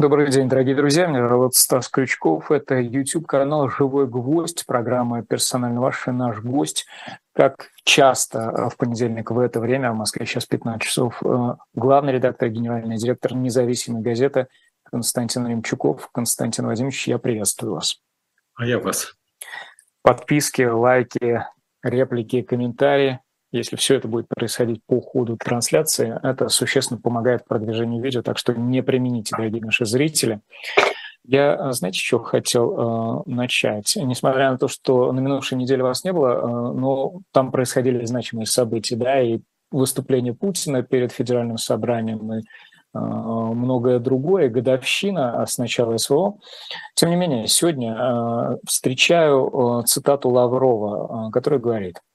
Добрый 0.00 0.30
день, 0.30 0.48
дорогие 0.48 0.74
друзья. 0.74 1.06
Меня 1.06 1.28
зовут 1.28 1.54
Стас 1.54 1.90
Крючков. 1.90 2.50
Это 2.50 2.76
YouTube-канал 2.76 3.68
«Живой 3.68 4.08
гвоздь», 4.08 4.64
программа 4.64 5.22
«Персонально 5.22 5.82
ваш» 5.82 6.08
и 6.08 6.10
наш 6.10 6.40
гость. 6.40 6.86
Как 7.34 7.68
часто 7.84 8.70
в 8.70 8.78
понедельник 8.78 9.30
в 9.30 9.38
это 9.38 9.60
время, 9.60 9.92
в 9.92 9.96
Москве 9.96 10.24
сейчас 10.24 10.46
15 10.46 10.80
часов, 10.80 11.22
э, 11.22 11.54
главный 11.74 12.14
редактор, 12.14 12.48
генеральный 12.48 12.96
директор 12.96 13.34
независимой 13.34 14.00
газеты 14.00 14.46
Константин 14.84 15.46
Ремчуков. 15.46 16.08
Константин 16.14 16.64
Владимирович, 16.64 17.06
я 17.06 17.18
приветствую 17.18 17.74
вас. 17.74 18.00
А 18.54 18.64
я 18.64 18.78
вас. 18.78 19.14
Подписки, 20.00 20.62
лайки, 20.62 21.44
реплики, 21.82 22.40
комментарии 22.40 23.20
если 23.52 23.76
все 23.76 23.96
это 23.96 24.08
будет 24.08 24.28
происходить 24.28 24.82
по 24.86 25.00
ходу 25.00 25.36
трансляции, 25.36 26.18
это 26.22 26.48
существенно 26.48 27.00
помогает 27.00 27.44
продвижению 27.46 28.02
видео, 28.02 28.22
так 28.22 28.38
что 28.38 28.54
не 28.54 28.82
примените, 28.82 29.34
дорогие 29.36 29.62
наши 29.62 29.84
зрители. 29.84 30.40
Я, 31.24 31.54
э, 31.54 31.72
знаете, 31.72 31.98
что 32.00 32.18
хотел 32.20 32.72
э, 32.72 33.22
начать? 33.26 33.96
Несмотря 33.96 34.50
на 34.52 34.58
то, 34.58 34.68
что 34.68 35.12
на 35.12 35.20
минувшей 35.20 35.58
неделе 35.58 35.82
вас 35.82 36.04
не 36.04 36.12
было, 36.12 36.32
э, 36.32 36.72
но 36.78 37.20
там 37.32 37.52
происходили 37.52 38.04
значимые 38.04 38.46
события, 38.46 38.96
да, 38.96 39.20
и 39.20 39.40
выступление 39.70 40.34
Путина 40.34 40.82
перед 40.82 41.12
федеральным 41.12 41.58
собранием, 41.58 42.32
и 42.34 42.42
многое 42.92 44.00
другое, 44.00 44.48
годовщина 44.48 45.46
с 45.46 45.58
начала 45.58 45.96
СВО. 45.96 46.38
Тем 46.96 47.10
не 47.10 47.14
менее, 47.14 47.46
сегодня 47.46 48.58
встречаю 48.66 49.84
цитату 49.86 50.28
Лаврова, 50.28 51.30
который 51.30 51.60
говорит– 51.60 52.00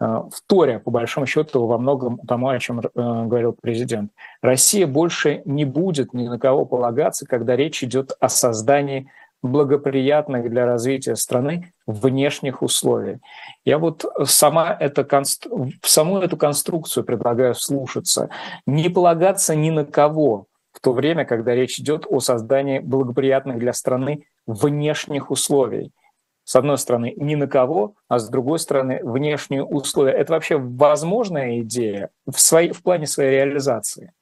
вторя, 0.00 0.78
по 0.78 0.90
большому 0.90 1.26
счету, 1.26 1.66
во 1.66 1.78
многом 1.78 2.18
тому, 2.18 2.48
о 2.48 2.58
чем 2.58 2.80
э, 2.80 2.84
говорил 2.94 3.56
президент. 3.60 4.12
Россия 4.42 4.86
больше 4.86 5.42
не 5.44 5.64
будет 5.64 6.14
ни 6.14 6.28
на 6.28 6.38
кого 6.38 6.64
полагаться, 6.64 7.26
когда 7.26 7.56
речь 7.56 7.82
идет 7.82 8.12
о 8.20 8.28
создании 8.28 9.10
благоприятных 9.42 10.50
для 10.50 10.66
развития 10.66 11.16
страны 11.16 11.72
внешних 11.86 12.62
условий. 12.62 13.18
Я 13.64 13.78
вот 13.78 14.04
сама 14.24 14.76
это, 14.78 15.06
саму 15.82 16.18
эту 16.18 16.36
конструкцию 16.36 17.04
предлагаю 17.04 17.54
слушаться. 17.54 18.30
Не 18.66 18.88
полагаться 18.88 19.54
ни 19.54 19.70
на 19.70 19.84
кого 19.84 20.46
в 20.72 20.80
то 20.80 20.92
время, 20.92 21.24
когда 21.24 21.54
речь 21.54 21.78
идет 21.78 22.06
о 22.08 22.20
создании 22.20 22.78
благоприятных 22.78 23.58
для 23.58 23.72
страны 23.72 24.24
внешних 24.46 25.30
условий 25.30 25.92
с 26.48 26.56
одной 26.56 26.78
стороны, 26.78 27.12
ни 27.18 27.34
на 27.34 27.46
кого, 27.46 27.94
а 28.08 28.18
с 28.18 28.30
другой 28.30 28.58
стороны, 28.58 29.00
внешние 29.02 29.62
условия. 29.62 30.12
Это 30.12 30.32
вообще 30.32 30.56
возможная 30.56 31.60
идея 31.60 32.08
в, 32.24 32.40
своей, 32.40 32.72
в 32.72 32.82
плане 32.82 33.06
своей 33.06 33.32
реализации? 33.32 34.14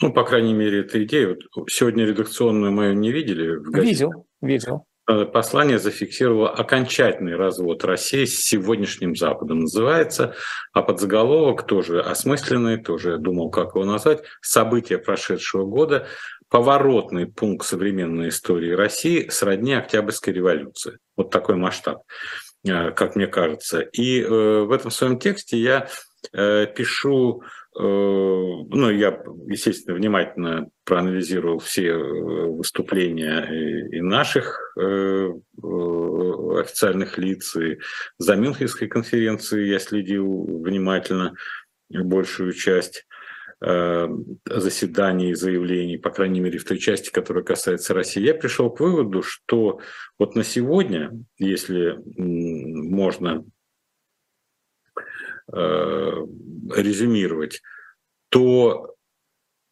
Ну, 0.00 0.14
по 0.14 0.24
крайней 0.24 0.54
мере, 0.54 0.80
эта 0.80 1.04
идея. 1.04 1.36
Вот 1.54 1.70
сегодня 1.70 2.06
редакционную 2.06 2.72
мою 2.72 2.94
не 2.94 3.12
видели? 3.12 3.56
В 3.56 3.70
газете. 3.70 3.90
видел, 3.90 4.26
видел. 4.40 4.86
Э, 5.08 5.26
послание 5.26 5.78
зафиксировало 5.78 6.48
окончательный 6.48 7.36
развод 7.36 7.84
России 7.84 8.24
с 8.24 8.40
сегодняшним 8.40 9.14
Западом. 9.14 9.60
Называется, 9.60 10.34
а 10.72 10.80
подзаголовок 10.80 11.66
тоже 11.66 12.00
осмысленный, 12.00 12.78
тоже 12.78 13.10
я 13.10 13.16
думал, 13.18 13.50
как 13.50 13.74
его 13.74 13.84
назвать, 13.84 14.22
«События 14.40 14.96
прошедшего 14.96 15.66
года 15.66 16.06
поворотный 16.48 17.26
пункт 17.26 17.66
современной 17.66 18.28
истории 18.28 18.70
России 18.70 19.28
сродни 19.28 19.74
Октябрьской 19.74 20.32
революции. 20.32 20.98
Вот 21.16 21.30
такой 21.30 21.56
масштаб, 21.56 22.02
э, 22.64 22.92
как 22.92 23.16
мне 23.16 23.26
кажется. 23.26 23.80
И 23.80 24.20
э, 24.20 24.28
в 24.28 24.70
этом 24.70 24.90
своем 24.90 25.18
тексте 25.18 25.58
я 25.58 25.88
э, 26.32 26.66
пишу, 26.66 27.42
ну, 27.78 28.88
я, 28.88 29.22
естественно, 29.48 29.94
внимательно 29.94 30.70
проанализировал 30.84 31.58
все 31.58 31.92
выступления 31.94 33.44
и 33.92 34.00
наших 34.00 34.74
официальных 36.58 37.18
лиц, 37.18 37.54
и 37.56 37.76
за 38.16 38.36
Мюнхенской 38.36 38.88
конференции 38.88 39.66
я 39.66 39.78
следил 39.78 40.62
внимательно 40.62 41.34
большую 41.90 42.54
часть. 42.54 43.06
Э, 43.62 44.06
заседаний 44.44 45.30
и 45.30 45.34
заявлений, 45.34 45.96
по 45.96 46.10
крайней 46.10 46.40
мере, 46.40 46.58
в 46.58 46.64
той 46.64 46.76
части, 46.78 47.10
которая 47.10 47.42
касается 47.42 47.94
России, 47.94 48.20
я 48.20 48.34
пришел 48.34 48.68
к 48.68 48.80
выводу, 48.80 49.22
что 49.22 49.80
вот 50.18 50.34
на 50.34 50.44
сегодня, 50.44 51.10
если 51.38 51.96
можно 52.18 53.46
э, 55.50 56.26
резюмировать, 56.74 57.62
то 58.28 58.94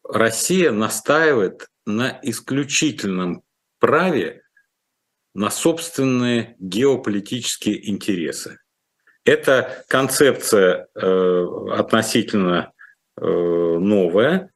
Россия 0.03 0.71
настаивает 0.71 1.67
на 1.85 2.19
исключительном 2.23 3.43
праве 3.77 4.41
на 5.35 5.51
собственные 5.51 6.55
геополитические 6.57 7.87
интересы. 7.87 8.57
Это 9.25 9.85
концепция 9.89 10.87
э, 10.95 11.45
относительно 11.71 12.71
новое, 13.17 14.51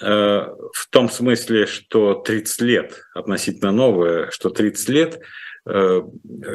э, 0.00 0.06
в 0.06 0.88
том 0.90 1.08
смысле, 1.08 1.66
что 1.66 2.14
30 2.14 2.60
лет, 2.62 3.02
относительно 3.14 3.72
новое, 3.72 4.30
что 4.30 4.50
30 4.50 4.88
лет 4.90 5.20
э, 5.66 6.02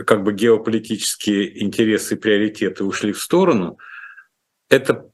как 0.05 0.23
бы 0.23 0.33
геополитические 0.33 1.63
интересы 1.63 2.15
и 2.15 2.17
приоритеты 2.17 2.83
ушли 2.83 3.11
в 3.11 3.21
сторону, 3.21 3.77
это 4.69 5.09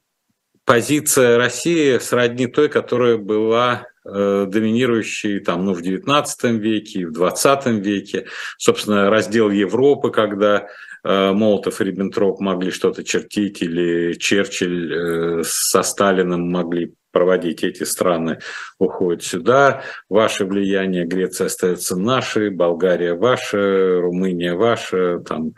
позиция 0.64 1.38
России 1.38 1.98
сродни 1.98 2.46
той, 2.46 2.68
которая 2.68 3.16
была 3.16 3.86
доминирующей 4.04 5.40
там, 5.40 5.66
ну, 5.66 5.74
в 5.74 5.82
XIX 5.82 6.24
веке, 6.56 7.06
в 7.06 7.12
XX 7.12 7.78
веке. 7.78 8.24
Собственно, 8.56 9.10
раздел 9.10 9.50
Европы, 9.50 10.10
когда 10.10 10.68
Э, 11.04 11.32
Молотов 11.32 11.80
и 11.80 11.84
Риббентроп 11.84 12.40
могли 12.40 12.70
что-то 12.70 13.04
чертить, 13.04 13.62
или 13.62 14.14
Черчилль 14.14 14.92
э, 14.92 15.42
со 15.44 15.82
Сталиным 15.82 16.50
могли 16.50 16.94
проводить 17.10 17.64
эти 17.64 17.84
страны, 17.84 18.38
уходят 18.78 19.22
сюда. 19.22 19.82
Ваше 20.08 20.44
влияние, 20.44 21.06
Греция 21.06 21.46
остается 21.46 21.96
нашей, 21.96 22.50
Болгария 22.50 23.14
ваша, 23.14 24.00
Румыния 24.00 24.54
ваша, 24.54 25.20
там, 25.20 25.52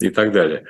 и 0.00 0.10
так 0.10 0.32
далее. 0.32 0.66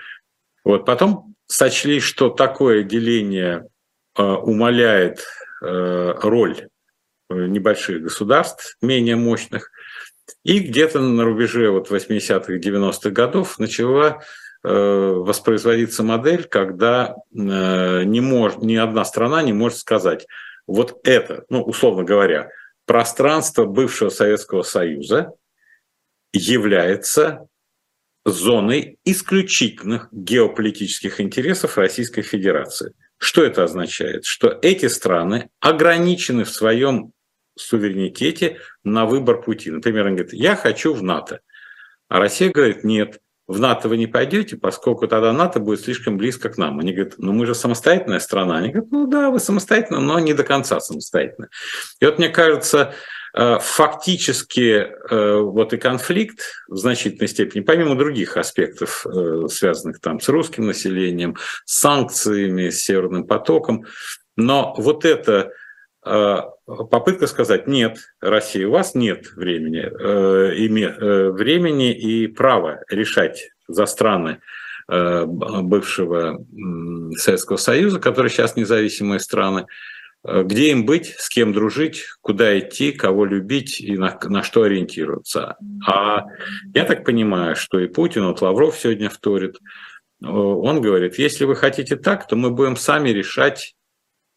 Вот 0.64 0.86
потом 0.86 1.34
сочли, 1.46 2.00
что 2.00 2.30
такое 2.30 2.82
деление 2.82 3.68
э, 4.16 4.22
умаляет 4.22 5.24
роль 5.60 6.68
небольших 7.30 8.02
государств, 8.02 8.76
менее 8.82 9.16
мощных, 9.16 9.70
и 10.42 10.58
где-то 10.58 11.00
на 11.00 11.24
рубеже 11.24 11.70
вот 11.70 11.90
80-х, 11.90 12.54
90-х 12.54 13.10
годов 13.10 13.58
начала 13.58 14.22
э, 14.62 14.68
воспроизводиться 14.68 16.02
модель, 16.02 16.44
когда 16.44 17.14
э, 17.32 18.04
не 18.04 18.20
может, 18.20 18.62
ни 18.62 18.76
одна 18.76 19.04
страна 19.04 19.42
не 19.42 19.52
может 19.52 19.78
сказать, 19.78 20.26
вот 20.66 21.00
это, 21.04 21.44
ну, 21.50 21.62
условно 21.62 22.04
говоря, 22.04 22.50
пространство 22.86 23.64
бывшего 23.64 24.08
Советского 24.08 24.62
Союза 24.62 25.32
является 26.32 27.46
зоной 28.24 28.98
исключительных 29.04 30.08
геополитических 30.10 31.20
интересов 31.20 31.76
Российской 31.76 32.22
Федерации. 32.22 32.94
Что 33.18 33.44
это 33.44 33.64
означает? 33.64 34.24
Что 34.24 34.58
эти 34.62 34.86
страны 34.86 35.50
ограничены 35.60 36.44
в 36.44 36.50
своем 36.50 37.12
суверенитете 37.56 38.58
на 38.82 39.06
выбор 39.06 39.42
пути. 39.42 39.70
Например, 39.70 40.06
он 40.06 40.16
говорит, 40.16 40.32
я 40.32 40.56
хочу 40.56 40.94
в 40.94 41.02
НАТО. 41.02 41.40
А 42.08 42.18
Россия 42.18 42.50
говорит, 42.50 42.84
нет, 42.84 43.20
в 43.46 43.60
НАТО 43.60 43.88
вы 43.88 43.98
не 43.98 44.06
пойдете, 44.06 44.56
поскольку 44.56 45.06
тогда 45.06 45.32
НАТО 45.32 45.60
будет 45.60 45.80
слишком 45.80 46.16
близко 46.16 46.48
к 46.48 46.56
нам. 46.56 46.78
Они 46.78 46.92
говорят, 46.92 47.14
ну 47.18 47.32
мы 47.32 47.44
же 47.46 47.54
самостоятельная 47.54 48.20
страна. 48.20 48.56
Они 48.56 48.70
говорят, 48.70 48.90
ну 48.90 49.06
да, 49.06 49.30
вы 49.30 49.38
самостоятельно, 49.38 50.00
но 50.00 50.18
не 50.18 50.32
до 50.32 50.44
конца 50.44 50.80
самостоятельно. 50.80 51.48
И 52.00 52.06
вот 52.06 52.18
мне 52.18 52.30
кажется, 52.30 52.94
э, 53.34 53.58
фактически 53.60 54.86
э, 55.10 55.36
вот 55.40 55.74
и 55.74 55.76
конфликт 55.76 56.40
в 56.68 56.76
значительной 56.76 57.28
степени, 57.28 57.60
помимо 57.60 57.96
других 57.96 58.38
аспектов, 58.38 59.06
э, 59.06 59.46
связанных 59.50 60.00
там 60.00 60.20
с 60.20 60.28
русским 60.30 60.66
населением, 60.66 61.36
с 61.66 61.80
санкциями, 61.80 62.70
с 62.70 62.82
Северным 62.82 63.26
потоком, 63.26 63.84
но 64.36 64.74
вот 64.78 65.04
это 65.04 65.52
попытка 66.66 67.26
сказать, 67.26 67.66
нет, 67.66 67.98
Россия, 68.20 68.66
у 68.66 68.72
вас 68.72 68.94
нет 68.94 69.32
времени, 69.36 69.80
э, 69.80 70.54
э, 70.54 71.30
времени 71.30 71.92
и 71.92 72.26
права 72.26 72.80
решать 72.88 73.50
за 73.68 73.86
страны 73.86 74.40
э, 74.88 75.24
бывшего 75.26 76.44
Советского 77.16 77.56
Союза, 77.56 78.00
которые 78.00 78.30
сейчас 78.30 78.56
независимые 78.56 79.20
страны, 79.20 79.66
где 80.26 80.70
им 80.70 80.86
быть, 80.86 81.14
с 81.18 81.28
кем 81.28 81.52
дружить, 81.52 82.06
куда 82.22 82.58
идти, 82.58 82.92
кого 82.92 83.26
любить 83.26 83.78
и 83.78 83.98
на, 83.98 84.18
на 84.24 84.42
что 84.42 84.62
ориентироваться. 84.62 85.58
А 85.86 86.24
я 86.72 86.86
так 86.86 87.04
понимаю, 87.04 87.56
что 87.56 87.78
и 87.78 87.88
Путин, 87.88 88.26
вот 88.26 88.40
Лавров 88.40 88.78
сегодня 88.78 89.10
вторит, 89.10 89.58
он 90.22 90.80
говорит, 90.80 91.18
если 91.18 91.44
вы 91.44 91.56
хотите 91.56 91.96
так, 91.96 92.26
то 92.26 92.36
мы 92.36 92.50
будем 92.50 92.76
сами 92.76 93.10
решать, 93.10 93.74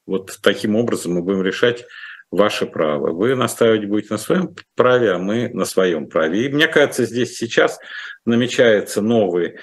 вот 0.06 0.38
таким 0.42 0.76
образом 0.76 1.14
мы 1.14 1.22
будем 1.22 1.42
решать 1.42 1.86
ваше 2.32 2.66
право. 2.66 3.12
Вы 3.12 3.36
настаивать 3.36 3.86
будете 3.86 4.14
на 4.14 4.18
своем 4.18 4.56
праве, 4.76 5.12
а 5.12 5.18
мы 5.18 5.50
на 5.50 5.66
своем 5.66 6.08
праве. 6.08 6.46
И 6.46 6.50
мне 6.50 6.68
кажется, 6.68 7.06
здесь 7.06 7.38
сейчас 7.38 7.80
намечается 8.26 9.02
новый 9.02 9.58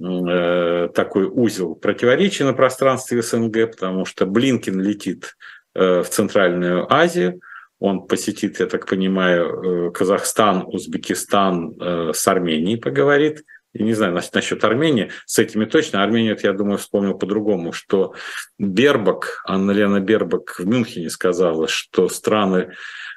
э, 0.00 0.88
такой 0.94 1.24
узел 1.24 1.74
противоречий 1.74 2.44
на 2.44 2.52
пространстве 2.52 3.22
СНГ, 3.22 3.72
потому 3.72 4.04
что 4.04 4.26
Блинкин 4.26 4.80
летит 4.80 5.36
э, 5.74 6.02
в 6.02 6.08
Центральную 6.08 6.92
Азию, 6.92 7.40
он 7.80 8.06
посетит, 8.06 8.60
я 8.60 8.66
так 8.66 8.86
понимаю, 8.86 9.88
э, 9.88 9.90
Казахстан, 9.90 10.64
Узбекистан, 10.66 11.74
э, 11.80 12.12
с 12.14 12.26
Арменией 12.28 12.78
поговорит– 12.78 13.42
и 13.74 13.82
не 13.82 13.92
знаю 13.92 14.14
насчет 14.14 14.64
Армении, 14.64 15.10
с 15.26 15.38
этими 15.38 15.64
точно. 15.64 16.02
Армению, 16.02 16.38
я 16.42 16.52
думаю, 16.52 16.78
вспомнил 16.78 17.18
по-другому, 17.18 17.72
что 17.72 18.14
Бербак, 18.58 19.42
Анна-Лена 19.46 20.00
Бербак 20.00 20.58
в 20.58 20.66
Мюнхене 20.66 21.10
сказала, 21.10 21.68
что 21.68 22.08
страны 22.08 22.72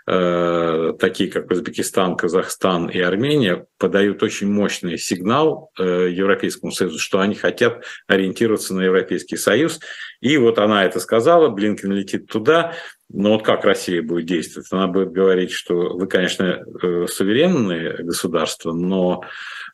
э, 0.08 0.94
такие 1.00 1.30
как 1.30 1.52
Узбекистан, 1.52 2.16
Казахстан 2.16 2.88
и 2.88 3.00
Армения 3.00 3.66
подают 3.78 4.24
очень 4.24 4.50
мощный 4.50 4.98
сигнал 4.98 5.72
э, 5.78 6.10
Европейскому 6.12 6.72
Союзу, 6.72 6.98
что 6.98 7.20
они 7.20 7.36
хотят 7.36 7.84
ориентироваться 8.08 8.74
на 8.74 8.82
Европейский 8.82 9.36
Союз. 9.36 9.80
И 10.22 10.38
вот 10.38 10.58
она 10.60 10.86
это 10.86 11.00
сказала, 11.00 11.50
Блинкен 11.50 11.92
летит 11.92 12.28
туда, 12.28 12.74
но 13.10 13.34
вот 13.34 13.44
как 13.44 13.66
Россия 13.66 14.02
будет 14.02 14.26
действовать? 14.26 14.68
Она 14.72 14.88
будет 14.88 15.12
говорить, 15.12 15.52
что 15.52 15.96
вы, 15.98 16.08
конечно, 16.08 16.64
э, 16.82 17.06
суверенные 17.08 17.98
государства, 18.04 18.72
но 18.74 19.24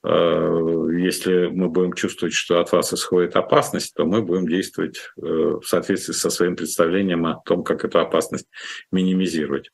если 0.06 1.48
мы 1.48 1.70
будем 1.70 1.94
чувствовать, 1.94 2.34
что 2.34 2.60
от 2.60 2.74
вас 2.74 2.94
исходит 2.94 3.38
опасность, 3.38 3.94
то 3.96 4.04
мы 4.04 4.22
будем 4.22 4.50
действовать 4.50 5.00
в 5.16 5.62
соответствии 5.64 6.12
со 6.12 6.30
своим 6.30 6.58
представлением 6.58 7.26
о 7.26 7.42
том, 7.46 7.64
как 7.64 7.86
эту 7.86 8.02
опасность 8.02 8.48
минимизировать. 8.92 9.70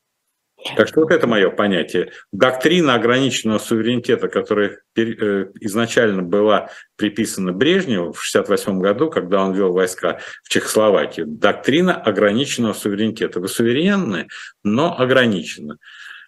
Так 0.76 0.88
что 0.88 1.00
вот 1.00 1.10
это 1.10 1.26
мое 1.26 1.50
понятие. 1.50 2.12
Доктрина 2.32 2.94
ограниченного 2.94 3.58
суверенитета, 3.58 4.28
которая 4.28 4.78
э, 4.96 5.46
изначально 5.60 6.22
была 6.22 6.70
приписана 6.96 7.52
Брежневу 7.52 8.12
в 8.12 8.20
1968 8.20 8.80
году, 8.80 9.10
когда 9.10 9.42
он 9.42 9.54
вел 9.54 9.72
войска 9.72 10.20
в 10.44 10.48
Чехословакию. 10.48 11.26
Доктрина 11.26 11.94
ограниченного 11.94 12.72
суверенитета. 12.72 13.40
Вы 13.40 13.48
суверенны, 13.48 14.28
но 14.62 14.98
ограничены. 14.98 15.76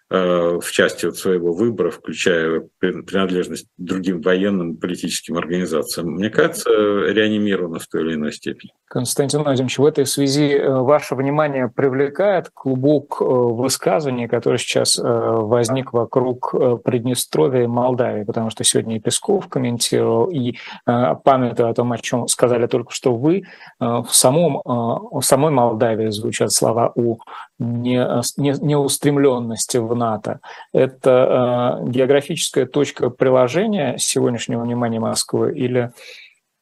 Э, 0.09 0.59
в 0.61 0.71
части 0.71 1.05
вот 1.05 1.17
своего 1.17 1.53
выбора, 1.53 1.89
включая 1.89 2.67
принадлежность 2.79 3.65
другим 3.77 4.21
военным 4.21 4.73
и 4.73 4.79
политическим 4.79 5.37
организациям, 5.37 6.11
мне 6.11 6.29
кажется, 6.29 6.69
реанимировано 6.69 7.79
в 7.79 7.87
той 7.87 8.03
или 8.03 8.13
иной 8.13 8.31
степени. 8.31 8.73
Константин 8.85 9.41
Владимирович, 9.41 9.79
в 9.79 9.85
этой 9.85 10.05
связи 10.05 10.51
э, 10.51 10.69
ваше 10.69 11.15
внимание 11.15 11.67
привлекает 11.67 12.49
клубок 12.53 13.17
э, 13.21 13.23
высказываний, 13.23 14.27
который 14.27 14.59
сейчас 14.59 14.99
возник 15.01 15.93
вокруг 15.93 16.53
Приднестровья 16.83 17.63
и 17.63 17.67
Молдавии, 17.67 18.23
потому 18.23 18.49
что 18.49 18.63
сегодня 18.63 18.97
и 18.97 18.99
Песков 18.99 19.47
комментировал, 19.47 20.29
и 20.29 20.55
памятуя 20.85 21.69
о 21.69 21.73
том, 21.73 21.91
о 21.91 21.97
чем 21.97 22.27
сказали 22.27 22.67
только 22.67 22.91
что 22.91 23.15
вы, 23.15 23.43
в, 23.79 24.07
самом, 24.09 24.61
в 24.63 25.21
самой 25.21 25.51
Молдавии 25.51 26.09
звучат 26.09 26.51
слова 26.51 26.91
о 26.95 27.17
неустремленности 27.59 29.77
в 29.77 29.95
НАТО. 29.95 30.39
Это 30.73 31.79
э, 31.83 31.89
географическая 31.89 32.65
точка 32.65 33.09
приложения 33.09 33.97
сегодняшнего 33.97 34.63
внимания 34.63 34.99
Москвы 34.99 35.57
или 35.57 35.91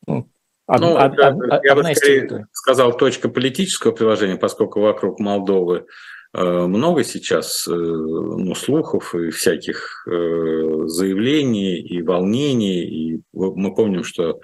ну, 0.05 0.27
од, 0.67 0.81
ну, 0.81 0.95
од, 0.95 1.19
од, 1.19 1.63
я 1.63 1.73
одна 1.73 1.83
бы 1.83 1.91
из 1.91 1.99
сказал 2.53 2.97
точка 2.97 3.29
политического 3.29 3.91
приложения, 3.91 4.37
поскольку 4.37 4.79
вокруг 4.79 5.19
Молдовы 5.19 5.85
много 6.33 7.03
сейчас 7.03 7.67
э, 7.67 7.71
ну, 7.73 8.55
слухов 8.55 9.13
и 9.15 9.31
всяких 9.31 10.07
э, 10.07 10.83
заявлений 10.85 11.79
и 11.79 12.01
волнений. 12.01 12.83
И 12.83 13.21
мы 13.33 13.75
помним, 13.75 14.05
что 14.05 14.39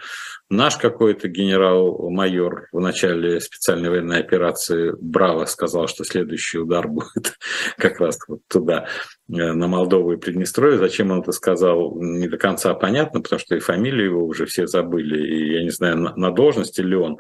наш 0.50 0.75
какой-то 0.75 1.30
генерал-майор 1.30 2.68
в 2.74 2.80
начале 2.81 3.39
специальной 3.39 3.89
военной 3.89 4.19
операции 4.19 4.94
Браво 5.00 5.45
сказал, 5.45 5.88
что 5.88 6.04
следующий 6.04 6.60
удар 6.60 6.88
будет 6.89 7.38
как 7.78 8.00
раз 8.01 8.19
вот 8.28 8.42
туда, 8.50 8.88
на 9.27 9.68
Молдову 9.68 10.13
и 10.13 10.18
Приднестровье. 10.18 10.77
Зачем 10.77 11.12
он 11.12 11.21
это 11.21 11.31
сказал, 11.31 12.00
не 12.00 12.27
до 12.27 12.38
конца 12.38 12.74
понятно, 12.74 13.21
потому 13.21 13.39
что 13.39 13.56
и 13.56 13.59
фамилию 13.59 14.06
его 14.06 14.25
уже 14.25 14.45
все 14.45 14.68
забыли, 14.68 15.25
и 15.25 15.53
я 15.53 15.63
не 15.63 15.71
знаю, 15.71 15.97
на 15.97 16.31
должности 16.31 16.81
ли 16.81 16.95
он 16.95 17.19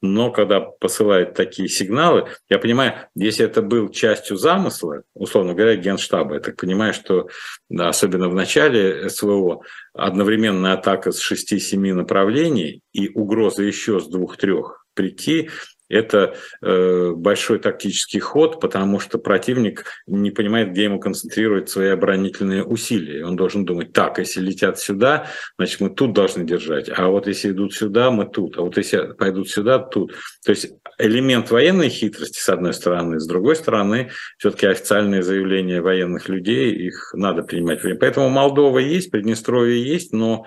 но 0.00 0.30
когда 0.30 0.60
посылают 0.60 1.34
такие 1.34 1.68
сигналы, 1.68 2.28
я 2.48 2.58
понимаю, 2.58 2.94
если 3.14 3.44
это 3.44 3.62
был 3.62 3.88
частью 3.88 4.36
замысла, 4.36 5.02
условно 5.14 5.54
говоря, 5.54 5.76
генштаба, 5.76 6.34
я 6.34 6.40
так 6.40 6.56
понимаю, 6.56 6.94
что 6.94 7.28
да, 7.68 7.88
особенно 7.88 8.28
в 8.28 8.34
начале 8.34 9.08
СВО 9.10 9.62
одновременная 9.94 10.74
атака 10.74 11.10
с 11.10 11.20
6-7 11.20 11.94
направлений 11.94 12.82
и 12.92 13.08
угроза 13.08 13.64
еще 13.64 13.98
с 13.98 14.06
двух-трех 14.06 14.84
прийти, 14.94 15.50
это 15.88 16.34
э, 16.62 17.12
большой 17.14 17.58
тактический 17.58 18.20
ход, 18.20 18.60
потому 18.60 19.00
что 19.00 19.18
противник 19.18 19.84
не 20.06 20.30
понимает, 20.30 20.70
где 20.70 20.84
ему 20.84 21.00
концентрировать 21.00 21.68
свои 21.68 21.88
оборонительные 21.88 22.64
усилия. 22.64 23.24
Он 23.24 23.36
должен 23.36 23.64
думать, 23.64 23.92
так, 23.92 24.18
если 24.18 24.40
летят 24.40 24.78
сюда, 24.78 25.26
значит, 25.56 25.80
мы 25.80 25.90
тут 25.90 26.12
должны 26.12 26.44
держать, 26.44 26.90
а 26.94 27.08
вот 27.08 27.26
если 27.26 27.50
идут 27.50 27.74
сюда, 27.74 28.10
мы 28.10 28.26
тут, 28.26 28.58
а 28.58 28.62
вот 28.62 28.76
если 28.76 29.12
пойдут 29.12 29.48
сюда, 29.48 29.78
тут. 29.78 30.14
То 30.44 30.50
есть 30.50 30.72
элемент 30.98 31.50
военной 31.50 31.88
хитрости, 31.88 32.38
с 32.38 32.48
одной 32.48 32.74
стороны, 32.74 33.20
с 33.20 33.26
другой 33.26 33.56
стороны, 33.56 34.10
все-таки 34.36 34.66
официальные 34.66 35.22
заявления 35.22 35.80
военных 35.80 36.28
людей, 36.28 36.72
их 36.74 37.12
надо 37.14 37.42
принимать. 37.42 37.80
Поэтому 38.00 38.28
Молдова 38.28 38.78
есть, 38.78 39.10
Приднестровье 39.10 39.82
есть, 39.82 40.12
но 40.12 40.46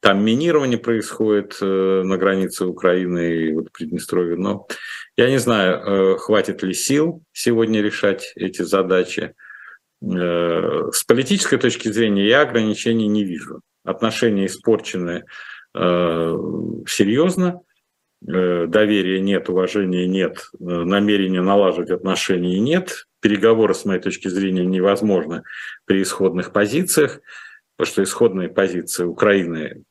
там 0.00 0.24
минирование 0.24 0.78
происходит 0.78 1.56
э, 1.60 2.02
на 2.04 2.16
границе 2.16 2.66
Украины 2.66 3.34
и 3.34 3.52
вот 3.52 3.72
Приднестровья. 3.72 4.36
Но 4.36 4.66
я 5.16 5.30
не 5.30 5.38
знаю, 5.38 5.76
э, 5.76 6.16
хватит 6.18 6.62
ли 6.62 6.74
сил 6.74 7.22
сегодня 7.32 7.80
решать 7.80 8.32
эти 8.36 8.62
задачи. 8.62 9.34
Э, 10.02 10.90
с 10.92 11.04
политической 11.04 11.58
точки 11.58 11.88
зрения 11.88 12.26
я 12.26 12.42
ограничений 12.42 13.08
не 13.08 13.24
вижу. 13.24 13.62
Отношения 13.84 14.46
испорчены 14.46 15.24
серьезно, 15.74 17.60
доверия 18.22 19.20
нет, 19.20 19.50
уважения 19.50 20.06
нет, 20.06 20.48
намерения 20.58 21.42
налаживать 21.42 21.90
отношения 21.90 22.58
нет, 22.58 23.06
переговоры, 23.20 23.74
с 23.74 23.84
моей 23.84 24.00
точки 24.00 24.28
зрения, 24.28 24.64
невозможны 24.64 25.42
при 25.84 26.00
исходных 26.00 26.54
позициях, 26.54 27.20
потому 27.76 27.92
что 27.92 28.02
исходные 28.02 28.48
позиции 28.48 29.04
Украины 29.04 29.84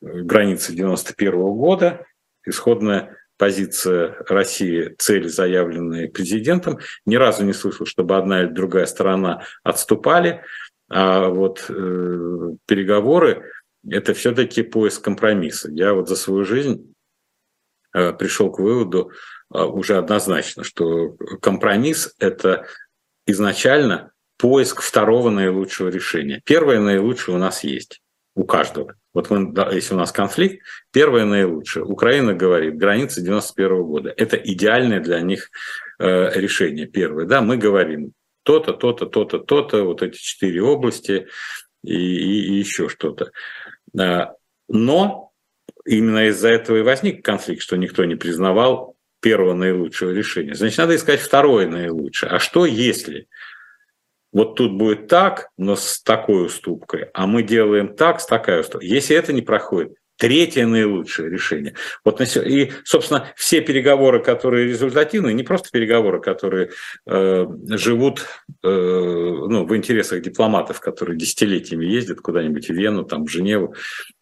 границы 0.00 0.72
91 0.74 1.32
года, 1.32 2.06
исходная 2.44 3.16
позиция 3.38 4.16
России, 4.28 4.94
цель, 4.98 5.28
заявленная 5.28 6.08
президентом. 6.08 6.78
Ни 7.06 7.16
разу 7.16 7.44
не 7.44 7.52
слышал, 7.52 7.86
чтобы 7.86 8.16
одна 8.16 8.42
или 8.42 8.48
другая 8.48 8.86
сторона 8.86 9.44
отступали. 9.62 10.42
А 10.88 11.28
вот 11.28 11.64
э, 11.68 12.50
переговоры– 12.66 13.50
это 13.88 14.14
все-таки 14.14 14.62
поиск 14.62 15.02
компромисса. 15.02 15.70
Я 15.72 15.94
вот 15.94 16.08
за 16.08 16.16
свою 16.16 16.44
жизнь 16.44 16.94
э, 17.94 18.12
пришел 18.12 18.52
к 18.52 18.58
выводу 18.58 19.10
э, 19.52 19.62
уже 19.62 19.96
однозначно, 19.96 20.62
что 20.64 21.16
компромисс– 21.40 22.14
это 22.18 22.66
изначально 23.26 24.11
поиск 24.42 24.82
второго 24.82 25.30
наилучшего 25.30 25.88
решения. 25.88 26.42
Первое 26.44 26.80
наилучшее 26.80 27.36
у 27.36 27.38
нас 27.38 27.62
есть 27.62 28.02
у 28.34 28.42
каждого. 28.42 28.96
Вот 29.14 29.30
мы, 29.30 29.54
если 29.72 29.94
у 29.94 29.96
нас 29.96 30.10
конфликт, 30.10 30.64
первое 30.92 31.24
наилучшее. 31.24 31.84
Украина 31.84 32.34
говорит, 32.34 32.76
граница 32.76 33.20
91 33.20 33.82
года. 33.84 34.12
Это 34.16 34.36
идеальное 34.36 34.98
для 34.98 35.20
них 35.20 35.48
э, 36.00 36.32
решение 36.34 36.86
первое. 36.86 37.26
Да, 37.26 37.40
мы 37.40 37.56
говорим, 37.56 38.14
то-то, 38.42 38.72
то-то, 38.72 39.06
то-то, 39.06 39.38
то-то, 39.38 39.84
вот 39.84 40.02
эти 40.02 40.18
четыре 40.18 40.60
области 40.60 41.28
и, 41.84 41.94
и, 41.94 42.54
и 42.54 42.58
еще 42.58 42.88
что-то. 42.88 43.30
Но 44.68 45.30
именно 45.86 46.26
из-за 46.30 46.48
этого 46.48 46.78
и 46.78 46.82
возник 46.82 47.24
конфликт, 47.24 47.62
что 47.62 47.76
никто 47.76 48.04
не 48.04 48.16
признавал 48.16 48.96
первого 49.20 49.54
наилучшего 49.54 50.10
решения. 50.10 50.56
Значит, 50.56 50.78
надо 50.78 50.96
искать 50.96 51.20
второе 51.20 51.68
наилучшее. 51.68 52.32
А 52.32 52.40
что 52.40 52.66
если 52.66 53.28
вот 54.32 54.56
тут 54.56 54.72
будет 54.72 55.08
так, 55.08 55.50
но 55.58 55.76
с 55.76 56.02
такой 56.02 56.46
уступкой, 56.46 57.06
а 57.14 57.26
мы 57.26 57.42
делаем 57.42 57.94
так, 57.94 58.20
с 58.20 58.26
такой 58.26 58.60
уступкой. 58.60 58.88
Если 58.88 59.14
это 59.14 59.32
не 59.32 59.42
проходит, 59.42 59.94
третье 60.22 60.66
наилучшее 60.66 61.28
решение. 61.28 61.74
Вот 62.04 62.20
и, 62.20 62.72
собственно, 62.84 63.32
все 63.34 63.60
переговоры, 63.60 64.22
которые 64.22 64.68
результативны, 64.68 65.32
не 65.32 65.42
просто 65.42 65.70
переговоры, 65.72 66.20
которые 66.20 66.70
э, 67.06 67.46
живут 67.70 68.20
э, 68.62 68.68
ну, 68.68 69.64
в 69.66 69.76
интересах 69.76 70.22
дипломатов, 70.22 70.80
которые 70.80 71.18
десятилетиями 71.18 71.86
ездят 71.86 72.20
куда-нибудь 72.20 72.68
в 72.68 72.72
Вену, 72.72 73.04
там, 73.04 73.26
в 73.26 73.30
Женеву 73.30 73.74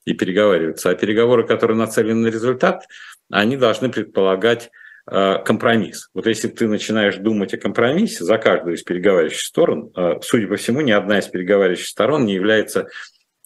и 0.07 0.15
переговариваются, 0.15 0.91
а 0.91 0.95
переговоры, 0.95 1.47
которые 1.47 1.77
нацелены 1.77 2.23
на 2.23 2.29
результат, 2.29 2.85
они 3.31 3.57
должны 3.57 3.91
предполагать 3.91 4.71
компромисс. 5.11 6.09
Вот 6.15 6.27
если 6.27 6.49
ты 6.49 6.69
начинаешь 6.69 7.17
думать 7.17 7.53
о 7.55 7.59
компромиссе 7.59 8.25
за 8.25 8.39
каждую 8.39 8.77
из 8.77 8.83
переговаривающих 8.83 9.41
сторон, 9.41 9.91
э, 9.97 10.21
судя 10.23 10.47
по 10.47 10.57
всему, 10.57 10.81
ни 10.81 10.93
одна 10.93 11.19
из 11.19 11.27
переговаривающих 11.27 11.89
сторон 11.89 12.25
не 12.25 12.35
является 12.35 12.89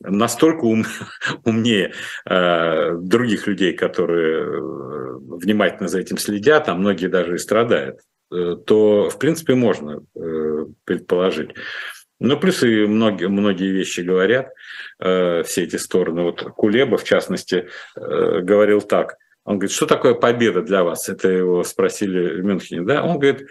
настолько 0.01 0.65
ум, 0.65 0.85
умнее 1.45 1.93
э, 2.29 2.97
других 2.99 3.47
людей, 3.47 3.73
которые 3.73 4.43
э, 4.43 5.19
внимательно 5.19 5.89
за 5.89 6.01
этим 6.01 6.19
следят, 6.19 6.69
а 6.69 6.75
многие 6.75 7.07
даже 7.07 7.37
и 7.37 7.39
страдают, 7.39 8.01
э, 8.33 8.57
то, 8.67 9.09
в 9.09 9.19
принципе, 9.19 9.55
можно 9.55 10.05
э, 10.15 10.67
предположить. 10.85 11.51
Ну, 12.21 12.39
плюс 12.39 12.63
и 12.63 12.87
многие, 12.87 13.29
многие 13.29 13.71
вещи 13.71 14.01
говорят, 14.01 14.51
э, 15.01 15.43
все 15.43 15.65
эти 15.65 15.77
стороны. 15.77 16.23
Вот 16.23 16.43
Кулеба, 16.43 16.97
в 16.97 17.05
частности, 17.05 17.69
э, 17.97 18.41
говорил 18.41 18.81
так. 18.81 19.17
Он 19.45 19.59
говорит, 19.59 19.75
что 19.75 19.87
такое 19.87 20.15
победа 20.15 20.63
для 20.63 20.85
вас? 20.85 21.09
Это 21.09 21.29
его 21.29 21.63
спросили 21.65 22.41
в 22.41 22.45
Мюнхене. 22.45 22.83
Да? 22.83 23.05
Он 23.05 23.19
говорит, 23.19 23.47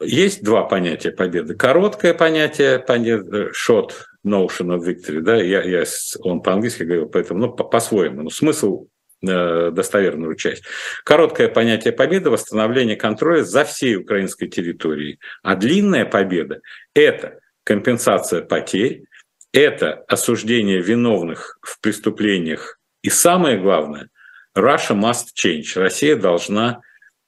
есть 0.00 0.42
два 0.42 0.64
понятия 0.64 1.10
победы. 1.10 1.54
Короткое 1.54 2.12
понятие, 2.12 2.78
понятие 2.78 3.50
short 3.50 3.92
notion 4.26 4.76
of 4.76 4.84
victory, 4.84 5.20
да, 5.20 5.36
я, 5.36 5.62
я, 5.62 5.84
он 6.20 6.42
по-английски 6.42 6.82
говорил, 6.82 7.08
поэтому, 7.08 7.40
ну, 7.40 7.52
по-своему, 7.52 8.22
но 8.22 8.30
смысл 8.30 8.88
э, 9.26 9.70
достоверную 9.70 10.34
часть. 10.34 10.64
Короткое 11.04 11.48
понятие 11.48 11.92
победы– 11.92 12.28
восстановление 12.30 12.96
контроля 12.96 13.44
за 13.44 13.64
всей 13.64 13.96
украинской 13.96 14.48
территорией. 14.48 15.18
А 15.42 15.54
длинная 15.54 16.04
победа– 16.04 16.60
это 16.94 17.38
компенсация 17.64 18.42
потерь, 18.42 19.04
это 19.52 20.04
осуждение 20.08 20.82
виновных 20.82 21.58
в 21.62 21.80
преступлениях. 21.80 22.78
И 23.02 23.08
самое 23.08 23.58
главное, 23.58 24.10
Russia 24.56 24.94
must 24.94 25.34
change. 25.36 25.76
Россия 25.76 26.16
должна 26.16 26.80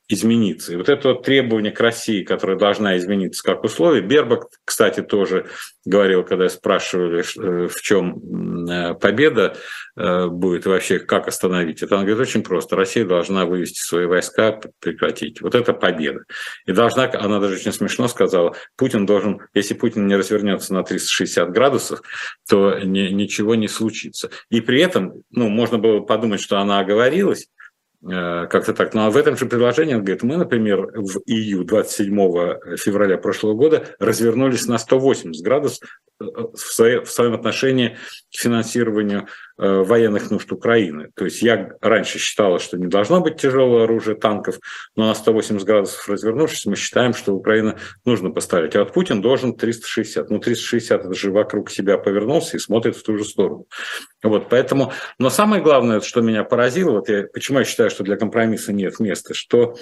измениться. 0.09 0.73
И 0.73 0.77
вот 0.77 0.88
это 0.88 1.09
вот 1.09 1.23
требование 1.23 1.71
к 1.71 1.81
России, 1.81 2.25
которое 2.25 2.57
должна 2.57 2.97
измениться 2.97 3.43
как 3.43 3.62
условие, 3.62 4.03
Бербак, 4.03 4.47
кстати, 4.65 5.03
тоже 5.03 5.47
говорил, 5.85 6.25
когда 6.25 6.49
спрашивали, 6.49 7.21
э, 7.21 7.69
в 7.69 7.81
чем 7.83 8.67
э, 8.67 8.95
победа 8.95 9.57
э, 9.97 10.27
будет 10.27 10.65
вообще, 10.65 10.99
как 10.99 11.29
остановить 11.29 11.83
это, 11.83 11.97
он 11.97 12.07
говорит, 12.07 12.21
очень 12.21 12.43
просто, 12.43 12.75
Россия 12.75 13.05
должна 13.05 13.45
вывести 13.45 13.81
свои 13.81 14.07
войска, 14.07 14.59
прекратить. 14.81 15.43
Вот 15.43 15.55
это 15.55 15.75
победа. 15.75 16.25
И 16.65 16.73
должна, 16.73 17.11
она 17.12 17.38
даже 17.38 17.57
очень 17.57 17.73
смешно 17.73 18.09
сказала, 18.09 18.55
Путин 18.77 19.05
должен, 19.05 19.41
если 19.53 19.75
Путин 19.75 20.07
не 20.07 20.17
развернется 20.17 20.73
на 20.73 20.83
360 20.85 21.50
градусов, 21.50 22.00
то 22.49 22.79
ни, 22.79 23.09
ничего 23.09 23.55
не 23.55 23.69
случится. 23.69 24.31
И 24.49 24.62
при 24.62 24.81
этом, 24.81 25.23
ну, 25.31 25.49
можно 25.50 25.77
было 25.77 26.00
подумать, 26.00 26.41
что 26.41 26.59
она 26.59 26.81
оговорилась, 26.81 27.49
как-то 28.02 28.75
так. 28.75 28.95
Ну 28.95 29.02
а 29.02 29.11
в 29.11 29.17
этом 29.17 29.37
же 29.37 29.47
предложении 29.47 29.95
он 29.95 30.02
говорит, 30.02 30.23
мы, 30.23 30.37
например, 30.37 30.93
в 30.95 31.21
ИЮ 31.26 31.64
27 31.64 32.17
февраля 32.76 33.19
прошлого 33.19 33.55
года 33.55 33.87
развернулись 33.99 34.67
на 34.67 34.78
180 34.78 35.45
градусов 35.45 35.88
э, 35.88 36.08
в, 36.18 36.56
своем 36.56 37.34
отношении 37.34 37.96
к 38.30 38.38
финансированию 38.38 39.28
Э, 39.60 39.82
военных 39.82 40.30
нужд 40.30 40.52
Украины. 40.52 41.10
То 41.16 41.25
есть 41.25 41.42
я 41.42 41.70
раньше 41.80 42.20
считала, 42.20 42.60
что 42.60 42.78
не 42.78 42.87
должно 42.87 43.20
быть 43.20 43.40
тяжелого 43.40 43.82
оружия 43.82 44.14
танков, 44.14 44.60
но 44.94 45.08
на 45.08 45.14
180 45.16 45.66
градусов 45.66 46.08
развернувшись, 46.08 46.66
мы 46.66 46.76
считаем, 46.76 47.12
что 47.12 47.34
Украина 47.34 47.76
нужно 48.04 48.30
поставить. 48.30 48.76
А 48.76 48.84
вот 48.84 48.92
Путин 48.92 49.20
должен 49.20 49.56
360. 49.56 50.30
Ну, 50.30 50.38
360 50.38 51.06
это 51.06 51.12
же 51.12 51.32
вокруг 51.32 51.72
себя 51.72 51.98
повернулся 51.98 52.56
и 52.56 52.60
смотрит 52.60 52.94
в 52.96 53.02
ту 53.02 53.18
же 53.18 53.25
сторону. 53.25 53.66
Вот, 54.22 54.48
поэтому, 54.48 54.92
но 55.18 55.28
самое 55.28 55.60
главное, 55.60 56.00
что 56.02 56.20
меня 56.20 56.44
поразило, 56.44 56.92
вот 56.92 57.08
я, 57.08 57.25
почему 57.25 57.58
я 57.58 57.64
считаю, 57.64 57.90
что 57.90 58.04
для 58.04 58.14
компромисса 58.14 58.72
нет 58.72 59.00
места, 59.00 59.34
что, 59.34 59.76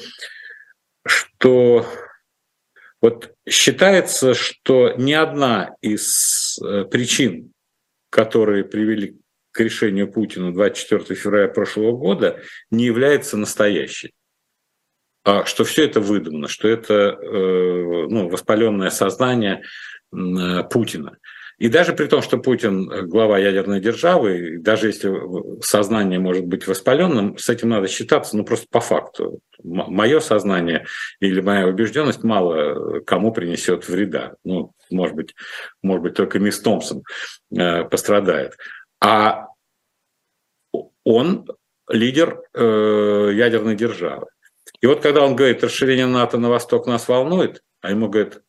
что 1.07 1.85
вот 3.07 3.35
считается, 3.49 4.35
что 4.35 4.95
ни 4.99 5.13
одна 5.13 5.77
из 5.81 6.59
э, 6.59 6.85
причин, 6.87 7.53
которые 8.11 8.65
привели 8.65 9.17
к 9.53 9.61
решению 9.61 10.11
Путина 10.11 10.53
24 10.53 11.15
февраля 11.15 11.47
прошлого 11.47 11.93
года 11.93 12.41
не 12.73 12.85
является 12.85 13.37
настоящей. 13.37 14.13
А 15.25 15.45
что 15.45 15.63
все 15.63 15.85
это 15.85 16.01
выдумано, 16.01 16.49
что 16.49 16.67
это 16.67 16.95
э, 16.95 18.07
ну, 18.09 18.29
воспаленное 18.29 18.91
сознание 18.91 19.63
э, 20.13 20.65
Путина. 20.65 21.17
И 21.59 21.69
даже 21.69 21.95
при 21.95 22.07
том, 22.07 22.21
что 22.21 22.37
Путин 22.37 23.09
глава 23.09 23.39
ядерной 23.39 23.81
державы, 23.81 24.59
даже 24.59 24.89
если 24.89 25.63
сознание 25.63 26.19
может 26.19 26.45
быть 26.45 26.67
воспаленным, 26.67 27.39
с 27.39 27.49
этим 27.49 27.71
надо 27.71 27.89
считаться, 27.89 28.37
ну 28.37 28.45
просто 28.45 28.67
по 28.71 28.81
факту. 28.81 29.41
Мое 29.63 30.21
сознание 30.21 30.85
или 31.19 31.41
моя 31.41 31.67
убежденность 31.67 32.23
мало 32.23 33.01
кому 33.01 33.33
принесет 33.33 33.89
вреда. 33.89 34.35
Ну, 34.45 34.73
может 34.91 35.17
быть, 35.17 35.35
может 35.83 36.03
быть 36.03 36.15
только 36.15 36.39
мисс 36.39 36.61
Томпсон 36.61 37.03
э, 37.57 37.85
пострадает. 37.85 38.53
А 39.01 39.47
он 41.05 41.47
лидер 41.89 42.43
э, 42.53 43.31
ядерной 43.33 43.77
державы. 43.77 44.27
И 44.81 44.87
вот 44.87 45.01
когда 45.01 45.25
он 45.25 45.37
говорит, 45.37 45.65
расширение 45.65 46.07
НАТО 46.07 46.39
на 46.39 46.51
восток 46.51 46.87
нас 46.87 47.09
волнует, 47.09 47.63
а 47.81 47.91
ему 47.91 48.09
говорят, 48.09 48.43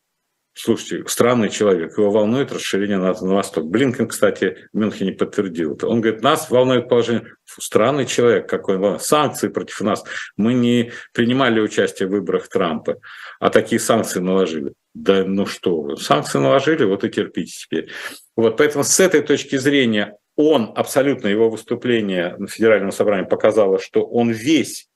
слушайте, 0.58 1.08
странный 1.08 1.50
человек, 1.50 1.98
его 1.98 2.12
волнует 2.12 2.52
расширение 2.52 2.98
НАТО 2.98 3.26
на 3.26 3.36
восток. 3.36 3.66
Блинкен, 3.66 4.08
кстати, 4.08 4.70
в 4.74 4.78
Мюнхене 4.78 5.14
подтвердил 5.14 5.76
это. 5.76 5.88
Он 5.88 6.02
говорит, 6.02 6.24
нас 6.24 6.50
волнует 6.50 6.90
положение. 6.90 7.24
Фу, 7.46 7.62
странный 7.62 8.06
человек, 8.06 8.50
какой 8.50 8.78
он 8.78 9.00
Санкции 9.00 9.48
против 9.48 9.82
нас. 9.82 10.04
Мы 10.36 10.54
не 10.54 10.92
принимали 11.14 11.60
участие 11.60 12.08
в 12.08 12.12
выборах 12.12 12.48
Трампа, 12.50 12.98
а 13.40 13.50
такие 13.50 13.80
санкции 13.80 14.20
наложили. 14.20 14.74
Да 14.94 15.24
ну 15.26 15.46
что 15.46 15.96
санкции 15.96 16.40
наложили, 16.40 16.84
вот 16.84 17.04
и 17.04 17.10
терпите 17.10 17.54
теперь. 17.58 17.90
Вот, 18.36 18.58
поэтому 18.58 18.84
с 18.84 19.00
этой 19.00 19.22
точки 19.22 19.58
зрения 19.58 20.18
он 20.36 20.72
абсолютно, 20.76 21.28
его 21.28 21.50
выступление 21.50 22.36
на 22.38 22.48
федеральном 22.48 22.92
собрании 22.92 23.28
показало, 23.28 23.80
что 23.80 24.06
он 24.06 24.32
весь 24.32 24.88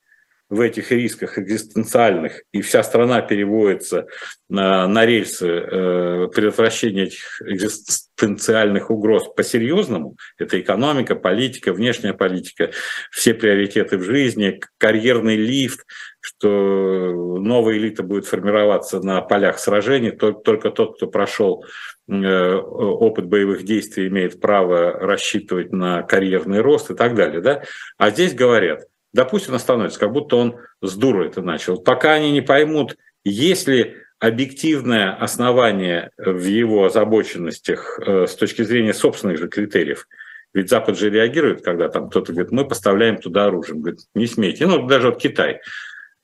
в 0.51 0.59
этих 0.59 0.91
рисках 0.91 1.39
экзистенциальных, 1.39 2.43
и 2.51 2.61
вся 2.61 2.83
страна 2.83 3.21
переводится 3.21 4.07
на, 4.49 4.85
на 4.85 5.05
рельсы 5.05 5.47
э, 5.47 6.27
предотвращения 6.27 7.03
этих 7.03 7.41
экзистенциальных 7.41 8.91
угроз 8.91 9.29
по-серьезному, 9.33 10.17
это 10.37 10.59
экономика, 10.59 11.15
политика, 11.15 11.71
внешняя 11.71 12.13
политика, 12.13 12.71
все 13.11 13.33
приоритеты 13.33 13.97
в 13.97 14.03
жизни, 14.03 14.59
карьерный 14.77 15.37
лифт, 15.37 15.85
что 16.19 17.37
новая 17.39 17.77
элита 17.77 18.03
будет 18.03 18.27
формироваться 18.27 18.99
на 18.99 19.21
полях 19.21 19.57
сражений, 19.57 20.11
только, 20.11 20.41
только 20.41 20.69
тот, 20.69 20.97
кто 20.97 21.07
прошел 21.07 21.65
Э, 22.11 22.55
опыт 22.55 23.27
боевых 23.27 23.63
действий 23.63 24.07
имеет 24.07 24.41
право 24.41 24.91
рассчитывать 24.91 25.71
на 25.71 26.03
карьерный 26.03 26.59
рост 26.59 26.91
и 26.91 26.95
так 26.95 27.15
далее. 27.15 27.39
Да? 27.39 27.63
А 27.97 28.09
здесь 28.09 28.33
говорят, 28.33 28.81
да 29.13 29.25
пусть 29.25 29.49
он 29.49 29.55
остановится, 29.55 29.99
как 29.99 30.11
будто 30.11 30.35
он 30.37 30.55
с 30.81 30.95
дурой 30.95 31.27
это 31.27 31.41
начал. 31.41 31.81
Пока 31.81 32.13
они 32.13 32.31
не 32.31 32.41
поймут, 32.41 32.97
есть 33.23 33.67
ли 33.67 33.95
объективное 34.19 35.13
основание 35.13 36.11
в 36.17 36.45
его 36.45 36.85
озабоченностях 36.85 37.99
э, 37.99 38.27
с 38.27 38.35
точки 38.35 38.61
зрения 38.61 38.93
собственных 38.93 39.39
же 39.39 39.47
критериев. 39.47 40.07
Ведь 40.53 40.69
Запад 40.69 40.97
же 40.97 41.09
реагирует, 41.09 41.63
когда 41.63 41.89
там 41.89 42.09
кто-то 42.09 42.31
говорит, 42.31 42.51
мы 42.51 42.67
поставляем 42.67 43.17
туда 43.17 43.45
оружие. 43.45 43.75
Он 43.75 43.81
говорит, 43.81 44.01
не 44.13 44.27
смейте. 44.27 44.67
Ну, 44.67 44.85
даже 44.85 45.09
вот 45.09 45.19
Китай. 45.19 45.61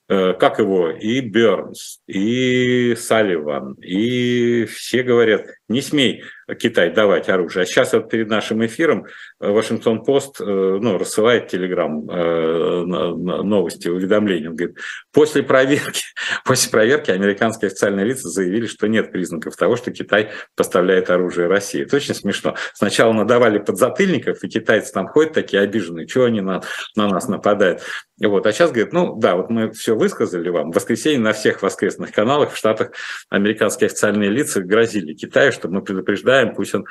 Э, 0.10 0.34
как 0.34 0.60
его, 0.60 0.90
и 0.90 1.20
Бернс, 1.20 2.00
и 2.08 2.96
Салливан, 2.96 3.74
и 3.74 4.66
все 4.66 5.04
говорят, 5.04 5.48
не 5.68 5.82
смей 5.82 6.24
Китай 6.56 6.92
давать 6.92 7.30
оружие. 7.30 7.64
А 7.64 7.66
сейчас 7.66 7.94
вот 7.94 8.10
перед 8.10 8.30
нашим 8.30 8.66
эфиром 8.66 9.06
Вашингтон-Пост 9.40 10.40
э, 10.40 10.44
ну, 10.46 10.98
рассылает 10.98 11.50
телеграм 11.50 12.10
э, 12.10 12.84
новости, 12.86 13.90
уведомления. 13.90 14.50
Он 14.50 14.56
говорит, 14.56 14.78
после 15.12 15.44
проверки, 15.44 16.04
после 16.46 16.72
проверки 16.72 17.12
американские 17.12 17.68
официальные 17.68 18.06
лица 18.06 18.30
заявили, 18.30 18.66
что 18.68 18.88
нет 18.88 19.12
признаков 19.12 19.56
того, 19.56 19.76
что 19.76 19.92
Китай 19.92 20.30
поставляет 20.56 21.10
оружие 21.10 21.48
России. 21.48 21.82
Это 21.82 21.98
очень 21.98 22.16
смешно. 22.16 22.56
Сначала 22.74 23.12
надавали 23.12 23.58
подзатыльников, 23.58 24.44
и 24.44 24.48
китайцы 24.48 24.94
там 24.94 25.08
ходят 25.08 25.34
такие 25.34 25.62
обиженные, 25.62 26.08
чего 26.08 26.26
они 26.26 26.42
на, 26.42 26.62
на 26.96 27.08
нас 27.08 27.28
нападают. 27.28 27.82
Вот. 28.20 28.48
А 28.48 28.52
сейчас 28.52 28.72
говорит, 28.72 28.94
ну 28.94 29.16
да, 29.16 29.36
вот 29.36 29.50
мы 29.50 29.72
все 29.72 29.96
высказали 29.96 30.50
вам. 30.50 30.72
В 30.72 30.76
воскресенье 30.76 31.20
на 31.20 31.34
всех 31.34 31.62
воскресных 31.62 32.12
каналах 32.12 32.52
в 32.52 32.58
Штатах 32.58 32.92
американские 33.30 33.88
официальные 33.88 34.30
лица 34.30 34.62
грозили 34.62 35.14
Китаю, 35.14 35.52
что 35.52 35.68
мы 35.68 35.84
предупреждаем, 35.84 36.37
пусть 36.46 36.76
он 36.76 36.86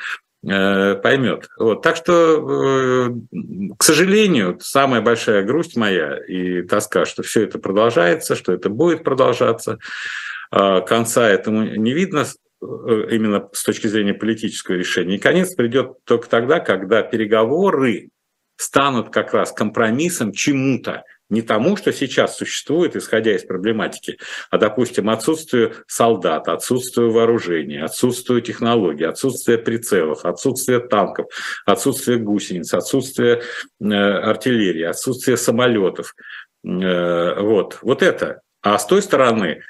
э, 0.48 0.94
поймет. 0.96 1.48
Вот. 1.58 1.82
Так 1.82 1.96
что, 1.96 2.12
э, 2.12 3.10
к 3.78 3.82
сожалению, 3.82 4.58
самая 4.60 5.00
большая 5.00 5.44
грусть 5.44 5.76
моя 5.76 6.18
и 6.18 6.62
тоска, 6.62 7.04
что 7.04 7.22
все 7.22 7.44
это 7.44 7.58
продолжается, 7.58 8.36
что 8.36 8.52
это 8.52 8.68
будет 8.68 9.04
продолжаться. 9.04 9.78
Э, 10.52 10.80
конца 10.80 11.28
этому 11.28 11.62
не 11.62 11.92
видно 11.92 12.26
именно 12.60 13.48
с 13.52 13.62
точки 13.62 13.86
зрения 13.86 14.14
политического 14.14 14.76
решения. 14.76 15.16
И 15.16 15.20
конец 15.20 15.54
придет 15.54 15.98
только 16.04 16.28
тогда, 16.28 16.58
когда 16.58 17.02
переговоры 17.02 18.08
станут 18.56 19.10
как 19.10 19.34
раз 19.34 19.52
компромиссом 19.52 20.32
чему-то, 20.32 21.04
не 21.28 21.42
тому, 21.42 21.76
что 21.76 21.92
сейчас 21.92 22.36
существует, 22.36 22.96
исходя 22.96 23.34
из 23.34 23.44
проблематики, 23.44 24.18
а, 24.50 24.58
допустим, 24.58 25.10
отсутствию 25.10 25.74
солдат, 25.86 26.48
отсутствию 26.48 27.10
вооружения, 27.10 27.84
отсутствию 27.84 28.40
технологий, 28.42 29.04
отсутствие 29.04 29.58
прицелов, 29.58 30.24
отсутствие 30.24 30.80
танков, 30.80 31.26
отсутствие 31.64 32.18
гусениц, 32.18 32.72
отсутствие 32.74 33.42
э, 33.80 33.84
артиллерии, 33.86 34.84
отсутствие 34.84 35.36
самолетов. 35.36 36.14
Э, 36.64 37.40
вот, 37.40 37.78
вот 37.82 38.02
это. 38.02 38.40
А 38.62 38.78
с 38.78 38.86
той 38.86 39.02
стороны 39.02 39.62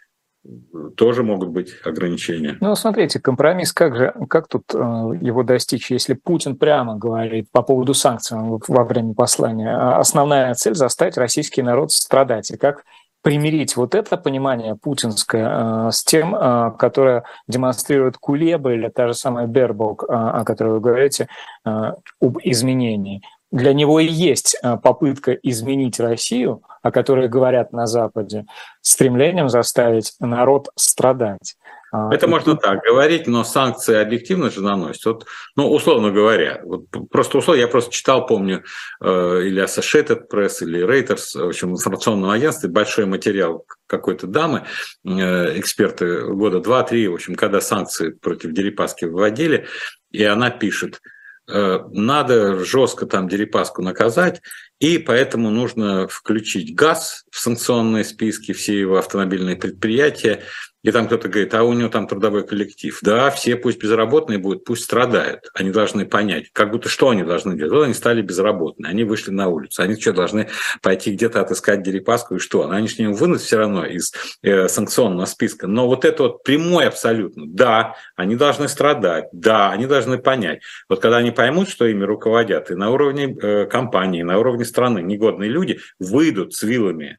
тоже 0.97 1.23
могут 1.23 1.51
быть 1.51 1.73
ограничения. 1.85 2.57
Ну, 2.61 2.75
смотрите, 2.75 3.21
компромисс, 3.21 3.73
как 3.73 3.97
же, 3.97 4.15
как 4.29 4.49
тут 4.49 4.65
э, 4.75 4.79
его 4.79 5.43
достичь, 5.43 5.91
если 5.91 6.15
Путин 6.15 6.57
прямо 6.57 6.97
говорит 6.97 7.51
по 7.53 7.63
поводу 7.63 7.95
санкций 7.95 8.39
во 8.69 8.85
время 8.85 9.15
послания, 9.15 9.75
а 9.75 9.99
основная 9.99 10.55
цель 10.55 10.75
заставить 10.75 11.17
российский 11.17 11.63
народ 11.63 11.93
страдать, 11.93 12.51
и 12.51 12.57
как 12.57 12.85
примирить 13.23 13.77
вот 13.77 13.97
это 13.97 14.17
понимание 14.17 14.77
путинское 14.77 15.89
э, 15.89 15.91
с 15.91 16.05
тем, 16.05 16.35
э, 16.35 16.71
которое 16.79 17.25
демонстрирует 17.49 18.19
Кулеба 18.19 18.73
или 18.73 18.89
та 18.89 19.09
же 19.09 19.15
самая 19.15 19.49
Бербок, 19.49 20.05
э, 20.05 20.13
о 20.13 20.45
которой 20.45 20.75
вы 20.75 20.81
говорите, 20.81 21.29
э, 21.65 21.93
об 22.21 22.39
изменении 22.45 23.23
для 23.57 23.73
него 23.73 24.01
и 24.01 24.07
есть 24.07 24.57
э, 24.63 24.77
попытка 24.77 25.33
изменить 25.33 25.99
Россию, 25.99 26.63
о 26.83 26.91
которой 26.91 27.27
говорят 27.29 27.73
на 27.73 27.87
Западе, 27.87 28.45
стремлением 28.83 29.49
заставить 29.49 30.13
народ 30.21 30.69
страдать. 30.77 31.57
А, 31.91 32.15
Это 32.15 32.29
можно 32.29 32.57
так 32.57 32.81
говорить, 32.83 33.27
но 33.27 33.45
санкции 33.45 33.97
объективно 33.97 34.51
же 34.51 34.61
наносят. 34.61 35.05
Вот, 35.07 35.27
ну, 35.57 35.73
условно 35.73 36.11
говоря, 36.11 36.61
вот 36.65 36.85
просто 37.11 37.39
условно, 37.39 37.61
я 37.61 37.69
просто 37.69 37.93
читал, 37.93 38.27
помню, 38.27 38.63
э, 39.03 39.43
или 39.45 39.65
Associated 39.65 40.25
Press, 40.31 40.57
или 40.61 40.87
Reuters, 40.87 41.43
в 41.43 41.49
общем, 41.49 41.71
в 41.71 41.79
информационном 41.79 42.29
агентстве, 42.29 42.69
большой 42.69 43.07
материал 43.07 43.65
какой-то 43.87 44.27
дамы, 44.27 44.65
э, 45.07 45.59
эксперты 45.59 46.27
года 46.27 46.61
два-три, 46.61 47.09
в 47.09 47.15
общем, 47.15 47.35
когда 47.35 47.63
санкции 47.63 48.11
против 48.11 48.53
Дерипаски 48.53 49.07
вводили, 49.07 49.67
и 50.11 50.23
она 50.25 50.51
пишет– 50.51 51.01
надо 51.49 52.65
жестко 52.65 53.07
там 53.07 53.29
Дерипаску 53.29 53.83
наказать, 53.83 54.43
и 54.81 54.99
поэтому 54.99 55.51
нужно 55.51 56.09
включить 56.09 56.75
газ 56.75 57.25
в 57.31 57.39
санкционные 57.39 58.05
списки, 58.05 58.53
все 58.53 58.79
его 58.79 58.97
автомобильные 58.99 59.57
предприятия, 59.57 60.43
и 60.87 60.93
там 60.93 61.07
кто-то 61.07 61.29
говорит, 61.29 61.53
а 61.53 61.65
у 61.65 61.73
него 61.73 61.89
там 61.89 62.07
трудовой 62.07 62.47
коллектив. 62.47 62.97
Да, 63.03 63.29
все 63.31 63.57
пусть 63.57 63.83
безработные 63.83 64.39
будут, 64.39 64.65
пусть 64.65 64.85
страдают. 64.85 65.51
Они 65.53 65.73
должны 65.73 66.07
понять, 66.07 66.51
как 66.53 66.71
будто 66.71 66.89
что 66.89 67.11
они 67.11 67.25
должны 67.25 67.57
делать. 67.57 67.73
Вот 67.73 67.83
они 67.83 67.93
стали 67.93 68.23
безработные, 68.23 68.91
они 68.91 69.03
вышли 69.03 69.33
на 69.33 69.49
улицу. 69.49 69.83
Они 69.83 70.01
что, 70.01 70.13
должны 70.13 70.49
пойти 70.83 71.11
где-то 71.11 71.41
отыскать 71.41 71.83
Дерипаску 71.83 72.37
и 72.37 72.39
что? 72.39 72.71
Они 72.71 72.87
же 72.87 73.03
не 73.03 73.09
вынут 73.09 73.41
все 73.41 73.57
равно 73.57 73.85
из 73.85 74.13
э, 74.43 74.69
санкционного 74.69 75.27
списка. 75.27 75.67
Но 75.67 75.89
вот 75.89 76.05
это 76.05 76.23
вот 76.23 76.45
прямой 76.45 76.87
абсолютно. 76.87 77.49
Да, 77.49 77.97
они 78.15 78.37
должны 78.37 78.69
страдать. 78.69 79.25
Да, 79.33 79.73
они 79.73 79.87
должны 79.87 80.19
понять. 80.19 80.63
Вот 80.89 81.01
когда 81.01 81.17
они 81.17 81.33
поймут, 81.33 81.69
что 81.69 81.87
ими 81.87 82.05
руководят, 82.05 82.71
и 82.71 82.77
на 82.77 82.93
уровне 82.93 83.37
э, 83.37 83.67
компании, 83.67 84.23
на 84.23 84.39
уровне 84.39 84.65
страны 84.65 85.01
негодные 85.01 85.51
люди 85.51 85.81
выйдут 85.99 86.55
с 86.55 86.63
вилами 86.63 87.19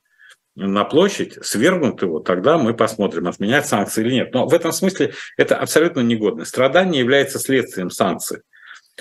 на 0.58 0.86
площадь, 0.86 1.38
свергнут 1.46 2.02
его, 2.02 2.20
тогда 2.20 2.58
мы 2.58 2.74
посмотрим, 2.74 3.28
отменять 3.28 3.68
санкции 3.68 4.02
или 4.02 4.16
нет. 4.16 4.34
Но 4.34 4.48
в 4.48 4.54
этом 4.56 4.72
смысле 4.72 5.14
это 5.38 5.56
абсолютно 5.56 6.00
негодно. 6.00 6.46
Страдание 6.46 7.00
является 7.00 7.38
следствием 7.38 7.92
санкций. 7.92 8.40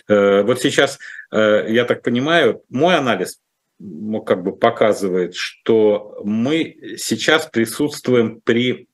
Э, 0.06 0.42
вот 0.42 0.60
сейчас, 0.60 0.98
э, 1.32 1.64
я 1.68 1.86
так 1.86 2.02
понимаю, 2.02 2.62
мой 2.68 2.96
анализ 2.96 3.40
как 4.26 4.42
бы 4.42 4.54
показывает, 4.54 5.34
что 5.34 6.20
мы 6.24 6.76
сейчас 6.98 7.46
присутствуем 7.46 8.42
при, 8.42 8.88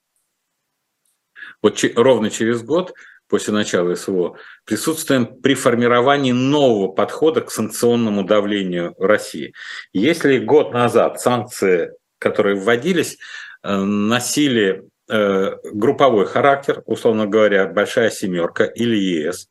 вот 1.62 1.84
ровно 1.96 2.30
через 2.30 2.62
год 2.62 2.92
после 3.26 3.54
начала 3.54 3.94
СВО, 3.96 4.36
присутствуем 4.64 5.40
при 5.40 5.54
формировании 5.54 6.32
нового 6.32 6.88
подхода 6.88 7.40
к 7.40 7.50
санкционному 7.50 8.24
давлению 8.24 8.94
России. 8.98 9.52
Если 9.92 10.38
год 10.38 10.72
назад 10.72 11.20
санкции 11.20 11.92
которые 12.22 12.56
вводились, 12.56 13.18
э, 13.62 13.76
носили 13.76 14.88
э, 15.08 15.56
групповой 15.72 16.26
характер, 16.26 16.82
условно 16.86 17.26
говоря, 17.26 17.66
большая 17.66 18.10
семерка 18.10 18.64
или 18.64 18.96
ЕС, 18.96 19.48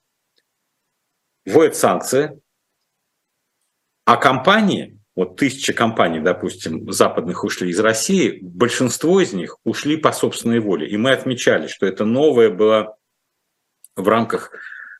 вводят 1.45 1.75
санкции, 1.75 2.39
а 4.05 4.17
компании, 4.17 4.97
вот 5.15 5.36
тысячи 5.36 5.73
компаний, 5.73 6.19
допустим, 6.19 6.91
западных 6.91 7.43
ушли 7.43 7.69
из 7.69 7.79
России, 7.79 8.39
большинство 8.41 9.19
из 9.19 9.34
них 9.34 9.57
ушли 9.63 9.97
по 9.97 10.12
собственной 10.12 10.60
воле. 10.60 10.88
И 10.88 10.97
мы 10.97 11.12
отмечали, 11.12 11.67
что 11.67 11.86
это 11.86 12.05
новое 12.05 12.49
было 12.49 12.97
в 13.95 14.07
рамках 14.07 14.51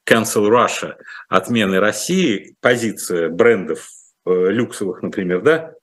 Cancel 0.08 0.50
Russia, 0.50 0.98
отмены 1.30 1.80
России, 1.80 2.56
позиция 2.60 3.30
брендов 3.30 3.90
э, 4.26 4.50
люксовых, 4.50 5.02
например, 5.02 5.42
да, 5.42 5.74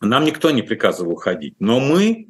нам 0.00 0.24
никто 0.24 0.50
не 0.50 0.62
приказывал 0.62 1.12
уходить, 1.12 1.54
но 1.58 1.80
мы, 1.80 2.28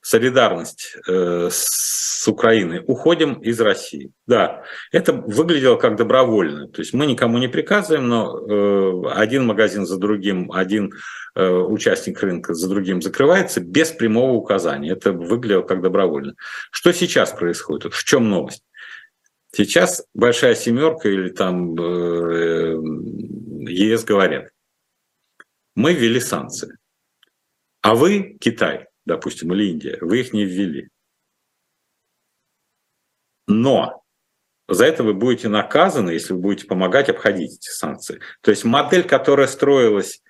солидарность 0.00 0.96
э, 1.08 1.48
с 1.50 2.28
Украиной, 2.28 2.82
уходим 2.86 3.34
из 3.34 3.60
России. 3.60 4.10
Да, 4.26 4.62
это 4.92 5.12
выглядело 5.12 5.76
как 5.76 5.96
добровольно. 5.96 6.68
То 6.68 6.80
есть 6.82 6.92
мы 6.92 7.06
никому 7.06 7.38
не 7.38 7.48
приказываем, 7.48 8.08
но 8.08 8.38
э, 8.38 9.10
один 9.14 9.46
магазин 9.46 9.86
за 9.86 9.96
другим, 9.96 10.52
один 10.52 10.92
э, 11.34 11.48
участник 11.48 12.20
рынка 12.22 12.52
за 12.52 12.68
другим 12.68 13.00
закрывается 13.00 13.60
без 13.60 13.92
прямого 13.92 14.32
указания. 14.32 14.92
Это 14.92 15.12
выглядело 15.12 15.62
как 15.62 15.80
добровольно. 15.80 16.34
Что 16.70 16.92
сейчас 16.92 17.32
происходит? 17.32 17.92
В 17.94 18.04
чем 18.04 18.28
новость? 18.28 18.62
Сейчас 19.52 20.04
большая 20.14 20.54
семерка 20.54 21.08
или 21.08 21.28
там 21.28 21.74
э, 21.76 22.76
ЕС 23.70 24.04
говорят, 24.04 24.48
мы 25.74 25.94
ввели 25.94 26.20
санкции. 26.20 26.76
А 27.82 27.94
вы, 27.94 28.36
Китай, 28.40 28.86
допустим, 29.04 29.52
или 29.52 29.70
Индия, 29.70 29.98
вы 30.00 30.20
их 30.20 30.32
не 30.32 30.44
ввели. 30.44 30.88
Но 33.46 34.02
за 34.68 34.86
это 34.86 35.02
вы 35.02 35.12
будете 35.12 35.48
наказаны, 35.48 36.10
если 36.10 36.32
вы 36.32 36.40
будете 36.40 36.66
помогать 36.66 37.08
обходить 37.08 37.56
эти 37.58 37.68
санкции. 37.68 38.20
То 38.40 38.50
есть 38.50 38.64
модель, 38.64 39.04
которая 39.04 39.46
строилась, 39.46 40.22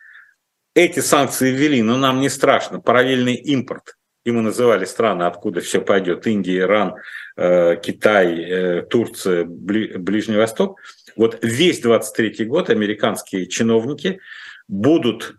эти 0.75 0.99
санкции 0.99 1.53
ввели, 1.53 1.83
но 1.83 1.97
нам 1.97 2.21
не 2.21 2.29
страшно, 2.29 2.81
параллельный 2.81 3.35
импорт. 3.35 3.95
И 4.25 4.33
мы 4.33 4.41
называли 4.41 4.87
страны, 4.87 5.25
откуда 5.25 5.61
все 5.61 5.81
пойдет, 5.81 6.27
Индия, 6.27 6.61
Иран, 6.61 6.95
э, 7.37 7.77
Китай, 7.77 8.43
э, 8.43 8.83
Турция, 8.83 9.45
Ближний 9.45 10.37
Восток. 10.37 10.81
Вот 11.15 11.39
весь 11.43 11.81
23 11.81 12.45
год 12.47 12.71
американские 12.71 13.47
чиновники 13.47 14.21
будут 14.69 15.37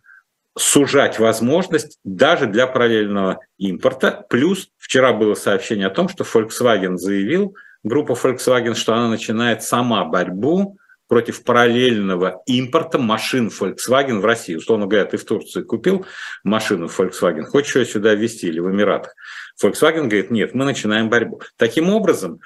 сужать 0.57 1.19
возможность 1.19 1.99
даже 2.03 2.45
для 2.47 2.67
параллельного 2.67 3.39
импорта. 3.57 4.25
Плюс 4.29 4.69
вчера 4.77 5.13
было 5.13 5.35
сообщение 5.35 5.87
о 5.87 5.91
том, 5.91 6.07
что 6.07 6.23
Volkswagen 6.23 6.97
заявил, 6.97 7.55
группа 7.83 8.13
Volkswagen, 8.13 8.75
что 8.75 8.93
она 8.93 9.09
начинает 9.09 9.63
сама 9.63 10.05
борьбу 10.05 10.77
против 11.07 11.43
параллельного 11.43 12.41
импорта 12.47 12.97
машин 12.97 13.49
Volkswagen 13.49 14.19
в 14.19 14.25
России. 14.25 14.55
Условно 14.55 14.87
говоря, 14.87 15.05
ты 15.05 15.17
в 15.17 15.25
Турции 15.25 15.61
купил 15.61 16.05
машину 16.43 16.87
Volkswagen, 16.87 17.43
хочешь 17.43 17.75
ее 17.75 17.85
сюда 17.85 18.15
везти 18.15 18.47
или 18.47 18.59
в 18.59 18.71
Эмиратах. 18.71 19.13
Volkswagen 19.61 20.07
говорит, 20.07 20.31
нет, 20.31 20.55
мы 20.55 20.65
начинаем 20.65 21.09
борьбу. 21.09 21.41
Таким 21.57 21.89
образом, 21.89 22.39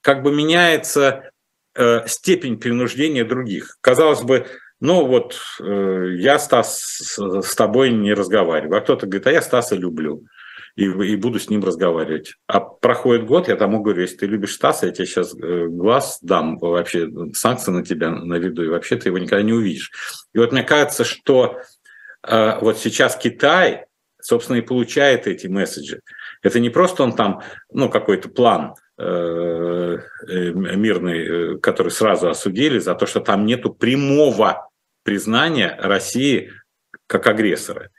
как 0.00 0.22
бы 0.22 0.34
меняется 0.34 1.30
э, 1.74 2.06
степень 2.06 2.58
принуждения 2.58 3.24
других. 3.24 3.78
Казалось 3.80 4.22
бы, 4.22 4.46
ну 4.84 5.06
вот 5.06 5.40
э, 5.60 6.14
я, 6.16 6.40
Стас, 6.40 7.16
с 7.16 7.54
тобой 7.54 7.92
не 7.92 8.14
разговариваю. 8.14 8.78
А 8.78 8.80
кто-то 8.80 9.06
говорит, 9.06 9.28
а 9.28 9.30
я 9.30 9.40
Стаса 9.40 9.76
люблю 9.76 10.24
и, 10.74 10.86
и 10.86 11.14
буду 11.14 11.38
с 11.38 11.48
ним 11.48 11.62
разговаривать. 11.62 12.34
А 12.48 12.58
проходит 12.58 13.24
год, 13.24 13.46
я 13.46 13.54
тому 13.54 13.80
говорю, 13.80 14.02
если 14.02 14.16
ты 14.16 14.26
любишь 14.26 14.54
Стаса, 14.54 14.86
я 14.86 14.92
тебе 14.92 15.06
сейчас 15.06 15.36
э, 15.36 15.66
глаз 15.68 16.18
дам, 16.20 16.58
вообще 16.58 17.08
санкции 17.32 17.70
на 17.70 17.84
тебя 17.84 18.10
наведу, 18.10 18.64
и 18.64 18.68
вообще 18.68 18.96
ты 18.96 19.10
его 19.10 19.18
никогда 19.18 19.44
не 19.44 19.52
увидишь. 19.52 19.92
И 20.34 20.38
вот 20.38 20.50
мне 20.50 20.64
кажется, 20.64 21.04
что 21.04 21.60
э, 22.26 22.58
вот 22.60 22.76
сейчас 22.76 23.14
Китай, 23.14 23.84
собственно, 24.20 24.56
и 24.56 24.62
получает 24.62 25.28
эти 25.28 25.46
месседжи. 25.46 26.00
Это 26.42 26.58
не 26.58 26.70
просто 26.70 27.04
он 27.04 27.14
там, 27.14 27.42
ну, 27.70 27.88
какой-то 27.88 28.30
план 28.30 28.74
э, 28.98 29.98
э 30.28 30.50
мирный, 30.50 31.60
который 31.60 31.92
сразу 31.92 32.28
осудили 32.28 32.80
за 32.80 32.96
то, 32.96 33.06
что 33.06 33.20
там 33.20 33.46
нету 33.46 33.72
прямого 33.72 34.71
признания 35.02 35.76
России 35.80 36.50
как 37.06 37.26
агрессора. 37.26 37.90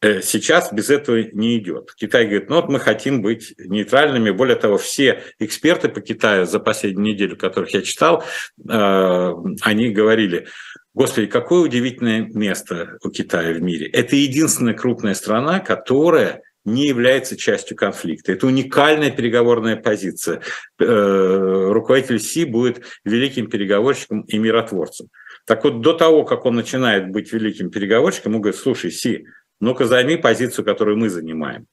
Э, 0.00 0.20
сейчас 0.20 0.72
без 0.72 0.90
этого 0.90 1.22
не 1.32 1.58
идет. 1.58 1.94
Китай 1.96 2.24
говорит, 2.24 2.50
ну 2.50 2.56
вот 2.56 2.68
мы 2.68 2.78
хотим 2.78 3.22
быть 3.22 3.54
нейтральными. 3.58 4.30
Более 4.30 4.56
того, 4.56 4.76
все 4.76 5.22
эксперты 5.38 5.88
по 5.88 6.00
Китаю 6.00 6.44
за 6.44 6.60
последнюю 6.60 7.14
неделю, 7.14 7.36
которых 7.36 7.72
я 7.72 7.80
читал, 7.80 8.22
э, 8.68 9.32
они 9.62 9.90
говорили, 9.90 10.46
Господи, 10.92 11.26
какое 11.26 11.60
удивительное 11.60 12.20
место 12.20 12.98
у 13.02 13.10
Китая 13.10 13.52
в 13.52 13.60
мире. 13.60 13.88
Это 13.88 14.14
единственная 14.14 14.74
крупная 14.74 15.14
страна, 15.14 15.58
которая 15.58 16.42
не 16.64 16.86
является 16.86 17.36
частью 17.36 17.76
конфликта. 17.76 18.32
Это 18.32 18.46
уникальная 18.46 19.10
переговорная 19.10 19.76
позиция. 19.76 20.40
Э, 20.78 21.68
руководитель 21.72 22.20
Си 22.20 22.44
будет 22.44 22.82
великим 23.04 23.48
переговорщиком 23.48 24.22
и 24.22 24.38
миротворцем. 24.38 25.08
Так 25.46 25.64
вот, 25.64 25.80
до 25.80 25.92
того, 25.92 26.24
как 26.24 26.46
он 26.46 26.54
начинает 26.54 27.10
быть 27.10 27.32
великим 27.32 27.70
переговорщиком, 27.70 28.34
он 28.34 28.40
говорит, 28.40 28.60
слушай, 28.60 28.90
Си, 28.90 29.26
ну-ка 29.60 29.84
займи 29.84 30.16
позицию, 30.16 30.64
которую 30.64 30.96
мы 30.96 31.10
занимаем. 31.10 31.66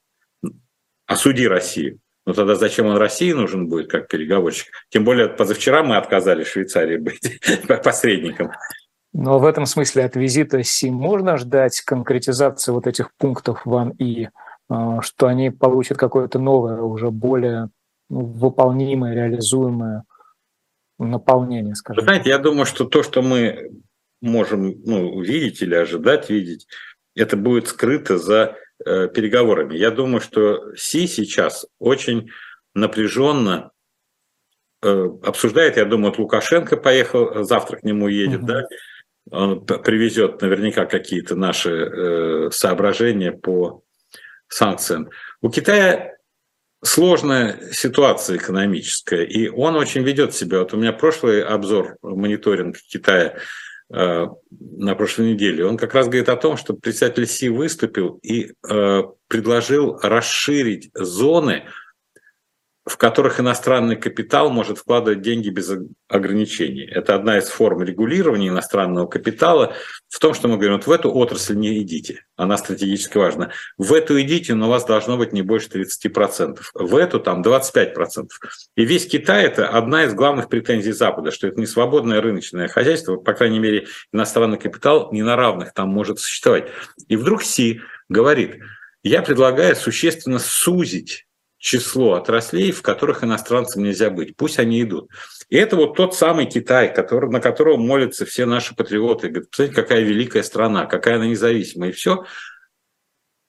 Осуди 1.06 1.48
Россию. 1.48 1.98
Ну 2.24 2.34
тогда 2.34 2.54
зачем 2.54 2.86
он 2.86 2.96
России 2.96 3.32
нужен 3.32 3.68
будет 3.68 3.90
как 3.90 4.08
переговорщик? 4.08 4.68
Тем 4.90 5.04
более 5.04 5.28
позавчера 5.28 5.82
мы 5.82 5.96
отказали 5.96 6.44
Швейцарии 6.44 6.96
быть 6.96 7.40
посредником. 7.82 8.52
Но 9.12 9.38
в 9.38 9.44
этом 9.44 9.66
смысле 9.66 10.04
от 10.04 10.16
визита 10.16 10.62
Си 10.62 10.90
можно 10.90 11.36
ждать 11.36 11.80
конкретизации 11.80 12.72
вот 12.72 12.86
этих 12.86 13.10
пунктов 13.18 13.62
Ван 13.64 13.90
И, 13.98 14.28
а, 14.68 15.02
что 15.02 15.26
они 15.26 15.50
получат 15.50 15.98
какое-то 15.98 16.38
новое, 16.38 16.80
уже 16.80 17.10
более 17.10 17.68
ну, 18.08 18.20
выполнимое, 18.24 19.14
реализуемое 19.14 20.04
наполнение, 20.98 21.74
скажем. 21.74 22.00
Вы 22.00 22.06
знаете, 22.06 22.30
я 22.30 22.38
думаю, 22.38 22.66
что 22.66 22.84
то, 22.84 23.02
что 23.02 23.22
мы 23.22 23.70
можем 24.20 24.80
ну, 24.84 25.20
видеть 25.20 25.62
или 25.62 25.74
ожидать 25.74 26.30
видеть, 26.30 26.66
это 27.14 27.36
будет 27.36 27.68
скрыто 27.68 28.18
за 28.18 28.56
э, 28.84 29.08
переговорами. 29.08 29.76
Я 29.76 29.90
думаю, 29.90 30.20
что 30.20 30.74
Си 30.76 31.06
сейчас 31.06 31.66
очень 31.78 32.30
напряженно 32.74 33.70
э, 34.82 35.08
обсуждает, 35.22 35.76
я 35.76 35.84
думаю, 35.84 36.10
вот 36.10 36.18
Лукашенко 36.18 36.76
поехал, 36.76 37.44
завтра 37.44 37.76
к 37.76 37.82
нему 37.82 38.08
едет, 38.08 38.40
угу. 38.40 38.46
да, 38.46 38.66
он 39.30 39.64
привезет 39.64 40.40
наверняка 40.40 40.86
какие-то 40.86 41.36
наши 41.36 41.70
э, 41.70 42.50
соображения 42.50 43.32
по 43.32 43.82
санкциям. 44.48 45.10
У 45.40 45.50
Китая 45.50 46.16
сложная 46.82 47.70
ситуация 47.72 48.36
экономическая, 48.36 49.24
и 49.24 49.48
он 49.48 49.76
очень 49.76 50.02
ведет 50.02 50.34
себя. 50.34 50.60
Вот 50.60 50.74
у 50.74 50.76
меня 50.76 50.92
прошлый 50.92 51.42
обзор, 51.42 51.96
мониторинг 52.02 52.76
Китая 52.76 53.36
Э, 53.94 54.26
на 54.50 54.94
прошлой 54.94 55.34
неделе, 55.34 55.66
он 55.66 55.76
как 55.76 55.92
раз 55.92 56.06
говорит 56.06 56.30
о 56.30 56.36
том, 56.36 56.56
что 56.56 56.72
председатель 56.72 57.26
Си 57.26 57.50
выступил 57.50 58.18
и 58.22 58.52
э, 58.66 59.02
предложил 59.28 59.98
расширить 60.02 60.90
зоны, 60.94 61.64
в 62.84 62.96
которых 62.96 63.38
иностранный 63.38 63.94
капитал 63.94 64.50
может 64.50 64.78
вкладывать 64.78 65.22
деньги 65.22 65.50
без 65.50 65.70
ограничений. 66.08 66.82
Это 66.82 67.14
одна 67.14 67.38
из 67.38 67.48
форм 67.48 67.82
регулирования 67.82 68.48
иностранного 68.48 69.06
капитала 69.06 69.74
в 70.08 70.18
том, 70.18 70.34
что 70.34 70.48
мы 70.48 70.56
говорим, 70.56 70.74
вот 70.74 70.86
в 70.86 70.90
эту 70.90 71.12
отрасль 71.14 71.56
не 71.56 71.80
идите, 71.80 72.24
она 72.36 72.56
стратегически 72.56 73.18
важна. 73.18 73.50
В 73.78 73.92
эту 73.92 74.20
идите, 74.20 74.54
но 74.54 74.66
у 74.66 74.70
вас 74.70 74.84
должно 74.84 75.16
быть 75.16 75.32
не 75.32 75.42
больше 75.42 75.68
30%. 75.68 76.58
В 76.74 76.96
эту 76.96 77.20
там 77.20 77.42
25%. 77.42 78.28
И 78.76 78.84
весь 78.84 79.06
Китай– 79.06 79.44
это 79.46 79.68
одна 79.68 80.04
из 80.04 80.14
главных 80.14 80.48
претензий 80.48 80.92
Запада, 80.92 81.30
что 81.30 81.46
это 81.46 81.60
не 81.60 81.66
свободное 81.66 82.20
рыночное 82.20 82.66
хозяйство, 82.66 83.16
по 83.16 83.32
крайней 83.32 83.60
мере, 83.60 83.86
иностранный 84.12 84.58
капитал 84.58 85.12
не 85.12 85.22
на 85.22 85.36
равных 85.36 85.72
там 85.72 85.88
может 85.88 86.18
существовать. 86.18 86.68
И 87.06 87.14
вдруг 87.14 87.44
Си 87.44 87.80
говорит, 88.08 88.58
я 89.04 89.22
предлагаю 89.22 89.76
существенно 89.76 90.40
сузить 90.40 91.26
число 91.62 92.14
отраслей, 92.14 92.72
в 92.72 92.82
которых 92.82 93.22
иностранцам 93.22 93.84
нельзя 93.84 94.10
быть. 94.10 94.36
Пусть 94.36 94.58
они 94.58 94.82
идут. 94.82 95.08
И 95.48 95.56
это 95.56 95.76
вот 95.76 95.96
тот 95.96 96.12
самый 96.12 96.46
Китай, 96.46 96.92
который, 96.92 97.30
на 97.30 97.40
которого 97.40 97.76
молятся 97.76 98.26
все 98.26 98.46
наши 98.46 98.74
патриоты. 98.74 99.28
Говорят, 99.28 99.50
посмотрите, 99.50 99.80
какая 99.80 100.00
великая 100.00 100.42
страна, 100.42 100.86
какая 100.86 101.16
она 101.16 101.26
независимая. 101.28 101.90
И 101.90 101.92
все. 101.92 102.24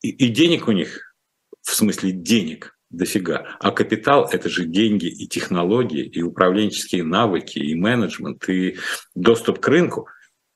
И, 0.03 0.11
и 0.11 0.27
денег 0.27 0.67
у 0.67 0.73
них, 0.73 1.15
в 1.63 1.73
смысле 1.73 2.11
денег, 2.11 2.77
дофига. 2.91 3.57
А 3.59 3.71
капитал– 3.71 4.29
это 4.31 4.47
же 4.47 4.65
деньги 4.65 5.07
и 5.07 5.27
технологии, 5.27 6.05
и 6.05 6.21
управленческие 6.21 7.03
навыки, 7.03 7.57
и 7.57 7.73
менеджмент, 7.73 8.47
и 8.47 8.77
доступ 9.15 9.59
к 9.59 9.67
рынку– 9.67 10.07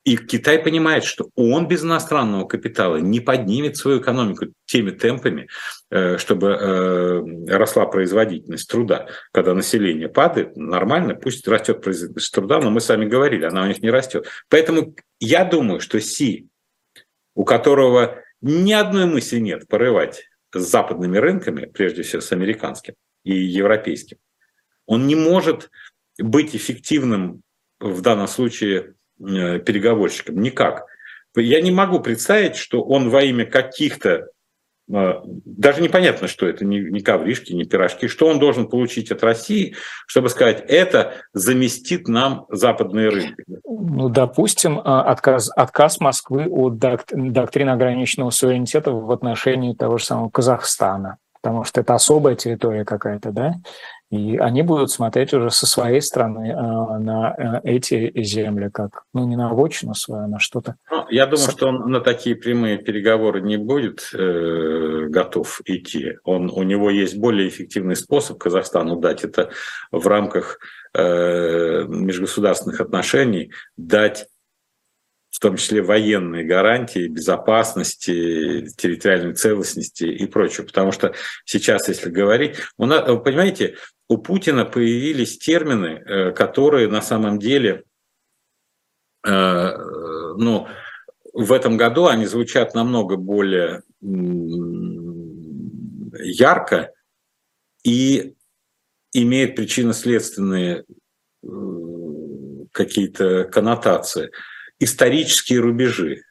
и 0.08 0.16
Китай 0.16 0.58
понимает, 0.58 1.04
что 1.04 1.32
он 1.36 1.68
без 1.68 1.84
иностранного 1.84 2.48
капитала 2.48 2.96
не 2.96 3.20
поднимет 3.20 3.76
свою 3.76 4.00
экономику 4.00 4.46
теми 4.66 4.92
темпами, 4.92 5.50
э, 5.90 6.18
чтобы 6.18 6.48
э, 6.48 7.48
росла 7.50 7.86
производительность 7.88 8.70
труда. 8.70 9.10
Когда 9.34 9.54
население 9.54 10.08
падает, 10.08 10.56
нормально, 10.56 11.14
пусть 11.14 11.46
растет 11.46 11.82
производительность 11.82 12.34
труда, 12.34 12.62
но 12.62 12.72
мы 12.72 12.80
с 12.80 12.88
вами 12.88 13.06
говорили, 13.06 13.44
она 13.44 13.64
у 13.64 13.68
них 13.68 13.82
не 13.82 13.90
растет. 13.90 14.26
Поэтому 14.48 14.96
я 15.20 15.44
думаю, 15.44 15.82
что 15.82 16.00
Си, 16.00 16.48
у 17.36 17.44
которого 17.44 18.24
ни 18.40 18.72
одной 18.72 19.08
мысли 19.08 19.40
нет 19.40 19.68
порывать 19.68 20.24
с 20.54 20.62
западными 20.62 21.18
рынками, 21.18 21.66
прежде 21.66 22.04
всего 22.04 22.22
с 22.22 22.32
американским 22.32 22.94
и 23.26 23.34
европейским, 23.36 24.20
он 24.86 25.06
не 25.06 25.16
может 25.16 25.70
быть 26.18 26.56
эффективным 26.56 27.42
в 27.82 28.00
данном 28.00 28.30
случае 28.30 28.94
Э, 29.20 29.60
переговорщиком? 29.60 30.42
Никак. 30.42 30.86
Я 31.36 31.62
не 31.62 31.72
могу 31.72 32.00
представить, 32.00 32.56
что 32.56 32.84
он 32.84 33.10
во 33.10 33.24
имя 33.24 33.46
каких-то 33.46 34.30
э, 34.92 35.14
даже 35.24 35.82
непонятно, 35.82 36.28
что 36.28 36.48
это, 36.48 36.66
не, 36.66 36.80
не 36.80 37.00
ковришки, 37.02 37.54
не 37.54 37.66
пирожки, 37.66 38.08
что 38.08 38.28
он 38.28 38.40
должен 38.40 38.68
получить 38.68 39.12
от 39.12 39.24
России, 39.24 39.76
чтобы 40.06 40.30
сказать, 40.30 40.64
это 40.68 41.16
заместит 41.34 42.08
нам 42.08 42.46
западные 42.50 43.10
рынки. 43.10 43.44
Ну, 43.66 44.10
допустим, 44.10 44.80
а, 44.84 45.02
отказ, 45.04 45.50
отказ 45.56 46.00
Москвы 46.00 46.48
от 46.48 46.78
доктрины 46.78 47.72
ограниченного 47.72 48.30
суверенитета 48.30 48.92
в 48.92 49.12
отношении 49.12 49.74
того 49.74 49.98
же 49.98 50.06
самого 50.06 50.30
Казахстана, 50.30 51.18
потому 51.42 51.64
что 51.64 51.82
это 51.82 51.96
особая 51.96 52.36
территория 52.36 52.86
какая-то, 52.86 53.32
да? 53.32 53.56
И 54.10 54.38
они 54.38 54.62
будут 54.62 54.90
смотреть 54.90 55.34
уже 55.34 55.52
со 55.52 55.68
своей 55.68 56.02
стороны 56.02 56.48
э, 56.48 56.54
на 56.56 57.36
э, 57.38 57.70
эти 57.70 58.14
земли, 58.24 58.70
как, 58.74 59.04
ну, 59.14 59.28
не 59.28 59.36
на 59.36 59.50
вотчину 59.50 59.96
свою, 59.96 60.24
а 60.24 60.28
на 60.28 60.40
что-то. 60.40 60.76
Ну, 60.90 61.06
я 61.10 61.26
думаю, 61.26 61.50
что 61.50 61.68
он 61.68 61.92
на 61.92 62.00
такие 62.00 62.38
прямые 62.38 62.78
переговоры 62.78 63.42
не 63.42 63.58
будет 63.58 64.10
э, 64.14 65.08
готов 65.10 65.60
идти. 65.66 66.14
Он, 66.24 66.50
у 66.50 66.64
него 66.64 66.90
есть 66.90 67.18
более 67.18 67.50
эффективный 67.50 67.98
способ 67.98 68.38
Казахстану 68.38 68.96
дать 68.96 69.26
это 69.26 69.50
в 69.92 70.08
рамках 70.08 70.60
э, 70.94 71.84
межгосударственных 71.88 72.80
отношений, 72.80 73.52
дать 73.76 74.28
в 75.32 75.40
том 75.40 75.58
числе 75.58 75.84
военные 75.84 76.44
гарантии 76.44 77.08
безопасности, 77.08 78.70
территориальной 78.76 79.34
целостности 79.34 80.06
и 80.06 80.26
прочее. 80.26 80.66
Потому 80.66 80.92
что 80.92 81.14
сейчас, 81.46 81.90
если 81.90 82.10
говорить, 82.10 82.56
у 82.78 82.86
нас, 82.86 83.06
понимаете, 83.24 83.76
у 84.10 84.18
Путина 84.18 84.66
появились 84.66 85.38
термины, 85.38 86.02
э, 86.06 86.32
которые 86.32 86.88
на 86.88 87.02
самом 87.02 87.40
деле, 87.40 87.84
э, 89.26 89.78
ну, 90.38 90.68
в 91.34 91.52
этом 91.52 91.78
году 91.78 92.08
они 92.08 92.26
звучат 92.26 92.74
намного 92.74 93.18
более 93.18 93.84
ярко 96.20 96.94
и 97.84 98.36
имеют 99.14 99.56
причинно-следственные 99.56 100.86
э, 101.44 101.48
какие-то 102.72 103.44
коннотации. 103.46 104.32
Исторические 104.80 105.60
рубежи 105.60 106.24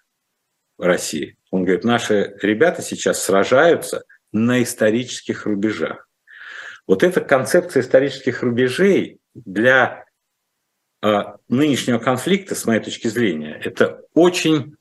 России. 0.79 1.37
Он 1.51 1.65
говорит, 1.65 1.85
наши 1.85 2.37
ребята 2.43 2.83
сейчас 2.83 3.23
сражаются 3.23 4.05
на 4.33 4.63
исторических 4.63 5.47
рубежах. 5.47 6.06
Вот 6.87 7.03
эта 7.03 7.21
концепция 7.21 7.83
исторических 7.83 8.43
рубежей 8.43 9.19
для 9.35 10.05
э, 11.03 11.23
нынешнего 11.49 11.99
конфликта, 11.99 12.55
с 12.55 12.65
моей 12.65 12.81
точки 12.81 13.09
зрения, 13.09 13.61
это 13.63 14.03
очень 14.15 14.77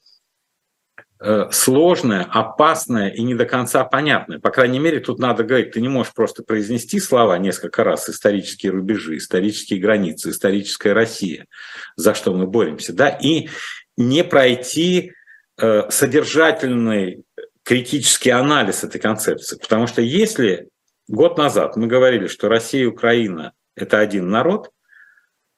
э, 1.19 1.49
сложная, 1.51 2.23
опасная 2.23 3.09
и 3.09 3.23
не 3.23 3.33
до 3.33 3.45
конца 3.45 3.83
понятная. 3.85 4.39
По 4.39 4.51
крайней 4.51 4.79
мере, 4.79 4.99
тут 4.99 5.17
надо 5.17 5.43
говорить, 5.43 5.71
ты 5.71 5.81
не 5.81 5.89
можешь 5.89 6.13
просто 6.13 6.43
произнести 6.43 6.99
слова 6.99 7.37
несколько 7.39 7.83
раз 7.83 8.07
исторические 8.07 8.71
рубежи, 8.71 9.17
исторические 9.17 9.79
границы, 9.79 10.29
историческая 10.29 10.93
Россия, 10.93 11.47
за 11.95 12.13
что 12.13 12.33
мы 12.33 12.45
боремся, 12.45 12.93
да, 12.93 13.09
и 13.09 13.49
не 13.97 14.23
пройти 14.23 15.13
э, 15.57 15.89
содержательный 15.89 17.23
критический 17.63 18.29
анализ 18.29 18.83
этой 18.83 19.01
концепции. 19.01 19.57
Потому 19.57 19.87
что 19.87 20.03
если 20.03 20.69
год 21.07 21.37
назад 21.37 21.75
мы 21.75 21.87
говорили, 21.87 22.27
что 22.27 22.49
Россия 22.49 22.83
и 22.83 22.87
Украина– 22.87 23.53
это 23.75 23.99
один 23.99 24.29
народ, 24.29 24.71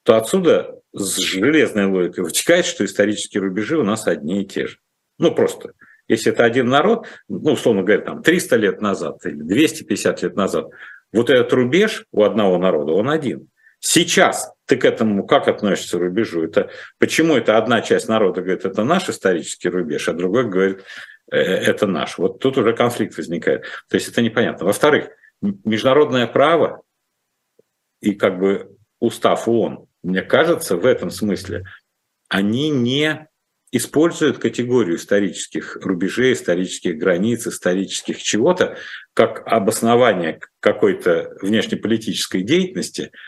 то 0.03 0.15
отсюда 0.15 0.79
с 0.93 1.17
железной 1.17 1.86
логикой 1.86 2.23
вытекает, 2.23 2.65
что 2.65 2.86
исторические 2.86 3.41
рубежи 3.41 3.77
у 3.77 3.83
нас 3.83 4.07
одни 4.07 4.41
и 4.41 4.45
те 4.45 4.67
же. 4.67 4.77
Ну, 5.19 5.33
просто 5.33 5.73
если 6.07 6.31
это 6.31 6.45
один 6.45 6.69
народ, 6.69 7.07
ну, 7.27 7.53
условно 7.53 7.83
говоря, 7.83 8.01
там 8.01 8.23
300 8.23 8.55
лет 8.55 8.81
назад 8.81 9.25
или 9.25 9.41
250 9.41 10.23
лет 10.23 10.36
назад, 10.36 10.67
вот 11.12 11.29
этот 11.29 11.51
рубеж 11.53 12.05
у 12.12 12.23
одного 12.23 12.57
народа, 12.57 12.93
он 12.93 13.10
один. 13.10 13.49
Сейчас 13.79 14.51
ты 14.65 14.77
к 14.77 14.86
этому 14.86 15.25
как 15.27 15.47
относишься 15.47 15.97
к 15.97 16.01
рубежу? 16.01 16.43
Это, 16.43 16.69
почему 16.97 17.36
это 17.36 17.57
одна 17.57 17.81
часть 17.81 18.07
народа 18.07 18.41
говорит, 18.41 18.65
это 18.65 18.83
наш 18.83 19.10
исторический 19.10 19.69
рубеж, 19.69 20.07
а 20.10 20.13
другой 20.13 20.49
говорит, 20.49 20.83
«Э, 21.29 21.38
это 21.38 21.88
наш. 21.88 22.17
Вот 22.17 22.39
тут 22.39 22.57
уже 22.57 22.73
конфликт 22.73 23.17
возникает. 23.17 23.63
То 23.89 23.95
есть 23.95 24.07
это 24.07 24.21
непонятно. 24.21 24.65
Во-вторых, 24.65 25.10
международное 25.41 26.28
право 26.28 26.84
и 28.02 28.13
как 28.13 28.39
бы 28.39 28.78
устав 29.00 29.47
ООН, 29.47 29.88
мне 30.04 30.21
кажется, 30.21 30.78
в 30.78 30.86
этом 30.86 31.10
смысле 31.10 31.65
они 32.30 32.69
не 32.69 33.28
используют 33.71 34.39
категорию 34.39 34.95
исторических 34.95 35.78
рубежей, 35.78 36.34
исторических 36.34 36.97
границ, 36.97 37.47
исторических 37.47 38.21
чего-то 38.21 38.78
как 39.13 39.45
обоснование 39.45 40.39
какой-то 40.60 41.38
внешнеполитической 41.41 42.41
деятельности– 42.43 43.12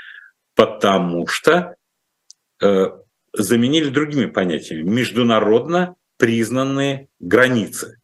потому 0.59 1.25
что 1.25 1.77
э, 2.61 2.85
заменили 3.31 3.87
другими 3.87 4.25
понятиями 4.25 4.81
международно 4.81 5.95
признанные 6.17 7.07
границы. 7.21 8.01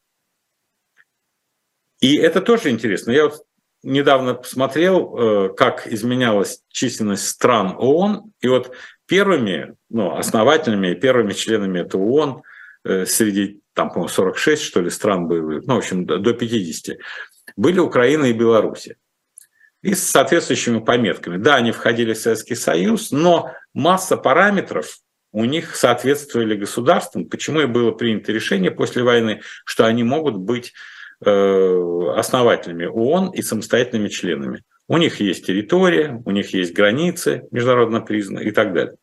И 1.99 2.15
это 2.15 2.39
тоже 2.39 2.69
интересно. 2.69 3.11
Я 3.11 3.25
вот 3.25 3.44
недавно 3.85 4.33
посмотрел, 4.33 5.15
э, 5.17 5.49
как 5.55 5.87
изменялась 5.87 6.61
численность 6.69 7.27
стран 7.27 7.75
ООН, 7.77 8.33
и 8.41 8.47
вот 8.47 8.75
первыми, 9.05 9.75
ну, 9.89 10.15
основательными 10.15 10.91
и 10.91 10.95
первыми 10.95 11.33
членами 11.33 11.79
этого 11.79 12.01
ООН 12.01 12.41
э, 12.83 13.05
среди, 13.05 13.61
там, 13.73 13.89
по-моему, 13.89 14.09
46, 14.09 14.61
что 14.61 14.81
ли, 14.81 14.89
стран 14.89 15.27
было, 15.27 15.61
ну, 15.65 15.75
в 15.75 15.77
общем, 15.77 16.05
до 16.05 16.33
50, 16.33 16.97
были 17.55 17.79
Украина 17.79 18.25
и 18.25 18.33
Белоруссия 18.33 18.97
и 19.85 19.93
с 19.93 20.03
соответствующими 20.03 20.79
пометками. 20.79 21.37
Да, 21.37 21.55
они 21.55 21.71
входили 21.71 22.13
в 22.13 22.17
Советский 22.17 22.55
Союз, 22.55 23.11
но 23.11 23.51
масса 23.75 24.17
параметров 24.17 24.97
у 25.31 25.45
них 25.45 25.75
соответствовали 25.75 26.55
государствам. 26.55 27.25
Почему 27.25 27.61
и 27.61 27.65
было 27.67 27.91
принято 27.91 28.31
решение 28.31 28.71
после 28.71 29.03
войны, 29.03 29.41
что 29.63 29.85
они 29.85 30.03
могут 30.03 30.37
быть 30.37 30.73
основателями 31.25 32.85
ООН 32.85 33.31
и 33.31 33.41
самостоятельными 33.41 34.09
членами. 34.09 34.63
У 34.87 34.97
них 34.97 35.19
есть 35.19 35.45
территория, 35.45 36.21
у 36.25 36.31
них 36.31 36.53
есть 36.53 36.73
границы 36.73 37.47
международно 37.51 38.01
признанные 38.01 38.49
и 38.49 38.51
так 38.51 38.73
далее. 38.73 38.95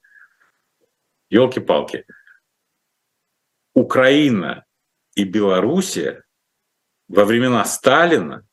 Елки-палки. 1.30 2.04
Украина 3.74 4.64
и 5.14 5.24
Белоруссия 5.24 6.24
во 7.08 7.24
времена 7.24 7.64
Сталина 7.64 8.46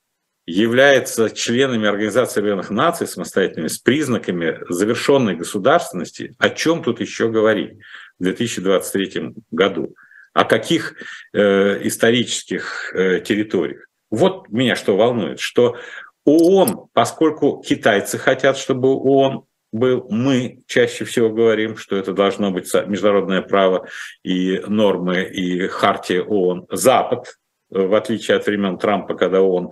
является 0.46 1.30
членами 1.30 1.88
Организации 1.88 2.40
Объединенных 2.40 2.72
Наций 2.72 3.06
самостоятельными 3.06 3.68
с 3.68 3.78
признаками 3.78 4.60
завершенной 4.68 5.36
государственности, 5.36 6.36
о 6.40 6.50
чем 6.50 6.82
тут 6.82 7.00
еще 7.02 7.30
говорить 7.30 7.78
в 8.18 8.24
2023 8.24 9.36
году? 9.52 9.96
О 10.34 10.46
каких 10.46 10.96
э, 11.34 11.88
исторических 11.88 12.94
э, 12.94 13.20
территориях? 13.22 13.88
Вот 14.10 14.50
меня 14.50 14.76
что 14.76 14.98
волнует, 14.98 15.40
что 15.40 15.78
ООН, 16.26 16.88
поскольку 16.94 17.62
китайцы 17.66 18.18
хотят, 18.18 18.58
чтобы 18.58 18.90
ООН 18.90 19.46
был, 19.72 20.08
мы 20.10 20.62
чаще 20.68 21.06
всего 21.06 21.30
говорим, 21.30 21.78
что 21.78 21.96
это 21.96 22.14
должно 22.14 22.52
быть 22.52 22.72
международное 22.88 23.42
право 23.42 23.88
и 24.24 24.62
нормы 24.68 25.24
и 25.24 25.68
хартия 25.68 26.22
ООН. 26.24 26.68
Запад, 26.72 27.36
в 27.70 27.94
отличие 27.94 28.38
от 28.38 28.46
времен 28.48 28.78
Трампа, 28.78 29.14
когда 29.14 29.42
он 29.42 29.72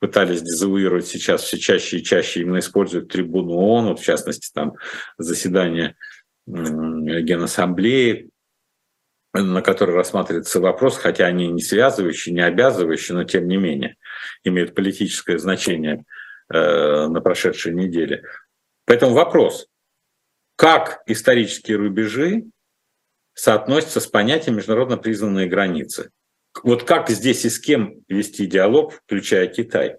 пытались 0.00 0.42
дезавуировать 0.42 1.06
сейчас 1.06 1.42
все 1.42 1.58
чаще 1.58 1.98
и 1.98 2.04
чаще 2.04 2.40
именно 2.40 2.58
используют 2.58 3.08
трибуну 3.08 3.54
ООН, 3.54 3.88
вот 3.88 4.00
в 4.00 4.04
частности 4.04 4.50
там 4.52 4.74
заседание 5.18 5.94
Генассамблеи, 6.46 8.30
на 9.34 9.62
которой 9.62 9.96
рассматривается 9.96 10.60
вопрос, 10.60 10.96
хотя 10.96 11.26
они 11.26 11.48
не 11.48 11.60
связывающие, 11.60 12.34
не 12.34 12.40
обязывающие, 12.40 13.16
но 13.16 13.24
тем 13.24 13.48
не 13.48 13.56
менее 13.56 13.96
имеют 14.44 14.74
политическое 14.74 15.38
значение 15.38 16.04
э, 16.52 17.06
на 17.08 17.20
прошедшей 17.20 17.74
неделе. 17.74 18.24
Поэтому 18.86 19.12
вопрос, 19.12 19.66
как 20.56 21.02
исторические 21.06 21.78
рубежи 21.78 22.44
соотносятся 23.34 24.00
с 24.00 24.06
понятием 24.06 24.56
международно 24.56 24.96
признанные 24.96 25.48
границы? 25.48 26.10
вот 26.62 26.84
как 26.84 27.10
здесь 27.10 27.44
и 27.44 27.50
с 27.50 27.58
кем 27.58 28.04
вести 28.08 28.46
диалог, 28.46 28.94
включая 29.04 29.48
Китай? 29.48 29.96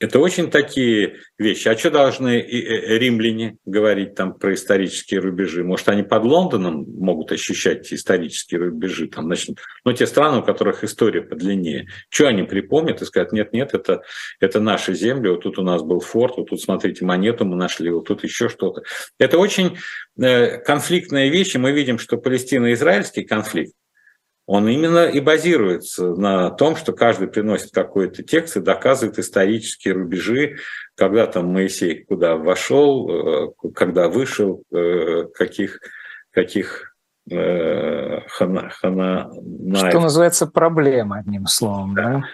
Это 0.00 0.18
очень 0.18 0.50
такие 0.50 1.20
вещи. 1.38 1.68
А 1.68 1.78
что 1.78 1.90
должны 1.90 2.40
э, 2.40 2.98
римляне 2.98 3.56
говорить 3.64 4.16
там 4.16 4.34
про 4.34 4.54
исторические 4.54 5.20
рубежи? 5.20 5.62
Может, 5.62 5.88
они 5.88 6.02
под 6.02 6.24
Лондоном 6.24 6.84
могут 6.98 7.30
ощущать 7.30 7.92
исторические 7.92 8.60
рубежи? 8.60 9.06
Там, 9.06 9.26
значит, 9.26 9.56
ну, 9.84 9.92
те 9.92 10.06
страны, 10.06 10.38
у 10.38 10.42
которых 10.42 10.82
история 10.82 11.22
подлиннее. 11.22 11.86
Что 12.08 12.26
они 12.26 12.42
припомнят 12.42 13.02
и 13.02 13.04
скажут, 13.04 13.32
нет-нет, 13.32 13.72
это, 13.72 14.02
это 14.40 14.58
наши 14.58 14.94
земли, 14.94 15.28
вот 15.28 15.42
тут 15.42 15.58
у 15.58 15.62
нас 15.62 15.82
был 15.82 16.00
форт, 16.00 16.38
вот 16.38 16.50
тут, 16.50 16.60
смотрите, 16.60 17.04
монету 17.04 17.44
мы 17.44 17.54
нашли, 17.54 17.90
вот 17.90 18.08
тут 18.08 18.24
еще 18.24 18.48
что-то. 18.48 18.82
Это 19.18 19.38
очень 19.38 19.78
э, 20.20 20.58
конфликтная 20.58 21.28
вещь, 21.28 21.54
и 21.54 21.58
мы 21.58 21.70
видим, 21.70 21.98
что 21.98 22.16
палестино-израильский 22.16 23.22
конфликт, 23.22 23.74
он 24.46 24.68
именно 24.68 25.06
и 25.06 25.20
базируется 25.20 26.08
на 26.08 26.50
том, 26.50 26.76
что 26.76 26.92
каждый 26.92 27.28
приносит 27.28 27.72
какой-то 27.72 28.22
текст 28.22 28.56
и 28.56 28.60
доказывает 28.60 29.18
исторические 29.18 29.94
рубежи, 29.94 30.56
когда 30.96 31.26
там 31.26 31.46
Моисей 31.46 32.04
куда 32.04 32.36
вошел, 32.36 33.08
э, 33.08 33.48
когда 33.74 34.08
вышел, 34.08 34.62
э, 34.70 35.24
каких, 35.34 35.80
каких 36.30 36.94
э, 37.30 38.20
хана, 38.28 38.68
хана, 38.68 39.30
Что 39.74 40.00
называется 40.00 40.46
проблема, 40.46 41.18
одним 41.18 41.46
словом, 41.46 41.94
да? 41.94 42.24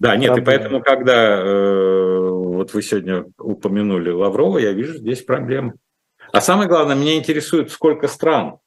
Да, 0.00 0.10
да 0.10 0.16
нет, 0.16 0.34
проблема. 0.34 0.42
и 0.42 0.44
поэтому, 0.44 0.82
когда 0.82 1.42
вот 1.42 2.74
вы 2.74 2.82
сегодня 2.82 3.24
упомянули 3.38 4.10
Лаврова, 4.10 4.58
я 4.58 4.72
вижу 4.72 4.98
здесь 4.98 5.22
проблемы. 5.22 5.74
А 6.30 6.42
самое 6.42 6.68
главное, 6.68 6.94
меня 6.94 7.16
интересует, 7.16 7.70
сколько 7.70 8.06
стран 8.06 8.58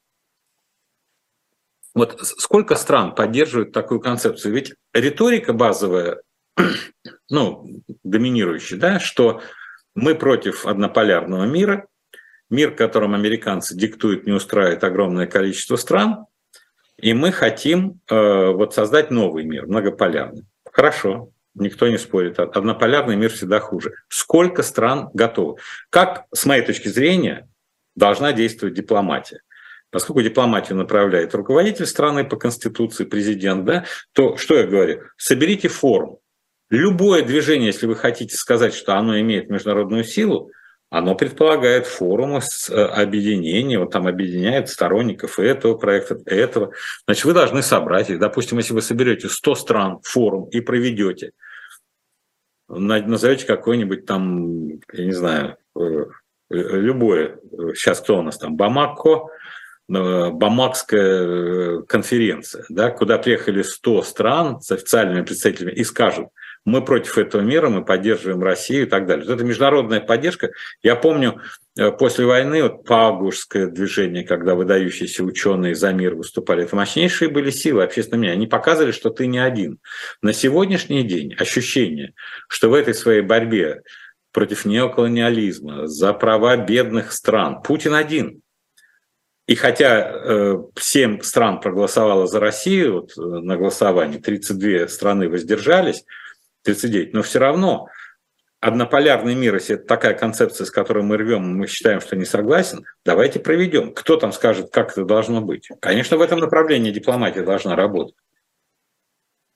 вот 1.94 2.18
сколько 2.22 2.74
стран 2.74 3.14
поддерживают 3.14 3.72
такую 3.72 4.00
концепцию? 4.00 4.54
Ведь 4.54 4.74
риторика 4.92 5.52
базовая, 5.52 6.22
ну, 7.28 7.82
доминирующая, 8.02 8.78
да, 8.78 9.00
что 9.00 9.42
мы 9.94 10.14
против 10.14 10.66
однополярного 10.66 11.44
мира, 11.44 11.86
мир, 12.48 12.74
которым 12.74 13.14
американцы 13.14 13.76
диктуют, 13.76 14.26
не 14.26 14.32
устраивает 14.32 14.84
огромное 14.84 15.26
количество 15.26 15.76
стран, 15.76 16.26
и 16.98 17.14
мы 17.14 17.32
хотим 17.32 18.00
э, 18.08 18.50
вот 18.50 18.74
создать 18.74 19.10
новый 19.10 19.44
мир, 19.44 19.66
многополярный. 19.66 20.44
Хорошо, 20.70 21.30
никто 21.54 21.88
не 21.88 21.98
спорит, 21.98 22.38
однополярный 22.38 23.16
мир 23.16 23.30
всегда 23.30 23.60
хуже. 23.60 23.94
Сколько 24.08 24.62
стран 24.62 25.10
готовы? 25.12 25.58
Как, 25.90 26.24
с 26.32 26.46
моей 26.46 26.64
точки 26.64 26.88
зрения, 26.88 27.48
должна 27.96 28.32
действовать 28.32 28.74
дипломатия? 28.74 29.40
Поскольку 29.92 30.22
дипломатию 30.22 30.78
направляет 30.78 31.34
руководитель 31.34 31.86
страны 31.86 32.24
по 32.24 32.36
Конституции, 32.36 33.04
президент, 33.04 33.64
да, 33.66 33.84
то 34.12 34.38
что 34.38 34.56
я 34.56 34.66
говорю? 34.66 35.02
Соберите 35.18 35.68
форум. 35.68 36.18
Любое 36.70 37.22
движение, 37.22 37.66
если 37.66 37.86
вы 37.86 37.94
хотите 37.94 38.34
сказать, 38.34 38.74
что 38.74 38.96
оно 38.96 39.20
имеет 39.20 39.50
международную 39.50 40.04
силу, 40.04 40.50
оно 40.88 41.14
предполагает 41.14 41.86
форумы 41.86 42.40
с 42.40 42.70
э, 42.70 42.74
объединения, 42.74 43.78
вот 43.78 43.92
там 43.92 44.06
объединяет 44.06 44.70
сторонников 44.70 45.38
этого 45.38 45.76
проекта, 45.76 46.18
этого. 46.24 46.72
Значит, 47.04 47.26
вы 47.26 47.34
должны 47.34 47.62
собрать 47.62 48.08
их. 48.08 48.18
Допустим, 48.18 48.58
если 48.58 48.72
вы 48.72 48.80
соберете 48.80 49.28
100 49.28 49.54
стран 49.54 49.98
форум 50.02 50.48
и 50.48 50.60
проведете, 50.60 51.32
назовете 52.68 53.44
какой-нибудь 53.46 54.06
там, 54.06 54.68
я 54.92 55.04
не 55.04 55.12
знаю, 55.12 55.58
э, 55.78 56.06
любое, 56.48 57.38
сейчас 57.74 58.00
кто 58.00 58.18
у 58.18 58.22
нас 58.22 58.38
там, 58.38 58.56
Бамако, 58.56 59.26
Э, 59.26 59.61
Бамакская 60.00 61.80
э, 61.80 61.82
конференция, 61.86 62.64
да, 62.68 62.90
куда 62.90 63.18
приехали 63.18 63.62
100 63.62 64.02
стран 64.02 64.60
с 64.60 64.70
официальными 64.70 65.22
представителями 65.24 65.72
и 65.72 65.84
скажут, 65.84 66.28
мы 66.64 66.84
против 66.84 67.18
этого 67.18 67.42
мира, 67.42 67.68
мы 67.68 67.84
поддерживаем 67.84 68.42
Россию 68.42 68.86
и 68.86 68.88
так 68.88 69.06
далее. 69.06 69.26
Вот 69.26 69.34
это 69.34 69.44
международная 69.44 70.00
поддержка. 70.00 70.52
Я 70.82 70.94
помню, 70.94 71.40
э, 71.76 71.90
после 71.90 72.24
войны 72.24 72.62
вот 72.62 72.84
Паагушское 72.84 73.66
движение, 73.66 74.24
когда 74.24 74.54
выдающиеся 74.54 75.24
ученые 75.24 75.74
за 75.74 75.92
мир 75.92 76.14
выступали, 76.14 76.64
это 76.64 76.76
мощнейшие 76.76 77.28
были 77.28 77.50
силы 77.50 77.82
общественного 77.82 78.20
мнения. 78.20 78.34
Они 78.34 78.46
показывали, 78.46 78.92
что 78.92 79.10
ты 79.10 79.26
не 79.26 79.40
один. 79.40 79.78
На 80.22 80.32
сегодняшний 80.32 81.02
день 81.02 81.34
ощущение, 81.34 82.14
что 82.48 82.68
в 82.68 82.74
этой 82.74 82.94
своей 82.94 83.22
борьбе 83.22 83.82
против 84.32 84.64
неоколониализма, 84.64 85.86
за 85.86 86.12
права 86.14 86.56
бедных 86.56 87.12
стран, 87.12 87.60
Путин 87.62 87.94
один– 87.94 88.40
И 89.52 89.54
хотя 89.54 90.56
семь 90.80 91.20
стран 91.20 91.60
проголосовало 91.60 92.26
за 92.26 92.40
Россию 92.40 93.02
вот, 93.02 93.10
на 93.18 93.58
голосовании, 93.58 94.16
32 94.16 94.88
страны 94.88 95.28
воздержались, 95.28 96.06
39, 96.62 97.12
но 97.12 97.20
все 97.20 97.38
равно 97.38 97.88
однополярный 98.60 99.34
мир, 99.34 99.56
если 99.56 99.74
это 99.74 99.84
такая 99.84 100.14
концепция, 100.14 100.64
с 100.64 100.70
которой 100.70 101.04
мы 101.04 101.18
рвем, 101.18 101.54
мы 101.54 101.66
считаем, 101.66 102.00
что 102.00 102.16
не 102.16 102.24
согласен, 102.24 102.86
давайте 103.04 103.40
проведем. 103.40 103.92
Кто 103.92 104.16
там 104.16 104.32
скажет, 104.32 104.70
как 104.72 104.92
это 104.92 105.04
должно 105.04 105.42
быть? 105.42 105.68
Конечно, 105.82 106.16
в 106.16 106.22
этом 106.22 106.38
направлении 106.38 106.90
дипломатия 106.90 107.42
должна 107.42 107.76
работать. 107.76 108.14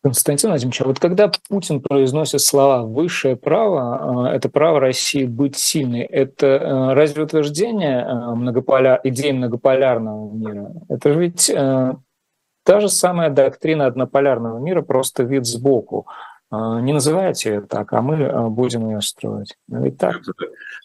Константин 0.07 0.51
Владимирович, 0.51 0.81
а 0.83 0.85
вот 0.85 1.01
когда 1.01 1.33
Путин 1.49 1.81
произносит 1.81 2.41
слова 2.41 2.83
«высшее 2.83 3.35
право», 3.35 4.29
э, 4.29 4.37
это 4.37 4.49
право 4.49 4.79
России 4.79 5.25
быть 5.25 5.57
сильной, 5.57 6.03
это 6.03 6.47
э, 6.47 6.95
разве 6.95 7.25
утверждение 7.25 8.03
э, 8.03 8.35
многополя... 8.37 9.01
идеи 9.03 9.33
многополярного 9.33 10.33
мира? 10.33 10.71
Это 10.89 11.13
же 11.13 11.19
ведь 11.19 11.47
та 11.49 12.81
же 12.81 12.89
самая 12.89 13.31
доктрина 13.31 13.87
однополярного 13.87 14.61
мира, 14.61 14.83
просто 14.83 15.25
вид 15.25 15.45
сбоку. 15.45 16.07
Не 16.53 16.93
называйте 16.93 17.55
ее 17.55 17.61
так, 17.63 17.93
а 17.93 18.01
мы 18.01 18.49
будем 18.51 18.89
ее 18.89 19.01
строить. 19.01 19.57
Ну, 19.67 19.83
ведь 19.83 19.99
так. 19.99 20.21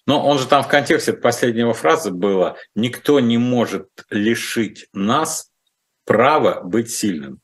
Но 0.08 0.26
он 0.26 0.40
же 0.40 0.48
там 0.48 0.64
в 0.64 0.68
контексте 0.68 1.14
последнего 1.14 1.74
фразы 1.74 2.10
было 2.10 2.56
«никто 2.76 3.20
не 3.20 3.38
может 3.38 3.88
лишить 4.10 4.88
нас 4.94 5.52
права 6.06 6.62
быть 6.64 6.90
сильным» 6.90 7.40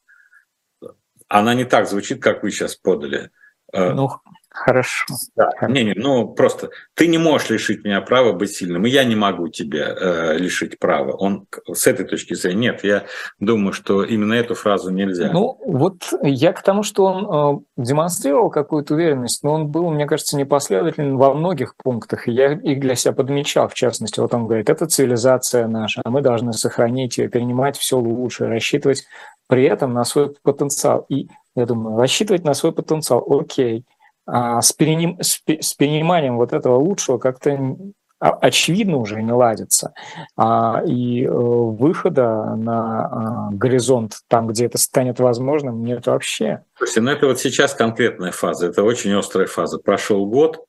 она 1.27 1.53
не 1.53 1.65
так 1.65 1.87
звучит, 1.87 2.21
как 2.21 2.43
вы 2.43 2.51
сейчас 2.51 2.75
подали. 2.75 3.31
Э, 3.73 3.93
ну, 3.93 4.09
Хорошо. 4.57 5.05
Да. 5.35 5.51
Не, 5.67 5.83
не, 5.83 5.93
ну 5.95 6.29
просто 6.29 6.71
ты 6.95 7.07
не 7.07 7.19
можешь 7.19 7.51
лишить 7.51 7.83
меня 7.83 8.01
права 8.01 8.33
быть 8.33 8.51
сильным, 8.51 8.87
и 8.87 8.89
я 8.89 9.03
не 9.03 9.15
могу 9.15 9.49
тебя 9.49 9.95
э, 9.95 10.37
лишить 10.39 10.79
права. 10.79 11.11
Он 11.11 11.45
с 11.71 11.85
этой 11.85 12.07
точки 12.07 12.33
зрения 12.33 12.71
нет. 12.71 12.83
Я 12.83 13.03
думаю, 13.39 13.71
что 13.71 14.03
именно 14.03 14.33
эту 14.33 14.55
фразу 14.55 14.89
нельзя. 14.89 15.29
Ну 15.31 15.59
вот 15.63 16.11
я 16.23 16.53
к 16.53 16.63
тому, 16.63 16.81
что 16.81 17.05
он 17.05 17.61
э, 17.77 17.83
демонстрировал 17.83 18.49
какую-то 18.49 18.95
уверенность, 18.95 19.43
но 19.43 19.53
он 19.53 19.67
был, 19.67 19.91
мне 19.91 20.07
кажется, 20.07 20.35
непоследователен 20.35 21.17
во 21.17 21.35
многих 21.35 21.75
пунктах. 21.75 22.27
И 22.27 22.31
я 22.31 22.53
их 22.53 22.79
для 22.79 22.95
себя 22.95 23.13
подмечал, 23.13 23.67
в 23.67 23.75
частности, 23.75 24.19
вот 24.19 24.33
он 24.33 24.47
говорит, 24.47 24.71
это 24.71 24.87
цивилизация 24.87 25.67
наша, 25.67 26.01
а 26.03 26.09
мы 26.09 26.21
должны 26.21 26.53
сохранить 26.53 27.19
ее, 27.19 27.29
перенимать 27.29 27.77
все 27.77 27.99
лучше, 27.99 28.47
рассчитывать 28.47 29.05
при 29.47 29.63
этом 29.63 29.93
на 29.93 30.03
свой 30.03 30.36
потенциал. 30.41 31.05
И 31.10 31.27
я 31.55 31.65
думаю, 31.65 31.97
рассчитывать 31.97 32.43
на 32.43 32.53
свой 32.53 32.71
потенциал, 32.71 33.25
окей 33.27 33.86
а 34.27 34.62
с, 34.62 34.73
переним, 34.73 35.17
с, 35.21 35.41
с 35.47 35.73
перениманием 35.73 36.36
вот 36.36 36.51
этого 36.51 36.75
лучшего 36.75 37.17
как-то 37.17 37.75
очевидно 38.19 38.97
уже 38.97 39.21
не 39.21 39.31
ладится. 39.31 39.93
А, 40.36 40.81
и 40.86 41.23
э, 41.23 41.29
выхода 41.29 42.55
на 42.55 43.51
э, 43.51 43.55
горизонт, 43.55 44.17
там, 44.27 44.47
где 44.47 44.65
это 44.65 44.79
станет 44.79 45.19
возможным, 45.19 45.83
нет 45.83 46.07
вообще. 46.07 46.63
Слушайте, 46.77 47.01
ну 47.01 47.12
это 47.12 47.27
вот 47.27 47.39
сейчас 47.39 47.73
конкретная 47.73 48.31
фаза, 48.31 48.67
это 48.67 48.83
очень 48.83 49.13
острая 49.13 49.47
фаза. 49.47 49.77
Прошел 49.77 50.25
год, 50.25 50.65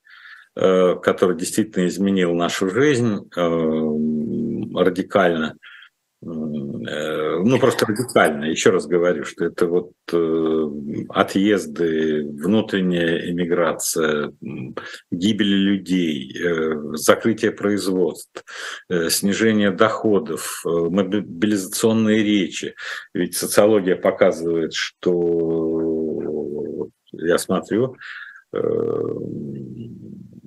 э, 0.57 0.97
который 0.97 1.37
действительно 1.37 1.87
изменил 1.89 2.35
нашу 2.35 2.69
жизнь 2.69 3.29
э, 3.35 3.41
радикально. 4.79 5.57
Э, 6.21 6.27
ну, 6.27 7.59
просто 7.61 7.87
радикально. 7.87 8.47
Еще 8.47 8.71
раз 8.71 8.87
говорю, 8.87 9.25
что 9.25 9.45
это 9.45 9.67
вот 9.67 9.93
э, 10.13 10.65
отъезды, 11.11 12.25
внутренняя 12.25 13.31
иммиграция, 13.31 14.33
гибель 15.13 15.47
людей, 15.47 16.37
э, 16.37 16.75
закрытие 16.95 17.53
производств, 17.53 18.45
снижение 19.09 19.71
доходов, 19.71 20.63
мобилизационные 20.65 22.25
речи. 22.25 22.75
Ведь 23.15 23.37
социология 23.37 23.95
показывает, 23.95 24.75
что 24.75 26.89
я 27.13 27.39
смотрю, 27.39 27.97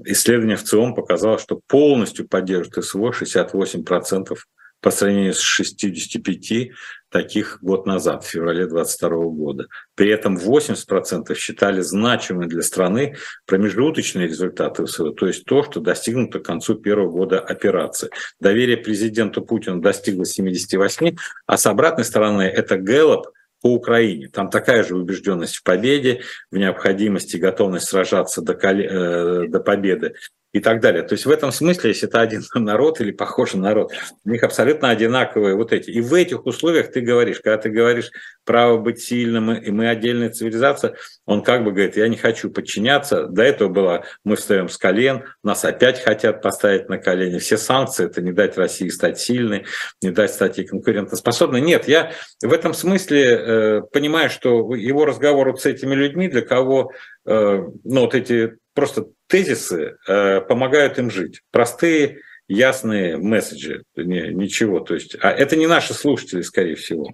исследование 0.06 0.58
в 0.58 0.64
ЦИОМ 0.64 0.96
показало, 0.96 1.38
что 1.38 1.62
полностью 1.68 2.28
поддерживает 2.28 2.86
СВО 2.86 3.12
68% 3.12 4.36
по 4.82 4.92
сравнению 4.92 5.34
с 5.34 5.40
65 5.40 6.72
таких 7.10 7.60
год 7.62 7.86
назад, 7.86 8.24
в 8.24 8.28
феврале 8.28 8.66
2022 8.66 9.10
года. 9.32 9.68
При 9.96 10.10
этом 10.10 10.38
80% 10.38 11.36
считали 11.36 11.82
значимым 11.82 12.48
для 12.48 12.64
страны 12.64 13.16
промежуточные 13.46 14.28
результаты 14.28 14.86
ВСУ, 14.86 15.12
то 15.12 15.28
есть 15.28 15.46
то, 15.46 15.64
что 15.64 15.80
достигнуто 15.80 16.40
к 16.40 16.46
концу 16.46 16.76
первого 16.76 17.12
года 17.12 17.40
операции. 17.40 18.10
Доверие 18.40 18.78
президенту 18.78 19.42
Путину 19.42 19.82
достигло 19.82 20.26
78, 20.26 21.16
а 21.46 21.58
с 21.58 21.66
обратной 21.66 22.06
стороны 22.06 22.44
это 22.44 22.78
Гэллоп 22.78 23.28
по 23.62 23.68
Украине. 23.68 24.28
Там 24.28 24.50
такая 24.50 24.84
же 24.84 24.96
убежденность 24.96 25.58
в 25.58 25.64
победе, 25.64 26.22
в 26.50 26.58
необходимости 26.58 27.38
готовность 27.38 27.88
сражаться 27.88 28.42
до, 28.42 28.54
э, 28.54 29.48
до 29.48 29.60
победы 29.60 30.16
и 30.54 30.60
так 30.60 30.82
далее. 30.82 31.04
То 31.04 31.14
есть 31.14 31.26
в 31.26 31.32
этом 31.32 31.52
смысле, 31.52 31.92
если 31.92 32.08
это 32.08 32.20
один 32.20 32.44
народ 32.56 33.00
или 33.00 33.12
похожий 33.12 33.60
народ, 33.60 33.94
у 34.26 34.30
них 34.30 34.44
абсолютно 34.44 34.90
одинаковые 34.90 35.56
вот 35.56 35.72
эти. 35.72 35.90
И 35.90 36.02
в 36.02 36.14
этих 36.14 36.46
условиях 36.46 36.92
ты 36.92 37.02
говоришь, 37.02 37.40
когда 37.40 37.58
ты 37.58 37.70
говоришь 37.70 38.12
право 38.44 38.78
быть 38.78 39.02
сильным, 39.02 39.54
и 39.54 39.72
мы 39.72 39.88
отдельная 39.90 40.30
цивилизация, 40.30 40.96
он 41.26 41.42
как 41.44 41.64
бы 41.64 41.72
говорит, 41.72 41.96
я 41.96 42.08
не 42.08 42.18
хочу 42.18 42.50
подчиняться. 42.50 43.28
До 43.28 43.44
этого 43.44 43.70
было, 43.70 44.04
мы 44.26 44.36
встаем 44.36 44.68
с 44.68 44.78
колен, 44.78 45.24
нас 45.44 45.64
опять 45.64 46.02
хотят 46.02 46.42
поставить 46.42 46.90
на 46.90 46.98
колени. 46.98 47.40
Все 47.40 47.58
санкции– 47.58 48.06
это 48.08 48.22
не 48.22 48.34
дать 48.34 48.58
России 48.58 48.90
стать 48.90 49.20
сильной, 49.20 49.66
не 50.02 50.12
дать 50.12 50.32
стать 50.32 50.58
ей 50.58 50.68
конкурентоспособной. 50.68 51.62
Нет, 51.62 51.88
я 51.88 52.12
в 52.44 52.52
этом 52.52 52.74
смысле 52.74 53.24
э, 53.24 53.82
понимаю, 53.92 54.30
что 54.30 54.76
его 54.76 55.06
разговор 55.06 55.52
вот 55.52 55.62
с 55.62 55.66
этими 55.66 55.96
людьми, 55.96 56.28
для 56.28 56.42
кого 56.42 56.92
э, 57.26 57.64
ну, 57.84 58.02
вот 58.02 58.16
эти 58.16 58.58
просто 58.74 59.08
тезисы 59.28 59.98
э, 60.08 60.42
помогают 60.42 60.98
им 61.00 61.10
жить. 61.10 61.42
Простые, 61.52 62.20
ясные 62.48 63.18
месседжи, 63.18 63.84
не, 63.96 64.34
ничего. 64.34 64.80
То 64.80 64.94
есть, 64.94 65.16
а 65.22 65.32
это 65.32 65.56
не 65.56 65.68
наши 65.68 65.94
слушатели, 65.94 66.42
скорее 66.42 66.76
всего. 66.76 67.08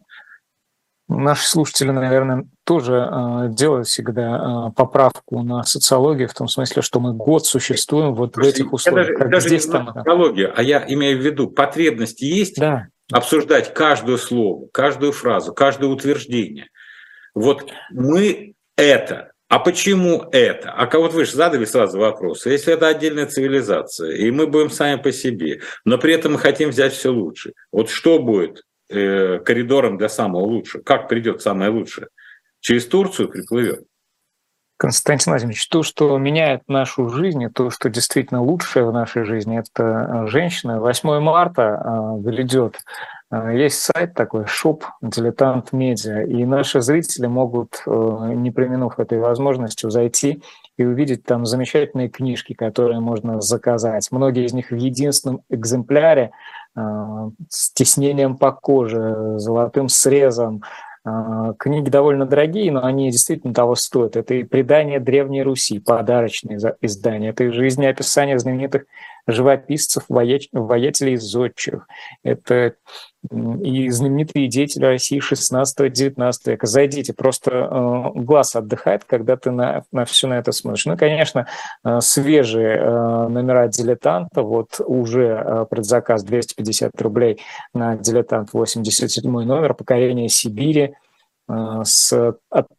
Наши 1.10 1.48
слушатели, 1.48 1.90
наверное, 1.90 2.46
тоже 2.66 2.96
э, 2.96 3.48
делают 3.50 3.88
всегда 3.88 4.68
э, 4.68 4.74
поправку 4.76 5.42
на 5.42 5.64
социологию, 5.64 6.28
в 6.28 6.34
том 6.34 6.50
смысле, 6.50 6.82
что 6.82 7.00
мы 7.00 7.14
год 7.14 7.46
существуем 7.46 8.14
вот 8.14 8.34
Слушайте, 8.34 8.64
в 8.64 8.66
этих 8.66 8.74
условиях. 8.74 9.10
Я 9.10 9.18
даже, 9.18 9.30
даже 9.30 9.48
здесь, 9.48 9.66
не 9.68 9.72
там, 9.72 9.94
социологию, 9.94 10.54
а 10.54 10.62
я 10.62 10.84
имею 10.86 11.18
в 11.18 11.22
виду, 11.22 11.48
потребность 11.50 12.22
есть 12.22 12.58
да. 12.58 12.88
обсуждать 13.10 13.74
каждое 13.74 14.18
слово, 14.18 14.68
каждую 14.74 15.14
фразу, 15.14 15.54
каждое 15.54 15.90
утверждение. 15.90 16.68
Вот 17.34 17.72
мы 17.90 18.56
это 18.76 19.32
а 19.50 19.60
почему 19.60 20.26
это? 20.32 20.72
А 20.72 20.90
вот 20.98 21.14
вы 21.14 21.26
же 21.26 21.32
задали 21.32 21.64
сразу 21.64 22.00
вопрос. 22.00 22.46
Если 22.46 22.74
это 22.74 22.88
отдельная 22.88 23.28
цивилизация, 23.28 24.12
и 24.12 24.30
мы 24.30 24.48
будем 24.48 24.70
сами 24.70 25.02
по 25.02 25.12
себе, 25.12 25.62
но 25.86 25.98
при 25.98 26.14
этом 26.14 26.34
мы 26.34 26.40
хотим 26.40 26.70
взять 26.70 26.94
все 26.94 27.10
лучше, 27.10 27.54
вот 27.72 27.90
что 27.90 28.20
будет 28.20 28.64
э, 28.90 29.40
коридором 29.40 29.98
для 29.98 30.10
самого 30.10 30.44
лучшего? 30.44 30.82
Как 30.82 31.08
придет 31.08 31.42
самое 31.42 31.70
лучшее? 31.70 32.08
Через 32.60 32.88
Турцию 32.88 33.30
приплывет? 33.30 33.86
Константин 34.80 35.32
Владимирович, 35.32 35.68
то, 35.70 35.82
что 35.82 36.16
меняет 36.18 36.62
нашу 36.68 37.10
жизнь, 37.10 37.48
то, 37.52 37.72
что 37.72 37.90
действительно 37.90 38.44
лучшее 38.44 38.86
в 38.86 38.94
нашей 38.94 39.24
жизни, 39.24 39.60
это 39.60 40.28
женщина. 40.28 40.80
8 40.80 41.20
марта 41.20 41.82
э, 41.84 42.22
грядет 42.22 42.76
Э, 42.76 43.17
есть 43.32 43.82
сайт 43.82 44.14
такой, 44.14 44.46
шоп 44.46 44.86
«Дилетант 45.02 45.74
Медиа», 45.74 46.24
и 46.24 46.46
наши 46.46 46.80
зрители 46.82 47.28
могут, 47.28 47.84
э, 47.86 48.32
не 48.36 48.52
применув 48.52 49.00
этой 49.00 49.20
возможностью, 49.20 49.90
зайти 49.90 50.42
и 50.78 50.86
увидеть 50.86 51.26
там 51.26 51.46
замечательные 51.46 52.08
книжки, 52.08 52.54
которые 52.54 53.02
можно 53.02 53.42
заказать. 53.42 54.08
Многие 54.12 54.46
из 54.46 54.54
них 54.54 54.72
в 54.72 54.76
единственном 54.76 55.42
экземпляре 55.50 56.32
э, 56.76 56.82
с 57.50 57.74
тиснением 57.74 58.38
по 58.38 58.54
коже, 58.54 59.38
золотым 59.38 59.90
срезом. 59.90 60.64
Книги 61.58 61.90
довольно 61.90 62.26
дорогие, 62.26 62.70
но 62.70 62.84
они 62.84 63.12
действительно 63.12 63.54
того 63.54 63.76
стоят. 63.76 64.18
Это 64.18 64.34
и 64.34 64.44
«Предание 64.44 65.00
Древней 65.00 65.42
Руси», 65.42 65.80
подарочное 65.80 66.76
издание. 66.82 67.30
Это 67.30 67.46
и 67.46 67.52
жизнеописание 67.52 68.38
знаменитых 68.38 68.84
живописцев, 69.28 70.06
воятелей 70.08 71.18
зодчих. 71.18 71.88
Это 72.24 72.76
и 73.30 73.90
знаменитые 73.90 74.48
деятели 74.48 74.86
России 74.86 75.20
16-19 75.22 76.32
века. 76.46 76.66
Зайдите, 76.66 77.14
просто 77.14 77.52
э, 77.52 78.20
глаз 78.20 78.56
отдыхает, 78.56 79.04
когда 79.04 79.36
ты 79.36 79.52
на, 79.52 79.84
на 79.92 80.06
все 80.06 80.28
на 80.28 80.36
это 80.36 80.52
смотришь. 80.52 80.86
Ну, 80.86 80.96
конечно, 80.96 81.48
э, 81.84 82.00
свежие 82.02 82.78
э, 82.78 83.28
номера 83.28 83.68
«Дилетанта», 83.68 84.44
вот 84.44 84.80
уже 84.80 85.68
предзаказ 85.70 86.24
250 86.24 86.92
рублей 87.02 87.42
на 87.74 87.98
«Дилетант» 87.98 88.54
87 88.54 89.30
номер 89.30 89.74
«Покорение 89.74 90.30
Сибири», 90.30 90.96
с 91.50 92.36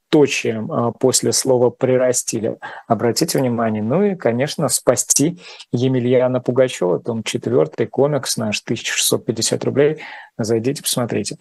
отточием 0.09 0.73
а, 0.73 0.93
после 0.93 1.33
слова 1.33 1.71
«прирастили». 1.71 2.59
Обратите 2.87 3.39
внимание. 3.39 3.83
Ну 3.83 4.03
и, 4.03 4.15
конечно, 4.15 4.69
«Спасти» 4.69 5.39
Емельяна 5.73 6.41
Пугачева, 6.41 7.01
том 7.01 7.23
четвертый, 7.23 7.87
комикс 7.87 8.37
наш, 8.37 8.63
1650 8.63 9.65
рублей. 9.65 9.99
Зайдите, 10.39 10.83
посмотрите. 10.83 11.37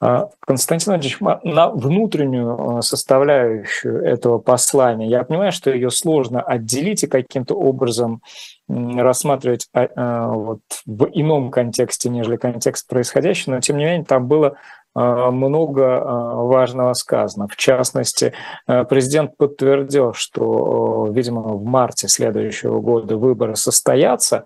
А, 0.00 0.28
Константин 0.40 0.94
Ильич, 0.94 1.18
на 1.20 1.70
внутреннюю 1.70 2.82
составляющую 2.82 4.04
этого 4.04 4.38
послания, 4.38 5.08
я 5.08 5.24
понимаю, 5.24 5.52
что 5.52 5.70
ее 5.70 5.90
сложно 5.90 6.40
отделить 6.40 7.02
и 7.04 7.08
каким-то 7.08 7.54
образом 7.54 8.22
рассматривать 8.68 9.68
вот, 9.72 10.60
в 10.86 11.04
ином 11.12 11.52
контексте, 11.52 12.08
нежели 12.08 12.36
контекст 12.36 12.88
происходящего, 12.88 13.54
но 13.54 13.60
тем 13.60 13.76
не 13.76 13.84
менее 13.84 14.04
там 14.04 14.26
было 14.26 14.48
а, 14.48 14.56
много 14.96 15.98
а, 15.98 16.34
важного 16.36 16.94
сказано. 16.94 17.48
В 17.48 17.56
частности, 17.56 18.32
а, 18.66 18.84
президент 18.84 19.36
подтвердил, 19.36 20.14
что, 20.14 21.08
видимо, 21.10 21.42
в 21.42 21.64
марте 21.64 22.08
следующего 22.08 22.80
года 22.80 23.16
выборы 23.18 23.56
состоятся. 23.56 24.44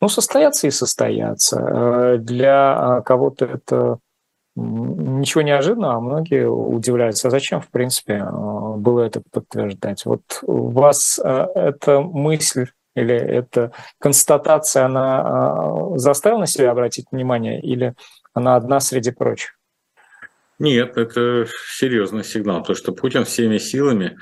Ну, 0.00 0.08
состоятся 0.08 0.68
и 0.68 0.70
состоятся. 0.70 2.18
Для 2.20 3.02
кого-то 3.04 3.46
это 3.46 3.98
ничего 4.54 5.42
неожиданного, 5.42 5.94
а 5.94 6.00
многие 6.00 6.48
удивляются, 6.48 7.28
а 7.28 7.30
зачем, 7.30 7.60
в 7.60 7.68
принципе, 7.70 8.22
было 8.24 9.00
это 9.02 9.22
подтверждать. 9.32 10.04
Вот 10.04 10.20
у 10.42 10.68
вас 10.68 11.18
эта 11.18 12.00
мысль 12.00 12.66
или 12.94 13.14
эта 13.14 13.72
констатация, 13.98 14.84
она 14.84 15.96
заставила 15.96 16.40
на 16.40 16.46
себя 16.46 16.70
обратить 16.70 17.06
внимание, 17.10 17.60
или 17.60 17.94
она 18.36 18.54
одна 18.54 18.80
среди 18.80 19.10
прочих? 19.10 19.58
Нет, 20.58 20.96
это 20.96 21.46
серьезный 21.76 22.22
сигнал, 22.22 22.62
то 22.62 22.74
что 22.74 22.92
Путин 22.92 23.24
всеми 23.24 23.58
силами, 23.58 24.18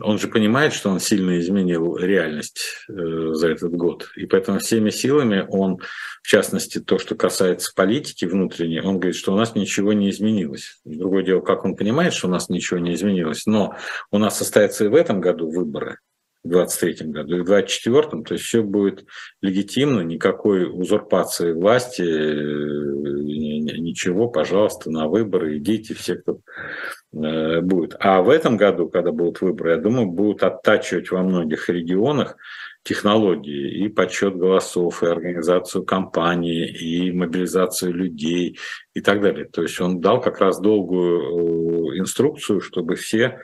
он 0.00 0.18
же 0.18 0.28
понимает, 0.28 0.72
что 0.72 0.90
он 0.90 1.00
сильно 1.00 1.40
изменил 1.40 1.96
реальность 1.96 2.84
э, 2.88 2.92
за 3.32 3.48
этот 3.48 3.72
год, 3.72 4.10
и 4.14 4.26
поэтому 4.26 4.60
всеми 4.60 4.90
силами 4.90 5.44
он, 5.48 5.78
в 6.22 6.28
частности, 6.28 6.78
то, 6.78 6.98
что 6.98 7.16
касается 7.16 7.72
политики 7.74 8.24
внутренней, 8.24 8.80
он 8.80 9.00
говорит, 9.00 9.16
что 9.16 9.32
у 9.32 9.36
нас 9.36 9.56
ничего 9.56 9.92
не 9.92 10.10
изменилось. 10.10 10.80
Другое 10.84 11.24
дело, 11.24 11.40
как 11.40 11.64
он 11.64 11.74
понимает, 11.74 12.12
что 12.12 12.28
у 12.28 12.30
нас 12.30 12.48
ничего 12.48 12.78
не 12.78 12.94
изменилось, 12.94 13.46
но 13.46 13.76
у 14.12 14.18
нас 14.18 14.38
состоятся 14.38 14.84
и 14.84 14.88
в 14.88 14.94
этом 14.94 15.20
году 15.20 15.50
выборы, 15.50 15.98
в 16.44 16.48
2023 16.48 17.10
году 17.10 17.38
и 17.38 17.40
в 17.40 17.44
2024, 17.44 18.22
то 18.22 18.34
есть 18.34 18.44
все 18.44 18.62
будет 18.62 19.04
легитимно, 19.42 20.00
никакой 20.02 20.64
узурпации 20.64 21.52
власти, 21.52 22.02
э, 22.02 23.18
ничего, 23.76 24.28
пожалуйста, 24.28 24.90
на 24.90 25.08
выборы 25.08 25.58
идите, 25.58 25.94
все, 25.94 26.16
кто 26.16 26.40
э, 27.12 27.60
будет. 27.60 27.96
А 28.00 28.22
в 28.22 28.30
этом 28.30 28.56
году, 28.56 28.88
когда 28.88 29.12
будут 29.12 29.40
выборы, 29.40 29.72
я 29.72 29.76
думаю, 29.76 30.06
будут 30.06 30.42
оттачивать 30.42 31.10
во 31.10 31.22
многих 31.22 31.68
регионах 31.68 32.36
технологии 32.82 33.84
и 33.84 33.88
подсчет 33.88 34.36
голосов, 34.36 35.02
и 35.02 35.06
организацию 35.06 35.84
кампании, 35.84 36.68
и 36.68 37.12
мобилизацию 37.12 37.92
людей 37.92 38.58
и 38.94 39.00
так 39.00 39.20
далее. 39.20 39.44
То 39.44 39.62
есть 39.62 39.80
он 39.80 40.00
дал 40.00 40.20
как 40.20 40.40
раз 40.40 40.60
долгую 40.60 41.92
э, 41.94 41.98
инструкцию, 41.98 42.60
чтобы 42.60 42.94
все 42.94 43.38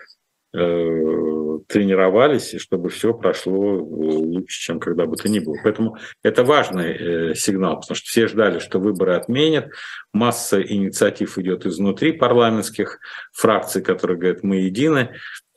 Э, 0.54 1.43
тренировались, 1.66 2.54
и 2.54 2.58
чтобы 2.58 2.88
все 2.90 3.14
прошло 3.14 3.76
лучше, 3.76 4.60
чем 4.60 4.80
когда 4.80 5.06
бы 5.06 5.16
то 5.16 5.28
ни 5.28 5.38
было. 5.38 5.56
Поэтому 5.62 5.96
это 6.22 6.44
важный 6.44 7.30
э, 7.30 7.34
сигнал, 7.34 7.80
потому 7.80 7.96
что 7.96 8.06
все 8.06 8.26
ждали, 8.28 8.58
что 8.58 8.78
выборы 8.78 9.14
отменят. 9.14 9.70
Масса 10.12 10.62
инициатив 10.62 11.38
идет 11.38 11.66
изнутри 11.66 12.12
парламентских 12.12 13.00
фракций, 13.32 13.82
которые 13.82 14.18
говорят, 14.18 14.42
мы 14.42 14.56
едины 14.56 15.10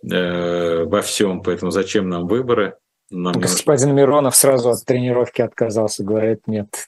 э, 0.10 0.84
во 0.84 1.02
всем, 1.02 1.42
поэтому 1.42 1.72
зачем 1.72 2.10
нам 2.10 2.28
выборы? 2.28 2.76
Нам 3.10 3.34
Господин 3.34 3.90
нужно... 3.90 4.00
Миронов 4.00 4.36
сразу 4.36 4.70
от 4.70 4.84
тренировки 4.86 5.42
отказался, 5.42 6.04
говорит, 6.04 6.42
нет, 6.48 6.88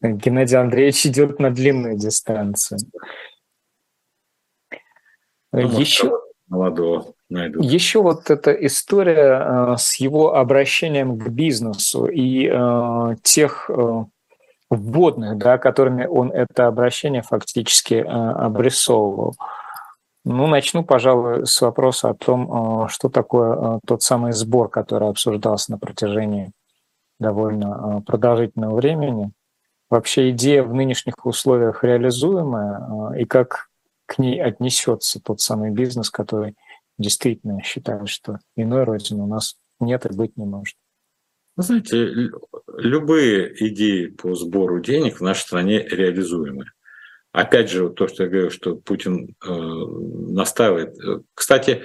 Геннадий 0.00 0.58
Андреевич 0.58 1.06
идет 1.06 1.38
на 1.38 1.50
длинную 1.50 1.96
дистанцию. 1.96 2.80
Ну, 5.52 5.78
Еще 5.78 6.12
молодого 6.48 7.06
найдут. 7.28 7.64
Еще 7.64 8.02
вот 8.02 8.30
эта 8.30 8.52
история 8.52 9.72
э, 9.72 9.76
с 9.78 9.96
его 9.96 10.36
обращением 10.36 11.18
к 11.18 11.28
бизнесу 11.28 12.06
и 12.06 12.48
э, 12.50 13.16
тех 13.22 13.70
э, 13.70 14.04
вводных, 14.70 15.38
да, 15.38 15.58
которыми 15.58 16.06
он 16.06 16.30
это 16.32 16.66
обращение 16.66 17.22
фактически 17.22 17.94
обрисовывал. 17.94 19.36
Ну, 20.24 20.46
начну, 20.46 20.82
пожалуй, 20.82 21.46
с 21.46 21.60
вопроса 21.60 22.10
о 22.10 22.14
том, 22.14 22.88
что 22.88 23.10
такое 23.10 23.78
тот 23.86 24.02
самый 24.02 24.32
сбор, 24.32 24.70
который 24.70 25.10
обсуждался 25.10 25.72
на 25.72 25.78
протяжении 25.78 26.50
довольно 27.20 28.02
продолжительного 28.06 28.74
времени. 28.74 29.32
Вообще 29.90 30.30
идея 30.30 30.62
в 30.62 30.72
нынешних 30.72 31.14
условиях 31.24 31.84
реализуемая, 31.84 33.12
и 33.18 33.26
как 33.26 33.68
к 34.14 34.18
ней 34.18 34.40
отнесется 34.40 35.20
тот 35.20 35.40
самый 35.40 35.70
бизнес, 35.70 36.08
который 36.08 36.54
действительно 36.98 37.62
считаю, 37.64 38.06
что 38.06 38.38
иной 38.56 38.84
родины 38.84 39.24
у 39.24 39.26
нас 39.26 39.56
нет 39.80 40.06
и 40.06 40.14
быть 40.14 40.36
не 40.36 40.44
может. 40.44 40.76
Вы 41.56 41.62
знаете, 41.64 42.30
любые 42.76 43.68
идеи 43.68 44.06
по 44.06 44.34
сбору 44.34 44.80
денег 44.80 45.18
в 45.18 45.22
нашей 45.22 45.42
стране 45.42 45.80
реализуемы. 45.80 46.66
Опять 47.32 47.70
же, 47.70 47.90
то, 47.90 48.06
что 48.06 48.24
я 48.24 48.28
говорю, 48.28 48.50
что 48.50 48.76
Путин 48.76 49.34
э, 49.44 49.48
настаивает. 49.48 50.96
Кстати, 51.34 51.82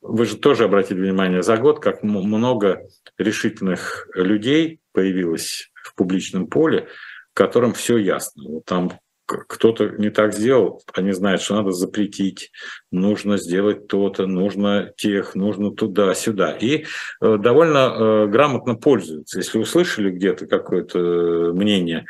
вы 0.00 0.26
же 0.26 0.36
тоже 0.36 0.64
обратили 0.64 1.00
внимание 1.00 1.42
за 1.42 1.56
год, 1.56 1.80
как 1.80 2.04
много 2.04 2.88
решительных 3.18 4.08
людей 4.14 4.80
появилось 4.92 5.72
в 5.82 5.94
публичном 5.96 6.46
поле, 6.46 6.88
которым 7.34 7.72
все 7.72 7.96
ясно. 7.96 8.44
Вот 8.48 8.64
там 8.64 8.92
кто-то 9.30 9.88
не 9.98 10.10
так 10.10 10.34
сделал, 10.34 10.82
они 10.92 11.12
знают, 11.12 11.42
что 11.42 11.54
надо 11.56 11.70
запретить, 11.72 12.50
нужно 12.90 13.38
сделать 13.38 13.86
то-то, 13.86 14.26
нужно 14.26 14.92
тех, 14.96 15.34
нужно 15.34 15.70
туда-сюда. 15.70 16.52
И 16.52 16.84
э, 17.20 17.36
довольно 17.38 17.78
э, 17.78 18.26
грамотно 18.26 18.74
пользуются. 18.74 19.38
Если 19.38 19.58
услышали 19.58 20.10
где-то 20.10 20.46
какое-то 20.46 21.52
мнение 21.54 22.06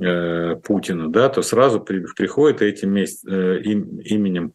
э, 0.00 0.56
Путина, 0.56 1.10
да, 1.10 1.28
то 1.30 1.42
сразу 1.42 1.80
при, 1.80 2.04
приходит 2.16 2.60
этим 2.62 2.96
именем, 2.96 4.52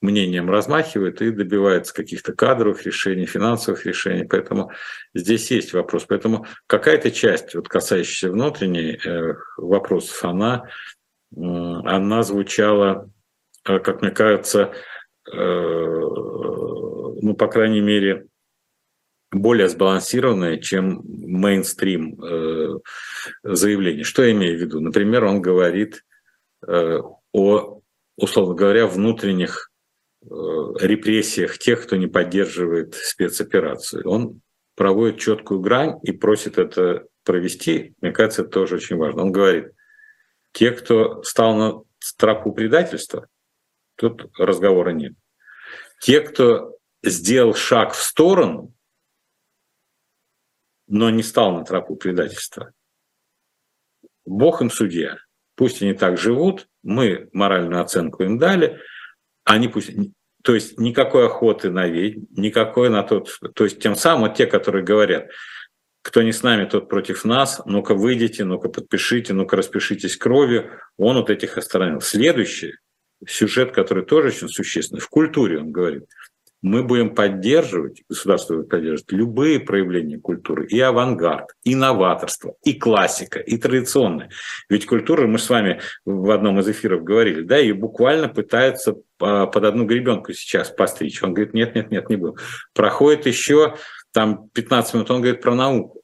мнением 0.00 0.50
размахивает 0.50 1.20
и 1.22 1.30
добивается 1.30 1.92
каких-то 1.94 2.32
кадровых 2.32 2.86
решений, 2.86 3.26
финансовых 3.26 3.84
решений. 3.86 4.24
Поэтому 4.24 4.70
здесь 5.14 5.50
есть 5.50 5.72
вопрос. 5.72 6.04
Поэтому 6.08 6.46
какая-то 6.66 7.10
часть, 7.10 7.54
вот, 7.54 7.68
касающаяся 7.68 8.30
внутренней 8.30 9.00
вопросов, 9.56 10.24
она 10.24 10.68
она 11.36 12.22
звучала, 12.22 13.10
э, 13.66 13.78
как 13.78 14.00
мне 14.02 14.10
кажется, 14.10 14.72
э, 15.30 15.36
ну, 15.36 17.34
по 17.38 17.46
крайней 17.48 17.80
мере, 17.80 18.26
более 19.30 19.68
сбалансированное, 19.68 20.58
чем 20.58 21.02
мейнстрим 21.04 22.22
э, 22.22 22.78
заявление. 23.42 24.04
Что 24.04 24.22
я 24.22 24.32
имею 24.32 24.56
в 24.58 24.60
виду? 24.60 24.80
Например, 24.80 25.24
он 25.24 25.42
говорит 25.42 26.02
о, 26.66 27.80
условно 28.16 28.54
говоря, 28.54 28.86
внутренних 28.86 29.70
репрессиях 30.22 31.58
тех, 31.58 31.82
кто 31.82 31.96
не 31.96 32.06
поддерживает 32.06 32.94
спецоперацию. 32.94 34.08
Он 34.08 34.40
проводит 34.74 35.18
четкую 35.20 35.60
грань 35.60 35.98
и 36.02 36.12
просит 36.12 36.58
это 36.58 37.04
провести. 37.24 37.94
Мне 38.00 38.10
кажется, 38.10 38.42
это 38.42 38.50
тоже 38.50 38.76
очень 38.76 38.96
важно. 38.96 39.22
Он 39.22 39.32
говорит, 39.32 39.75
те, 40.56 40.70
кто 40.70 41.22
стал 41.22 41.54
на 41.54 41.82
тропу 42.16 42.50
предательства, 42.50 43.28
тут 43.94 44.30
разговора 44.38 44.90
нет. 44.90 45.12
Те, 46.00 46.22
кто 46.22 46.78
сделал 47.02 47.54
шаг 47.54 47.92
в 47.92 48.02
сторону, 48.02 48.72
но 50.86 51.10
не 51.10 51.22
стал 51.22 51.52
на 51.52 51.62
тропу 51.62 51.96
предательства, 51.96 52.72
Бог 54.24 54.62
им 54.62 54.70
судья. 54.70 55.18
Пусть 55.56 55.82
они 55.82 55.92
так 55.92 56.16
живут, 56.16 56.68
мы 56.82 57.28
моральную 57.34 57.82
оценку 57.82 58.22
им 58.22 58.38
дали, 58.38 58.80
они 59.44 59.68
пусть... 59.68 59.90
То 60.42 60.54
есть 60.54 60.78
никакой 60.78 61.26
охоты 61.26 61.70
на 61.70 61.86
ведь, 61.86 62.30
никакой 62.30 62.88
на 62.88 63.02
тот... 63.02 63.28
То 63.54 63.64
есть 63.64 63.78
тем 63.78 63.94
самым 63.94 64.32
те, 64.32 64.46
которые 64.46 64.82
говорят, 64.82 65.28
кто 66.06 66.22
не 66.22 66.30
с 66.30 66.44
нами, 66.44 66.66
тот 66.66 66.88
против 66.88 67.24
нас. 67.24 67.60
Ну-ка 67.66 67.94
выйдите, 67.94 68.44
ну-ка 68.44 68.68
подпишите, 68.68 69.34
ну-ка 69.34 69.56
распишитесь 69.56 70.16
кровью. 70.16 70.70
Он 70.96 71.16
вот 71.16 71.30
этих 71.30 71.58
остановил. 71.58 72.00
Следующий 72.00 72.74
сюжет, 73.26 73.72
который 73.72 74.04
тоже 74.04 74.28
очень 74.28 74.48
существенный, 74.48 75.00
в 75.00 75.08
культуре 75.08 75.58
он 75.58 75.72
говорит. 75.72 76.04
мы 76.66 76.82
будем 76.82 77.14
поддерживать, 77.14 78.02
государство 78.08 78.56
будет 78.56 78.68
поддерживать 78.68 79.12
любые 79.12 79.60
проявления 79.60 80.18
культуры, 80.18 80.66
и 80.66 80.80
авангард, 80.80 81.50
и 81.64 81.74
новаторство, 81.74 82.56
и 82.64 82.74
классика, 82.74 83.38
и 83.38 83.56
традиционная. 83.56 84.30
Ведь 84.68 84.86
культура, 84.86 85.26
мы 85.26 85.38
с 85.38 85.48
вами 85.48 85.80
в 86.04 86.30
одном 86.30 86.58
из 86.58 86.68
эфиров 86.68 87.04
говорили, 87.04 87.42
да, 87.42 87.60
и 87.60 87.72
буквально 87.72 88.28
пытаются 88.28 88.96
под 89.18 89.56
одну 89.56 89.84
гребенку 89.84 90.32
сейчас 90.32 90.70
постричь. 90.70 91.22
Он 91.22 91.34
говорит, 91.34 91.54
нет, 91.54 91.74
нет, 91.74 91.90
нет, 91.90 92.10
не 92.10 92.16
был. 92.16 92.36
Проходит 92.74 93.26
еще 93.26 93.76
там 94.16 94.48
15 94.54 94.94
минут, 94.94 95.10
он 95.10 95.20
говорит 95.20 95.42
про 95.42 95.54
науку. 95.54 96.00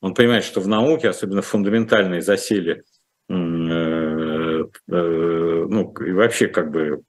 Он 0.00 0.14
понимает, 0.14 0.42
что 0.42 0.60
в 0.60 0.66
науке, 0.66 1.10
особенно 1.10 1.42
фундаментальные 1.42 2.20
засели, 2.20 2.82
э, 3.28 3.32
э, 3.32 4.64
ну, 4.88 5.94
и 6.04 6.10
вообще 6.10 6.48
как 6.48 6.72
бы 6.72 7.02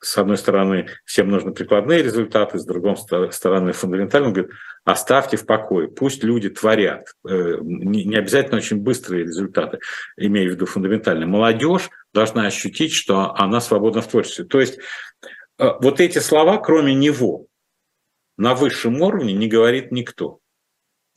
с 0.00 0.18
одной 0.18 0.36
стороны, 0.36 0.88
всем 1.04 1.30
нужны 1.30 1.52
прикладные 1.52 2.02
результаты, 2.02 2.58
с 2.58 2.64
другой 2.64 2.96
стороны, 3.30 3.70
фундаментально, 3.70 4.32
говорит, 4.32 4.50
оставьте 4.84 5.36
в 5.36 5.46
покое, 5.46 5.86
пусть 5.86 6.24
люди 6.24 6.50
творят, 6.50 7.12
э, 7.28 7.58
не 7.60 8.16
обязательно 8.16 8.56
очень 8.56 8.78
быстрые 8.78 9.22
результаты, 9.22 9.78
имея 10.16 10.48
в 10.48 10.54
виду 10.54 10.66
фундаментальные. 10.66 11.28
Молодежь 11.28 11.88
должна 12.12 12.46
ощутить, 12.46 12.92
что 12.92 13.32
она 13.36 13.60
свободна 13.60 14.02
в 14.02 14.08
творчестве. 14.08 14.44
То 14.44 14.58
есть 14.58 14.80
вот 15.56 16.00
эти 16.00 16.18
слова, 16.18 16.58
кроме 16.58 16.94
него, 16.94 17.47
на 18.38 18.54
высшем 18.54 19.02
уровне 19.02 19.34
не 19.34 19.48
говорит 19.48 19.92
никто. 19.92 20.38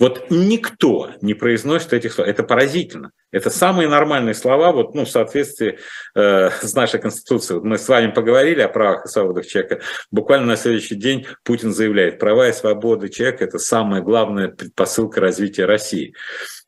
Вот 0.02 0.32
никто 0.32 1.12
не 1.22 1.36
произносит 1.36 1.94
этих 1.94 2.12
слов. 2.12 2.28
Это 2.28 2.42
поразительно. 2.42 3.12
Это 3.32 3.52
самые 3.52 3.88
нормальные 3.88 4.34
слова 4.34 4.72
вот, 4.72 4.96
ну, 4.96 5.06
в 5.06 5.10
соответствии 5.10 5.78
э, 6.16 6.50
с 6.50 6.74
нашей 6.74 7.00
Конституцией. 7.00 7.60
Вот 7.60 7.68
мы 7.68 7.78
с 7.78 7.88
вами 7.88 8.10
поговорили 8.12 8.62
о 8.62 8.68
правах 8.68 9.06
и 9.06 9.10
свободах 9.10 9.46
человека. 9.46 9.82
Буквально 10.10 10.48
на 10.48 10.56
следующий 10.56 10.96
день 10.96 11.28
Путин 11.44 11.72
заявляет, 11.72 12.18
права 12.18 12.50
и 12.50 12.54
свободы 12.54 13.10
человека– 13.10 13.44
это 13.46 13.60
самая 13.60 14.02
главная 14.02 14.48
предпосылка 14.48 15.22
развития 15.22 15.66
России. 15.66 16.16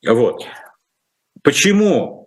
Вот. 0.06 0.46
Почему 1.42 2.23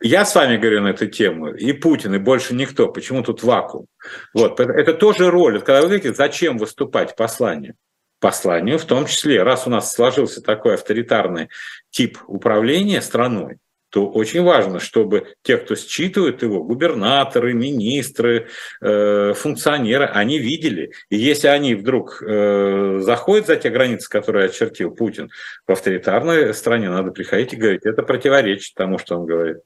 я 0.00 0.24
с 0.24 0.34
вами 0.34 0.56
говорю 0.56 0.82
на 0.82 0.88
эту 0.88 1.06
тему, 1.06 1.52
и 1.54 1.72
Путин, 1.72 2.14
и 2.14 2.18
больше 2.18 2.54
никто. 2.54 2.88
Почему 2.88 3.22
тут 3.22 3.42
вакуум? 3.42 3.86
Вот. 4.34 4.58
Это 4.60 4.94
тоже 4.94 5.30
роль. 5.30 5.60
Когда 5.60 5.80
вы 5.80 5.88
говорите, 5.88 6.14
зачем 6.14 6.58
выступать 6.58 7.16
посланием? 7.16 7.74
посланию, 8.20 8.78
в 8.78 8.84
том 8.84 9.06
числе, 9.06 9.42
раз 9.42 9.66
у 9.66 9.70
нас 9.70 9.92
сложился 9.92 10.42
такой 10.42 10.74
авторитарный 10.74 11.48
тип 11.90 12.18
управления 12.26 13.00
страной, 13.00 13.56
то 13.90 14.08
очень 14.08 14.42
важно, 14.42 14.78
чтобы 14.78 15.34
те, 15.42 15.56
кто 15.56 15.74
считывают 15.74 16.42
его, 16.42 16.62
губернаторы, 16.62 17.54
министры, 17.54 18.46
э, 18.80 19.32
функционеры, 19.34 20.04
они 20.04 20.38
видели. 20.38 20.92
И 21.08 21.16
если 21.16 21.48
они 21.48 21.74
вдруг 21.74 22.22
э, 22.22 22.98
заходят 23.00 23.48
за 23.48 23.56
те 23.56 23.68
границы, 23.70 24.08
которые 24.08 24.46
очертил 24.46 24.92
Путин 24.92 25.30
в 25.66 25.72
авторитарной 25.72 26.54
стране, 26.54 26.88
надо 26.88 27.10
приходить 27.10 27.52
и 27.52 27.56
говорить, 27.56 27.84
это 27.84 28.04
противоречит 28.04 28.74
тому, 28.76 28.98
что 28.98 29.18
он 29.18 29.26
говорит. 29.26 29.58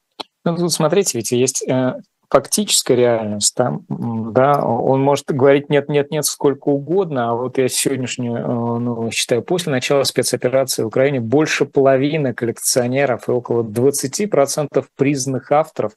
Ну, 0.44 0.56
тут 0.56 0.72
смотрите, 0.72 1.18
ведь 1.18 1.32
есть 1.32 1.66
э, 1.66 1.94
фактическая 2.28 2.96
реальность, 2.96 3.54
там, 3.54 3.84
да, 3.88 4.60
он 4.60 5.00
может 5.00 5.26
говорить 5.26 5.70
нет, 5.70 5.88
нет, 5.88 6.10
нет 6.10 6.24
сколько 6.24 6.68
угодно, 6.68 7.30
а 7.30 7.34
вот 7.34 7.58
я 7.58 7.68
сегодняшнюю, 7.68 8.36
э, 8.36 8.78
ну, 8.80 9.10
считаю, 9.10 9.42
после 9.42 9.72
начала 9.72 10.02
спецоперации 10.02 10.82
в 10.82 10.88
Украине 10.88 11.20
больше 11.20 11.64
половины 11.64 12.34
коллекционеров 12.34 13.28
и 13.28 13.32
около 13.32 13.62
20% 13.62 14.84
признанных 14.96 15.52
авторов 15.52 15.92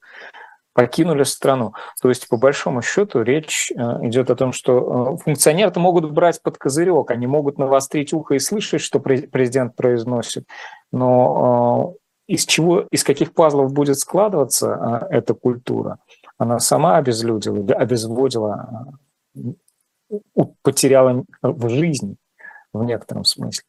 покинули 0.73 1.23
страну. 1.23 1.73
То 2.03 2.09
есть, 2.09 2.27
по 2.29 2.37
большому 2.37 2.83
счету, 2.83 3.23
речь 3.23 3.71
э, 3.71 4.07
идет 4.07 4.29
о 4.29 4.35
том, 4.35 4.53
что 4.53 5.15
э, 5.15 5.23
функционеры 5.23 5.71
могут 5.77 6.11
брать 6.11 6.39
под 6.43 6.59
козырек, 6.59 7.09
они 7.09 7.25
могут 7.25 7.57
навострить 7.57 8.13
ухо 8.13 8.35
и 8.35 8.39
слышать, 8.39 8.81
что 8.81 8.99
президент 8.99 9.75
произносит, 9.75 10.45
но 10.91 11.95
из 12.27 12.45
чего, 12.45 12.81
из 12.91 13.03
каких 13.03 13.33
пазлов 13.33 13.73
будет 13.73 13.97
складываться 13.97 15.07
эта 15.09 15.33
культура, 15.33 15.99
она 16.37 16.59
сама 16.59 16.97
обезлюдила, 16.97 17.73
обезводила, 17.75 18.99
потеряла 20.61 21.23
в 21.41 21.69
жизни 21.69 22.17
в 22.73 22.83
некотором 22.83 23.23
смысле. 23.23 23.63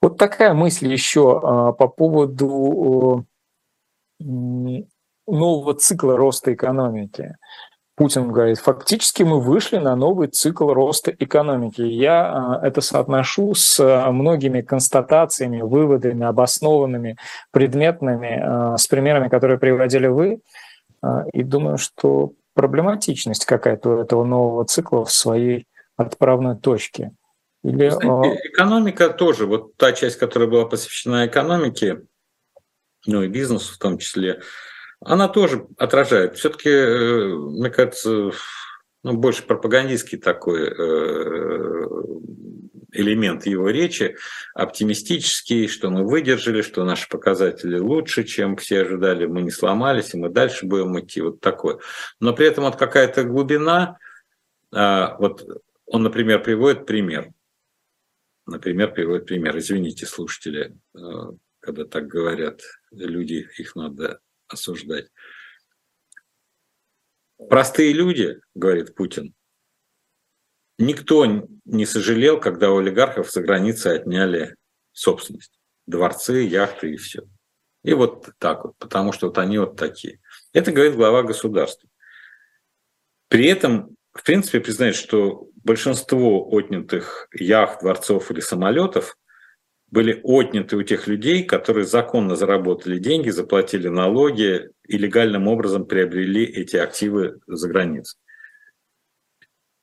Вот 0.00 0.16
такая 0.16 0.54
мысль 0.54 0.90
еще 0.90 1.40
а, 1.42 1.72
по 1.72 1.88
поводу 1.88 3.26
нового 4.20 5.74
цикла 5.74 6.16
роста 6.16 6.54
экономики. 6.54 7.36
Путин 7.98 8.30
говорит, 8.30 8.58
фактически 8.60 9.24
мы 9.24 9.40
вышли 9.40 9.78
на 9.78 9.96
новый 9.96 10.28
цикл 10.28 10.72
роста 10.72 11.10
экономики. 11.18 11.80
Я 11.80 12.32
а, 12.32 12.60
это 12.62 12.80
соотношу 12.80 13.54
с 13.54 13.82
многими 14.12 14.60
констатациями, 14.60 15.62
выводами, 15.62 16.24
обоснованными, 16.24 17.16
предметными, 17.50 18.40
а, 18.40 18.76
с 18.76 18.86
примерами, 18.86 19.28
которые 19.28 19.58
приводили 19.58 20.06
вы. 20.06 20.40
А, 21.02 21.24
и 21.32 21.42
думаю, 21.42 21.76
что 21.76 22.34
проблематичность 22.54 23.44
какая-то 23.44 23.90
у 23.90 24.00
этого 24.00 24.24
нового 24.24 24.64
цикла 24.64 25.04
в 25.04 25.10
своей 25.10 25.66
отправной 25.96 26.56
точке. 26.56 27.10
Или... 27.64 27.88
Знаете, 27.88 28.40
экономика 28.44 29.10
тоже, 29.10 29.46
вот 29.46 29.76
та 29.76 29.90
часть, 29.90 30.20
которая 30.20 30.48
была 30.48 30.66
посвящена 30.66 31.26
экономике, 31.26 32.02
ну 33.06 33.22
и 33.22 33.28
бизнесу 33.28 33.74
в 33.74 33.78
том 33.78 33.98
числе, 33.98 34.40
она 35.00 35.28
тоже 35.28 35.66
отражает. 35.76 36.36
Все-таки, 36.36 36.70
э, 36.70 37.34
мне 37.34 37.70
кажется, 37.70 38.32
ну, 39.04 39.16
больше 39.16 39.44
пропагандистский 39.44 40.18
такой 40.18 40.68
э, 40.68 41.86
элемент 42.92 43.46
его 43.46 43.68
речи, 43.70 44.16
оптимистический, 44.54 45.68
что 45.68 45.90
мы 45.90 46.04
выдержали, 46.04 46.62
что 46.62 46.84
наши 46.84 47.08
показатели 47.08 47.78
лучше, 47.78 48.24
чем 48.24 48.56
все 48.56 48.82
ожидали, 48.82 49.26
мы 49.26 49.42
не 49.42 49.50
сломались, 49.50 50.14
и 50.14 50.18
мы 50.18 50.30
дальше 50.30 50.66
будем 50.66 50.98
идти, 50.98 51.20
вот 51.20 51.40
такое. 51.40 51.78
Но 52.20 52.32
при 52.32 52.46
этом 52.46 52.64
вот 52.64 52.76
какая-то 52.76 53.24
глубина, 53.24 53.98
а, 54.74 55.16
вот 55.18 55.46
он, 55.86 56.02
например, 56.02 56.42
приводит 56.42 56.86
пример, 56.86 57.30
например, 58.46 58.92
приводит 58.92 59.26
пример, 59.26 59.56
извините, 59.58 60.06
слушатели, 60.06 60.76
э, 60.96 61.00
когда 61.60 61.84
так 61.84 62.06
говорят 62.06 62.62
люди, 62.90 63.48
их 63.58 63.76
надо 63.76 64.20
осуждать. 64.48 65.08
Простые 67.48 67.92
люди, 67.92 68.40
говорит 68.54 68.94
Путин, 68.94 69.34
Никто 70.78 71.26
не 71.64 71.86
сожалел, 71.86 72.38
когда 72.38 72.70
у 72.70 72.78
олигархов 72.78 73.30
за 73.30 73.42
границей 73.42 73.96
отняли 73.96 74.54
собственность. 74.92 75.58
Дворцы, 75.86 76.42
яхты 76.42 76.92
и 76.92 76.96
все. 76.96 77.22
И 77.82 77.94
вот 77.94 78.30
так 78.38 78.64
вот, 78.64 78.76
потому 78.78 79.12
что 79.12 79.26
вот 79.26 79.38
они 79.38 79.58
вот 79.58 79.76
такие. 79.76 80.20
Это 80.52 80.70
говорит 80.70 80.94
глава 80.94 81.24
государства. 81.24 81.88
При 83.28 83.46
этом, 83.46 83.96
в 84.12 84.22
принципе, 84.22 84.60
признает, 84.60 84.94
что 84.94 85.48
большинство 85.64 86.48
отнятых 86.48 87.28
яхт, 87.32 87.80
дворцов 87.80 88.30
или 88.30 88.40
самолетов 88.40 89.16
были 89.90 90.20
отняты 90.22 90.76
у 90.76 90.82
тех 90.82 91.06
людей, 91.06 91.44
которые 91.44 91.84
законно 91.84 92.36
заработали 92.36 92.98
деньги, 92.98 93.30
заплатили 93.30 93.88
налоги 93.88 94.70
и 94.86 94.98
легальным 94.98 95.48
образом 95.48 95.86
приобрели 95.86 96.44
эти 96.44 96.76
активы 96.76 97.40
за 97.46 97.68
границей 97.68 98.18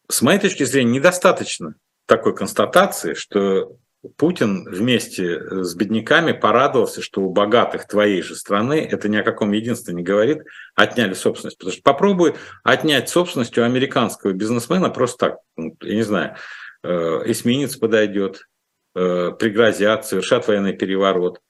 с 0.10 0.22
моей 0.22 0.40
точки 0.40 0.64
зрения, 0.64 0.92
недостаточно 0.92 1.76
такой 2.06 2.36
констатации, 2.36 3.14
что 3.14 3.78
Путин 4.18 4.66
вместе 4.70 5.64
с 5.64 5.74
бедняками 5.74 6.32
порадовался, 6.32 7.02
что 7.02 7.22
у 7.22 7.32
богатых 7.32 7.88
твоей 7.88 8.22
же 8.22 8.36
страны, 8.36 8.80
это 8.80 9.10
ни 9.10 9.18
о 9.18 9.24
каком 9.24 9.52
единстве 9.52 9.96
не 9.96 10.04
говорит, 10.04 10.44
отняли 10.76 11.14
собственность. 11.16 11.58
Потому 11.58 11.74
что 11.74 11.82
попробуй 11.82 12.36
отнять 12.64 13.10
собственность 13.10 13.58
у 13.58 13.64
американского 13.64 14.34
бизнесмена 14.34 14.90
просто 14.92 15.30
так, 15.30 15.40
ну, 15.58 15.76
я 15.82 15.96
не 15.96 16.04
знаю, 16.04 16.36
э, 16.84 17.22
эсминец 17.26 17.78
подойдет, 17.78 18.48
э, 18.96 19.32
пригрозят, 19.38 20.06
совершат 20.06 20.48
военный 20.48 20.74
переворот. 20.74 21.42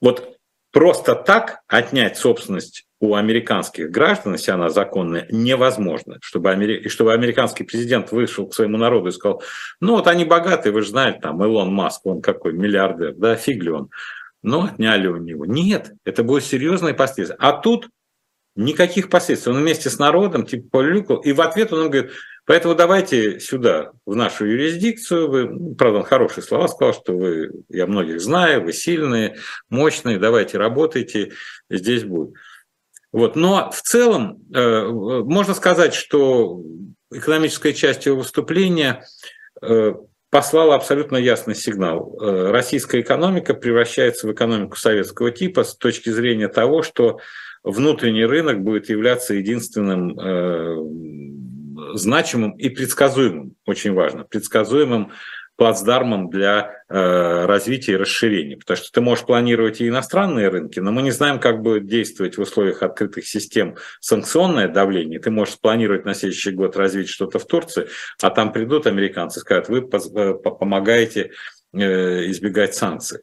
Вот 0.00 0.36
просто 0.72 1.14
так 1.14 1.60
отнять 1.68 2.18
собственность 2.18 2.86
у 3.00 3.14
американских 3.14 3.90
граждан, 3.90 4.32
если 4.32 4.50
она 4.50 4.70
законная, 4.70 5.26
невозможно. 5.30 6.18
Чтобы, 6.22 6.50
Амери... 6.50 6.76
и 6.76 6.88
чтобы 6.88 7.12
американский 7.12 7.64
президент 7.64 8.12
вышел 8.12 8.46
к 8.46 8.54
своему 8.54 8.78
народу 8.78 9.08
и 9.08 9.12
сказал, 9.12 9.42
ну 9.80 9.96
вот 9.96 10.06
они 10.06 10.24
богатые, 10.24 10.72
вы 10.72 10.82
же 10.82 10.90
знаете, 10.90 11.20
там 11.20 11.42
Илон 11.44 11.72
Маск, 11.72 12.04
он 12.06 12.22
какой 12.22 12.52
миллиардер, 12.54 13.14
да, 13.14 13.36
фиг 13.36 13.62
ли 13.62 13.70
он. 13.70 13.90
Но 14.42 14.64
отняли 14.64 15.06
у 15.06 15.16
него. 15.16 15.46
Нет, 15.46 15.92
это 16.04 16.22
будет 16.22 16.44
серьезные 16.44 16.94
последствия. 16.94 17.36
А 17.38 17.52
тут 17.52 17.88
никаких 18.56 19.10
последствий. 19.10 19.52
Он 19.52 19.58
вместе 19.60 19.90
с 19.90 19.98
народом 19.98 20.46
типа 20.46 20.68
полюкал, 20.70 21.16
и 21.18 21.32
в 21.32 21.40
ответ 21.40 21.72
он 21.72 21.90
говорит, 21.90 22.12
поэтому 22.44 22.74
давайте 22.74 23.40
сюда, 23.40 23.92
в 24.06 24.14
нашу 24.14 24.46
юрисдикцию. 24.46 25.30
Вы, 25.30 25.74
правда, 25.76 25.98
он 25.98 26.04
хорошие 26.04 26.42
слова 26.42 26.68
сказал, 26.68 26.94
что 26.94 27.16
вы, 27.16 27.50
я 27.68 27.86
многих 27.86 28.20
знаю, 28.20 28.62
вы 28.62 28.72
сильные, 28.72 29.36
мощные, 29.68 30.18
давайте 30.18 30.58
работайте, 30.58 31.32
здесь 31.70 32.04
будет. 32.04 32.34
Вот. 33.12 33.36
Но 33.36 33.70
в 33.70 33.80
целом 33.82 34.42
э, 34.52 34.86
можно 34.88 35.54
сказать, 35.54 35.94
что 35.94 36.60
экономическая 37.12 37.72
часть 37.72 38.06
его 38.06 38.18
выступления 38.18 39.04
э, 39.62 39.94
послала 40.30 40.74
абсолютно 40.74 41.16
ясный 41.16 41.54
сигнал. 41.54 42.18
Э, 42.20 42.50
российская 42.50 43.00
экономика 43.00 43.54
превращается 43.54 44.26
в 44.26 44.32
экономику 44.32 44.76
советского 44.76 45.30
типа 45.30 45.62
с 45.62 45.76
точки 45.76 46.10
зрения 46.10 46.48
того, 46.48 46.82
что 46.82 47.20
внутренний 47.62 48.24
рынок 48.24 48.60
будет 48.62 48.88
являться 48.88 49.34
единственным 49.34 50.18
э, 50.18 50.76
значимым 51.94 52.52
и 52.52 52.68
предсказуемым, 52.68 53.56
очень 53.66 53.92
важно, 53.92 54.24
предсказуемым 54.24 55.12
плацдармом 55.56 56.30
для 56.30 56.84
э, 56.88 57.46
развития 57.46 57.92
и 57.92 57.96
расширения. 57.96 58.56
Потому 58.56 58.76
что 58.76 58.90
ты 58.90 59.00
можешь 59.00 59.24
планировать 59.24 59.80
и 59.80 59.88
иностранные 59.88 60.48
рынки, 60.48 60.80
но 60.80 60.90
мы 60.90 61.02
не 61.02 61.12
знаем, 61.12 61.38
как 61.38 61.62
будет 61.62 61.86
действовать 61.86 62.36
в 62.36 62.40
условиях 62.40 62.82
открытых 62.82 63.26
систем 63.26 63.76
санкционное 64.00 64.66
давление. 64.68 65.20
Ты 65.20 65.30
можешь 65.30 65.54
спланировать 65.54 66.04
на 66.04 66.14
следующий 66.14 66.50
год 66.50 66.76
развить 66.76 67.08
что-то 67.08 67.38
в 67.38 67.46
Турции, 67.46 67.88
а 68.20 68.30
там 68.30 68.52
придут 68.52 68.86
американцы 68.86 69.38
и 69.38 69.42
скажут, 69.42 69.68
вы 69.68 69.78
э, 69.78 70.34
помогаете 70.34 71.30
э, 71.72 72.30
избегать 72.30 72.74
санкций. 72.74 73.20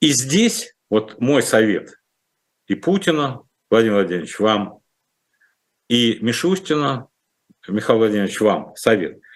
И 0.00 0.12
здесь 0.12 0.74
вот 0.88 1.20
мой 1.20 1.42
совет 1.42 1.98
и 2.68 2.74
Путина, 2.74 3.42
Владимир 3.70 3.96
Владимирович, 3.96 4.38
вам, 4.38 4.80
и 5.88 6.18
Мишустина, 6.20 7.07
Михаил 7.68 7.98
Владимирович, 7.98 8.40
вам 8.40 8.74
совет– 8.76 9.20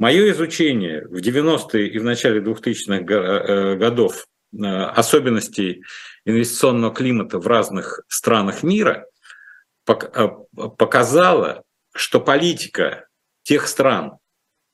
Мое 0.00 0.30
изучение 0.30 1.06
в 1.06 1.16
90-е 1.16 1.88
и 1.88 1.98
в 1.98 2.04
начале 2.04 2.40
2000-х 2.40 3.04
э, 3.04 3.76
годов 3.76 4.24
э, 4.50 4.64
особенностей 4.64 5.82
инвестиционного 6.24 6.94
климата 6.94 7.38
в 7.38 7.46
разных 7.46 8.00
странах 8.08 8.62
мира 8.62 9.04
э, 9.86 10.28
показало, 10.78 11.64
что 11.94 12.18
политика 12.18 13.08
тех 13.42 13.68
стран, 13.68 14.16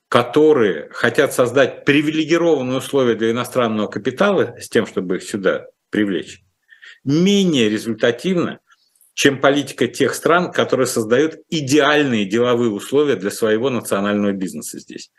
которые 0.08 0.90
хотят 0.90 1.34
создать 1.34 1.84
привилегированные 1.84 2.78
условия 2.78 3.16
для 3.16 3.32
иностранного 3.32 3.88
капитала 3.88 4.54
с 4.60 4.68
тем, 4.68 4.86
чтобы 4.86 5.16
их 5.16 5.24
сюда 5.24 5.66
привлечь, 5.90 6.44
менее 7.02 7.68
результативна, 7.68 8.60
чем 9.16 9.40
политика 9.40 9.88
тех 9.88 10.14
стран, 10.14 10.52
которые 10.52 10.86
создают 10.86 11.38
идеальные 11.48 12.26
деловые 12.26 12.70
условия 12.70 13.16
для 13.16 13.30
своего 13.30 13.70
национального 13.70 14.32
бизнеса 14.32 14.78
здесь. 14.78 15.10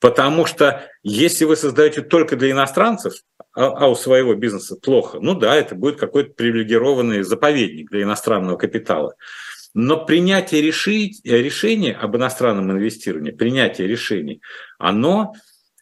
Потому 0.00 0.46
что 0.46 0.88
если 1.02 1.44
вы 1.44 1.56
создаете 1.56 2.00
только 2.00 2.36
для 2.36 2.52
иностранцев, 2.52 3.12
а, 3.52 3.66
а 3.66 3.88
у 3.88 3.94
своего 3.96 4.34
бизнеса 4.34 4.76
плохо, 4.76 5.18
ну 5.20 5.34
да, 5.34 5.54
это 5.54 5.74
будет 5.74 6.00
какой-то 6.00 6.32
привилегированный 6.32 7.22
заповедник 7.22 7.90
для 7.90 8.04
иностранного 8.04 8.56
капитала. 8.56 9.14
Но 9.74 10.06
принятие 10.06 10.62
решения 10.62 11.92
об 11.92 12.16
иностранном 12.16 12.72
инвестировании, 12.72 13.32
принятие 13.32 13.88
решений, 13.88 14.40
оно 14.78 15.34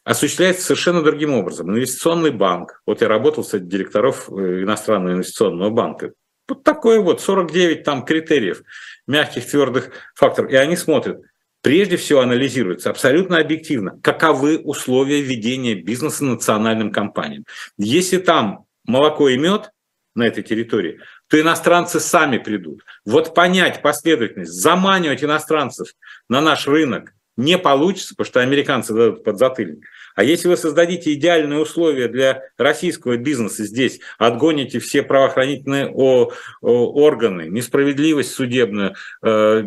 осуществляется 0.03 0.65
совершенно 0.65 1.01
другим 1.01 1.33
образом. 1.33 1.69
Инвестиционный 1.69 2.31
банк, 2.31 2.81
вот 2.85 2.99
я 2.99 3.07
работал 3.07 3.45
среди 3.45 3.69
директоров 3.69 4.29
э, 4.29 4.63
иностранного 4.63 5.13
инвестиционного 5.13 5.69
банка, 5.69 6.11
вот 6.47 6.63
такое 6.63 6.99
вот, 6.99 7.21
49 7.21 7.83
там 7.83 8.05
критериев, 8.05 8.63
мягких, 9.07 9.45
твердых 9.49 9.91
факторов. 10.15 10.51
И 10.51 10.55
они 10.55 10.75
смотрят, 10.75 11.21
прежде 11.61 11.97
всего 11.97 12.21
анализируется 12.21 12.89
абсолютно 12.89 13.39
объективно, 13.39 13.99
каковы 14.01 14.57
условия 14.57 15.21
ведения 15.21 15.75
бизнеса 15.75 16.23
национальным 16.23 16.91
компаниям. 16.91 17.45
Если 17.77 18.17
там 18.17 18.65
молоко 18.85 19.29
и 19.29 19.37
мед 19.37 19.71
на 20.15 20.23
этой 20.23 20.43
территории, 20.43 20.99
то 21.27 21.39
иностранцы 21.39 21.99
сами 21.99 22.37
придут. 22.37 22.83
Вот 23.05 23.35
понять 23.35 23.81
последовательность, 23.81 24.53
заманивать 24.53 25.23
иностранцев 25.23 25.89
на 26.29 26.41
наш 26.41 26.67
рынок 26.67 27.13
не 27.35 27.57
получится, 27.57 28.15
потому 28.15 28.31
что 28.31 28.39
американцы 28.41 28.93
дадут 28.93 29.23
подзатыльник. 29.23 29.85
А 30.17 30.23
если 30.23 30.47
вы 30.47 30.57
создадите 30.57 31.13
идеальные 31.13 31.59
условия 31.59 32.07
для 32.07 32.41
российского 32.57 33.17
бизнеса 33.17 33.63
здесь, 33.65 33.99
отгоните 34.17 34.79
все 34.79 35.03
правоохранительные 35.03 35.91
органы, 35.91 37.43
несправедливость 37.43 38.31
судебную, 38.33 38.95
э, 39.21 39.63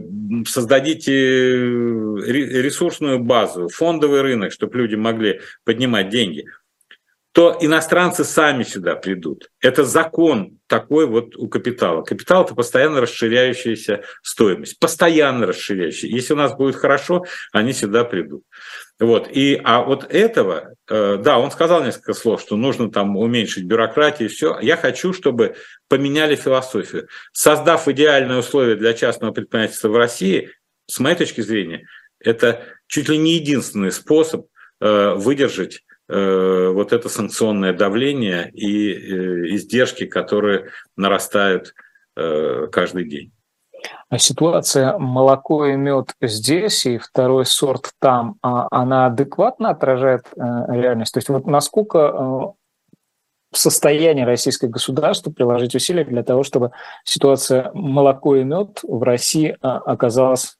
создадите 0.48 1.12
ресурсную 2.26 3.20
базу, 3.20 3.68
фондовый 3.68 4.22
рынок, 4.22 4.50
чтобы 4.50 4.76
люди 4.78 4.96
могли 4.96 5.40
поднимать 5.64 6.08
деньги, 6.08 6.46
то 7.32 7.56
иностранцы 7.60 8.24
сами 8.24 8.64
сюда 8.64 8.96
придут. 8.96 9.50
Это 9.60 9.84
закон 9.84 10.58
такой 10.66 11.06
вот 11.06 11.36
у 11.36 11.48
капитала. 11.48 12.02
Капитал– 12.02 12.44
это 12.44 12.56
постоянно 12.56 13.00
расширяющаяся 13.00 14.02
стоимость, 14.22 14.80
постоянно 14.80 15.46
расширяющаяся. 15.46 16.08
Если 16.08 16.32
у 16.32 16.36
нас 16.36 16.56
будет 16.56 16.74
хорошо, 16.74 17.24
они 17.52 17.72
сюда 17.72 18.04
придут. 18.04 18.42
Вот. 18.98 19.28
И, 19.32 19.60
а 19.62 19.82
вот 19.82 20.12
этого, 20.12 20.74
э, 20.88 21.18
да, 21.22 21.38
он 21.38 21.52
сказал 21.52 21.84
несколько 21.84 22.14
слов, 22.14 22.40
что 22.40 22.56
нужно 22.56 22.90
там 22.90 23.16
уменьшить 23.16 23.64
бюрократию 23.64 24.28
и 24.28 24.32
все. 24.32 24.58
Я 24.60 24.76
хочу, 24.76 25.12
чтобы 25.12 25.54
поменяли 25.88 26.34
философию. 26.34 27.08
Создав 27.32 27.86
идеальные 27.86 28.40
условия 28.40 28.74
для 28.74 28.92
частного 28.92 29.32
предпринимательства 29.32 29.88
в 29.88 29.96
России, 29.96 30.50
с 30.86 30.98
моей 30.98 31.16
точки 31.16 31.40
зрения, 31.42 31.86
это 32.18 32.64
чуть 32.88 33.08
ли 33.08 33.16
не 33.16 33.34
единственный 33.34 33.92
способ 33.92 34.46
э, 34.80 35.14
выдержать 35.14 35.84
вот 36.10 36.92
это 36.92 37.08
санкционное 37.08 37.72
давление 37.72 38.50
и 38.52 39.54
издержки, 39.54 40.06
которые 40.06 40.70
нарастают 40.96 41.74
каждый 42.16 43.08
день. 43.08 43.32
А 44.08 44.18
ситуация 44.18 44.98
молоко 44.98 45.66
и 45.66 45.76
мед 45.76 46.14
здесь 46.20 46.84
и 46.86 46.98
второй 46.98 47.46
сорт 47.46 47.92
там, 48.00 48.36
а 48.42 48.66
она 48.70 49.06
адекватно 49.06 49.70
отражает 49.70 50.26
э, 50.36 50.40
реальность? 50.68 51.14
То 51.14 51.18
есть 51.18 51.28
вот 51.28 51.46
насколько 51.46 51.98
э, 51.98 52.90
в 53.52 53.58
состоянии 53.58 54.22
российское 54.22 54.68
государство 54.68 55.30
приложить 55.30 55.74
усилия 55.74 56.04
для 56.04 56.22
того, 56.22 56.42
чтобы 56.42 56.72
ситуация 57.04 57.70
молоко 57.72 58.36
и 58.36 58.44
мед 58.44 58.80
в 58.82 59.02
России 59.02 59.56
а, 59.60 59.78
оказалась 59.78 60.56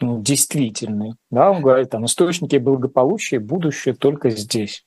ну, 0.00 0.22
действительной. 0.22 1.14
Да, 1.30 1.50
он 1.50 1.62
говорит, 1.62 1.90
там 1.90 2.04
источники 2.04 2.56
благополучия, 2.56 3.38
будущее 3.38 3.94
только 3.94 4.30
здесь. 4.30 4.84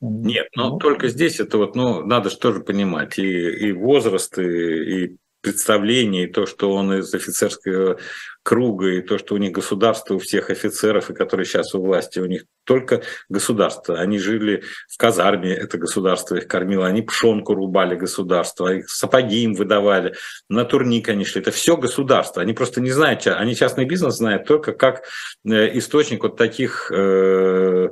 Нет, 0.00 0.48
но 0.54 0.70
ну, 0.70 0.78
только 0.78 1.08
здесь 1.08 1.40
это 1.40 1.58
вот, 1.58 1.74
ну, 1.74 2.04
надо 2.04 2.30
же 2.30 2.36
тоже 2.36 2.60
понимать, 2.60 3.18
и, 3.18 3.68
и 3.68 3.72
возраст, 3.72 4.38
и, 4.38 5.04
и 5.04 5.16
представление, 5.40 6.24
и 6.24 6.32
то, 6.32 6.44
что 6.44 6.72
он 6.72 6.92
из 6.92 7.12
офицерского 7.14 7.98
круга, 8.46 8.86
и 8.92 9.02
то, 9.02 9.18
что 9.18 9.34
у 9.34 9.38
них 9.38 9.50
государство 9.50 10.14
у 10.14 10.18
всех 10.20 10.50
офицеров, 10.50 11.10
и 11.10 11.14
которые 11.14 11.44
сейчас 11.46 11.74
у 11.74 11.82
власти, 11.82 12.20
у 12.20 12.26
них 12.26 12.44
только 12.62 13.02
государство. 13.28 13.98
Они 13.98 14.20
жили 14.20 14.62
в 14.88 14.96
казарме, 14.96 15.52
это 15.52 15.78
государство 15.78 16.36
их 16.36 16.46
кормило, 16.46 16.86
они 16.86 17.02
пшенку 17.02 17.54
рубали 17.54 17.96
государство, 17.96 18.72
их 18.72 18.88
сапоги 18.88 19.42
им 19.42 19.54
выдавали, 19.54 20.14
на 20.48 20.64
турник 20.64 21.08
они 21.08 21.24
шли. 21.24 21.40
Это 21.40 21.50
все 21.50 21.76
государство. 21.76 22.40
Они 22.40 22.52
просто 22.52 22.80
не 22.80 22.92
знают, 22.92 23.26
они 23.26 23.56
частный 23.56 23.84
бизнес 23.84 24.14
знают 24.14 24.46
только 24.46 24.72
как 24.72 25.02
э, 25.44 25.76
источник 25.76 26.22
вот 26.22 26.36
таких 26.36 26.92
э, 26.92 27.88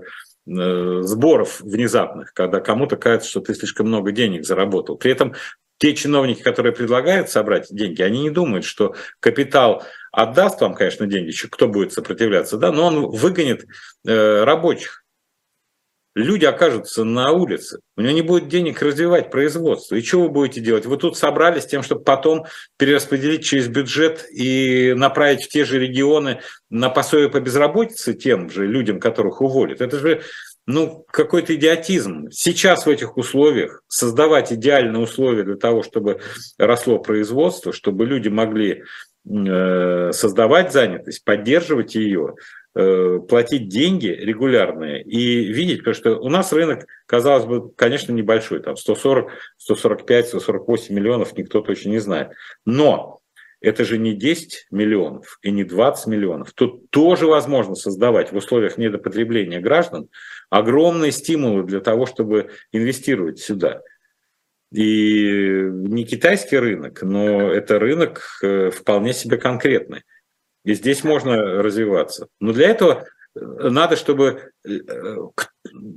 э, 0.46 1.02
сборов 1.02 1.60
внезапных, 1.62 2.32
когда 2.32 2.60
кому-то 2.60 2.96
кажется, 2.96 3.28
что 3.28 3.40
ты 3.40 3.54
слишком 3.54 3.88
много 3.88 4.12
денег 4.12 4.46
заработал. 4.46 4.96
При 4.96 5.10
этом 5.10 5.34
те 5.78 5.94
чиновники, 5.94 6.42
которые 6.42 6.72
предлагают 6.72 7.30
собрать 7.30 7.68
деньги, 7.70 8.02
они 8.02 8.22
не 8.22 8.30
думают, 8.30 8.64
что 8.64 8.94
капитал 9.20 9.84
отдаст 10.12 10.60
вам, 10.60 10.74
конечно, 10.74 11.06
деньги, 11.06 11.34
кто 11.50 11.68
будет 11.68 11.92
сопротивляться, 11.92 12.56
да, 12.56 12.70
но 12.72 12.86
он 12.86 13.06
выгонит 13.10 13.66
э, 14.06 14.44
рабочих. 14.44 15.04
Люди 16.14 16.44
окажутся 16.44 17.02
на 17.02 17.32
улице, 17.32 17.80
у 17.96 18.00
него 18.00 18.12
не 18.12 18.22
будет 18.22 18.46
денег 18.46 18.80
развивать 18.80 19.32
производство. 19.32 19.96
И 19.96 20.02
что 20.02 20.20
вы 20.20 20.28
будете 20.28 20.60
делать? 20.60 20.86
Вы 20.86 20.96
тут 20.96 21.18
собрались 21.18 21.66
тем, 21.66 21.82
чтобы 21.82 22.04
потом 22.04 22.46
перераспределить 22.78 23.44
через 23.44 23.66
бюджет 23.66 24.24
и 24.30 24.94
направить 24.96 25.42
в 25.42 25.48
те 25.48 25.64
же 25.64 25.80
регионы 25.80 26.40
на 26.70 26.88
пособие 26.88 27.30
по 27.30 27.40
безработице 27.40 28.14
тем 28.14 28.48
же 28.48 28.64
людям, 28.64 29.00
которых 29.00 29.40
уволят. 29.40 29.80
Это 29.80 29.98
же 29.98 30.22
ну, 30.66 31.04
какой-то 31.10 31.54
идиотизм. 31.54 32.30
Сейчас 32.30 32.86
в 32.86 32.90
этих 32.90 33.16
условиях 33.16 33.82
создавать 33.88 34.52
идеальные 34.52 35.02
условия 35.02 35.44
для 35.44 35.56
того, 35.56 35.82
чтобы 35.82 36.20
росло 36.58 36.98
производство, 36.98 37.72
чтобы 37.72 38.06
люди 38.06 38.28
могли 38.28 38.84
э, 39.28 40.12
создавать 40.12 40.72
занятость, 40.72 41.22
поддерживать 41.24 41.94
ее, 41.94 42.36
э, 42.74 43.18
платить 43.28 43.68
деньги 43.68 44.06
регулярные 44.06 45.02
и 45.02 45.52
видеть, 45.52 45.78
потому 45.80 45.94
что 45.94 46.16
у 46.16 46.30
нас 46.30 46.52
рынок, 46.52 46.86
казалось 47.06 47.44
бы, 47.44 47.70
конечно, 47.70 48.12
небольшой, 48.12 48.62
там 48.62 48.76
140, 48.76 49.30
145, 49.58 50.28
148 50.28 50.94
миллионов, 50.94 51.36
никто 51.36 51.60
точно 51.60 51.90
не 51.90 51.98
знает. 51.98 52.32
Но 52.64 53.20
это 53.64 53.84
же 53.84 53.98
не 53.98 54.14
10 54.14 54.66
миллионов 54.70 55.38
и 55.42 55.50
не 55.50 55.64
20 55.64 56.06
миллионов. 56.06 56.52
Тут 56.52 56.90
тоже 56.90 57.26
возможно 57.26 57.74
создавать 57.74 58.30
в 58.30 58.36
условиях 58.36 58.76
недопотребления 58.76 59.60
граждан 59.60 60.08
огромные 60.50 61.12
стимулы 61.12 61.64
для 61.64 61.80
того, 61.80 62.06
чтобы 62.06 62.50
инвестировать 62.72 63.40
сюда. 63.40 63.80
И 64.72 65.62
не 65.62 66.04
китайский 66.04 66.58
рынок, 66.58 67.02
но 67.02 67.50
это 67.50 67.78
рынок 67.78 68.38
э, 68.42 68.70
вполне 68.70 69.12
себе 69.14 69.38
конкретный. 69.38 70.02
И 70.64 70.74
здесь 70.74 71.02
можно 71.04 71.62
развиваться. 71.62 72.28
Но 72.40 72.52
для 72.52 72.68
этого 72.68 73.06
надо, 73.34 73.96
чтобы 73.96 74.52
э, 74.64 74.78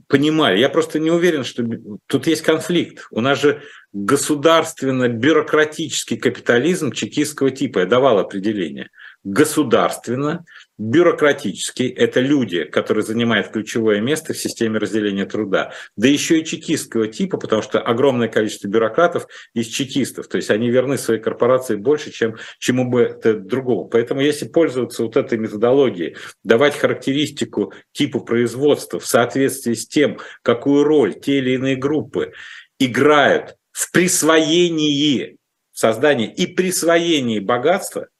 понимали. 0.07 0.57
Я 0.59 0.69
просто 0.69 0.97
не 0.99 1.11
уверен, 1.11 1.43
что 1.43 1.63
тут 2.07 2.25
есть 2.27 2.41
конфликт. 2.41 3.05
У 3.11 3.19
нас 3.21 3.39
же 3.39 3.61
государственно-бюрократический 3.93 6.17
капитализм 6.17 6.91
чекистского 6.91 7.51
типа. 7.51 7.79
Я 7.79 7.85
давал 7.85 8.19
определение 8.19 8.89
государственно, 9.23 10.43
бюрократический, 10.77 11.89
это 11.89 12.19
люди, 12.19 12.63
которые 12.63 13.03
занимают 13.03 13.49
ключевое 13.49 13.99
место 13.99 14.33
в 14.33 14.37
системе 14.37 14.77
разделения 14.77 15.25
труда, 15.25 15.73
да 15.95 16.07
еще 16.07 16.39
и 16.39 16.45
чекистского 16.45 17.07
типа, 17.07 17.37
потому 17.37 17.61
что 17.61 17.81
огромное 17.81 18.27
количество 18.27 18.67
бюрократов 18.67 19.27
из 19.53 19.67
чекистов, 19.67 20.27
то 20.27 20.37
есть 20.37 20.51
они 20.51 20.69
верны 20.69 20.97
своей 20.97 21.19
корпорации 21.19 21.75
больше, 21.75 22.11
чем 22.11 22.35
чему 22.59 22.89
бы 22.89 23.01
это 23.01 23.33
другому. 23.33 23.85
Поэтому 23.85 24.21
если 24.21 24.47
пользоваться 24.47 25.03
вот 25.03 25.17
этой 25.17 25.37
методологией, 25.37 26.15
давать 26.43 26.77
характеристику 26.77 27.73
типу 27.91 28.21
производства 28.21 28.99
в 28.99 29.05
соответствии 29.05 29.73
с 29.73 29.87
тем, 29.87 30.19
какую 30.43 30.83
роль 30.83 31.19
те 31.19 31.39
или 31.39 31.51
иные 31.51 31.75
группы 31.75 32.33
играют 32.79 33.55
в 33.71 33.91
присвоении 33.91 35.37
создания 35.71 36.31
и 36.31 36.45
присвоении 36.45 37.39
богатства– 37.39 38.07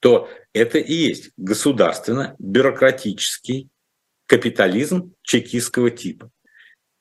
то 0.00 0.28
это 0.52 0.78
и 0.78 0.92
есть 0.92 1.30
государственно-бюрократический 1.36 3.68
капитализм 4.26 5.14
чекистского 5.22 5.90
типа. 5.90 6.30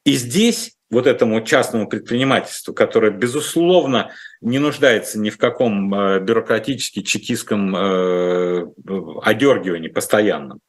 И 0.05 0.13
здесь 0.13 0.77
вот 0.89 1.07
этому 1.07 1.41
частному 1.41 1.87
предпринимательству, 1.87 2.73
которое, 2.73 3.11
безусловно, 3.11 4.11
не 4.41 4.59
нуждается 4.59 5.19
ни 5.19 5.29
в 5.29 5.37
каком 5.37 5.93
э, 5.93 6.19
бюрократически 6.19 7.01
чекистском 7.01 7.75
э, 7.75 8.65
одергивании 9.23 9.89
постоянном, 9.89 10.61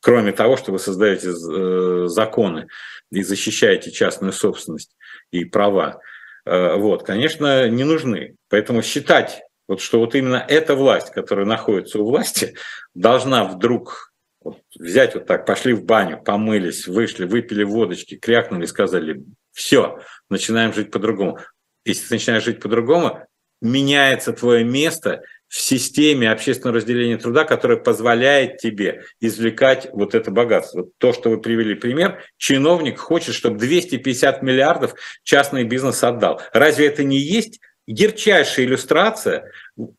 кроме 0.00 0.32
того, 0.32 0.56
что 0.56 0.72
вы 0.72 0.80
создаете 0.80 1.28
э, 1.28 2.06
законы 2.06 2.66
и 3.12 3.22
защищаете 3.22 3.92
частную 3.92 4.32
собственность 4.32 4.96
и 5.30 5.44
права, 5.44 6.00
вот, 6.46 7.04
конечно, 7.04 7.68
не 7.68 7.84
нужны. 7.84 8.34
Поэтому 8.48 8.82
считать 8.82 9.42
вот 9.70 9.80
что 9.80 10.00
вот 10.00 10.16
именно 10.16 10.44
эта 10.48 10.74
власть, 10.74 11.12
которая 11.12 11.46
находится 11.46 12.00
у 12.00 12.04
власти, 12.04 12.56
должна 12.92 13.44
вдруг 13.44 14.12
вот 14.42 14.58
взять 14.76 15.14
вот 15.14 15.26
так, 15.26 15.46
пошли 15.46 15.74
в 15.74 15.84
баню, 15.84 16.20
помылись, 16.20 16.88
вышли, 16.88 17.24
выпили 17.24 17.62
водочки, 17.62 18.16
крякнули, 18.16 18.66
сказали, 18.66 19.22
все, 19.52 20.00
начинаем 20.28 20.72
жить 20.72 20.90
по-другому. 20.90 21.38
Если 21.84 22.08
ты 22.08 22.14
начинаешь 22.14 22.42
жить 22.42 22.58
по-другому, 22.58 23.24
меняется 23.60 24.32
твое 24.32 24.64
место 24.64 25.22
в 25.46 25.60
системе 25.60 26.32
общественного 26.32 26.78
разделения 26.78 27.16
труда, 27.16 27.44
которое 27.44 27.76
позволяет 27.76 28.58
тебе 28.58 29.04
извлекать 29.20 29.88
вот 29.92 30.16
это 30.16 30.32
богатство. 30.32 30.88
То, 30.98 31.12
что 31.12 31.30
вы 31.30 31.40
привели 31.40 31.76
пример, 31.76 32.24
чиновник 32.38 32.98
хочет, 32.98 33.36
чтобы 33.36 33.56
250 33.58 34.42
миллиардов 34.42 34.94
частный 35.22 35.62
бизнес 35.62 36.02
отдал. 36.02 36.42
Разве 36.52 36.86
это 36.86 37.04
не 37.04 37.18
есть 37.18 37.60
ярчайшая 37.90 38.66
иллюстрация 38.66 39.50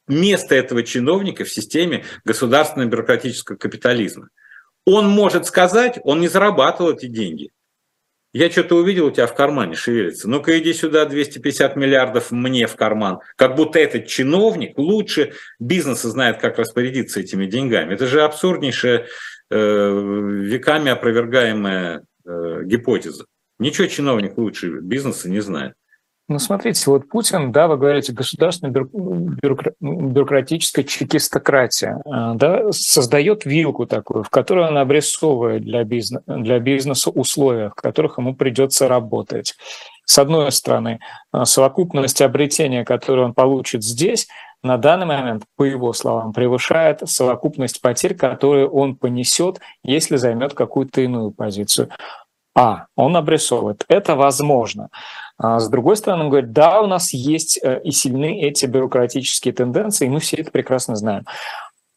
места 0.07 0.55
этого 0.55 0.83
чиновника 0.83 1.43
в 1.43 1.49
системе 1.49 2.05
государственного 2.23 2.89
бюрократического 2.89 3.57
капитализма. 3.57 4.29
Он 4.85 5.07
может 5.07 5.45
сказать, 5.45 5.99
он 6.03 6.21
не 6.21 6.27
зарабатывал 6.27 6.93
эти 6.93 7.07
деньги. 7.07 7.51
Я 8.33 8.49
что-то 8.49 8.77
увидел 8.77 9.07
у 9.07 9.11
тебя 9.11 9.27
в 9.27 9.35
кармане 9.35 9.75
шевелится. 9.75 10.29
Ну-ка 10.29 10.57
иди 10.57 10.71
сюда, 10.73 11.05
250 11.05 11.75
миллиардов 11.75 12.31
мне 12.31 12.65
в 12.65 12.77
карман. 12.77 13.19
Как 13.35 13.55
будто 13.55 13.77
этот 13.77 14.07
чиновник 14.07 14.77
лучше 14.77 15.33
бизнеса 15.59 16.09
знает, 16.09 16.39
как 16.39 16.57
распорядиться 16.57 17.19
этими 17.19 17.45
деньгами. 17.45 17.93
Это 17.93 18.07
же 18.07 18.21
абсурднейшая, 18.21 19.07
э, 19.49 19.89
веками 20.43 20.91
опровергаемая 20.91 22.03
э, 22.25 22.61
гипотеза. 22.63 23.25
Ничего 23.59 23.87
чиновник 23.87 24.37
лучше 24.37 24.79
бизнеса 24.79 25.29
не 25.29 25.41
знает. 25.41 25.73
Ну, 26.31 26.39
смотрите, 26.39 26.89
вот 26.89 27.09
Путин, 27.09 27.51
да, 27.51 27.67
вы 27.67 27.75
говорите, 27.75 28.13
государственная 28.13 28.71
бюрокра... 28.73 29.73
бюрократическая 29.81 30.85
чекистократия, 30.85 32.01
а, 32.05 32.35
да, 32.35 32.71
создает 32.71 33.43
вилку 33.43 33.85
такую, 33.85 34.23
в 34.23 34.29
которой 34.29 34.69
он 34.69 34.77
обрисовывает 34.77 35.63
для, 35.63 35.83
бизнес... 35.83 36.23
для 36.25 36.59
бизнеса 36.59 37.09
условия, 37.09 37.71
в 37.71 37.73
которых 37.73 38.17
ему 38.17 38.33
придется 38.33 38.87
работать. 38.87 39.55
С 40.05 40.17
одной 40.19 40.53
стороны, 40.53 41.01
а, 41.33 41.43
совокупность 41.43 42.21
обретения, 42.21 42.85
которую 42.85 43.25
он 43.25 43.33
получит 43.33 43.83
здесь, 43.83 44.29
на 44.63 44.77
данный 44.77 45.07
момент, 45.07 45.43
по 45.57 45.63
его 45.63 45.91
словам, 45.91 46.31
превышает 46.31 47.01
совокупность 47.09 47.81
потерь, 47.81 48.15
которые 48.15 48.69
он 48.69 48.95
понесет, 48.95 49.59
если 49.83 50.15
займет 50.15 50.53
какую-то 50.53 51.01
иную 51.01 51.31
позицию. 51.31 51.89
А, 52.55 52.85
он 52.95 53.17
обрисовывает. 53.17 53.83
Это 53.89 54.15
возможно. 54.15 54.89
А 55.43 55.59
с 55.59 55.69
другой 55.69 55.97
стороны, 55.97 56.25
он 56.25 56.29
говорит, 56.29 56.51
да, 56.51 56.81
у 56.81 56.87
нас 56.87 57.13
есть 57.13 57.59
э, 57.63 57.81
и 57.83 57.91
сильны 57.91 58.41
эти 58.41 58.65
бюрократические 58.67 59.53
тенденции, 59.53 60.05
и 60.05 60.09
мы 60.09 60.19
все 60.19 60.37
это 60.37 60.51
прекрасно 60.51 60.95
знаем. 60.95 61.25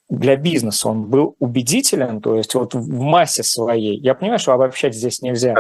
Для 0.09 0.37
бизнеса 0.37 0.89
он 0.89 1.05
был 1.05 1.37
убедителен, 1.39 2.21
то 2.21 2.37
есть 2.37 2.55
вот 2.55 2.75
в 2.75 3.01
массе 3.01 3.43
своей. 3.43 3.99
Я 3.99 4.15
понимаю, 4.15 4.39
что 4.39 4.53
обобщать 4.53 4.95
здесь 4.95 5.21
нельзя. 5.21 5.55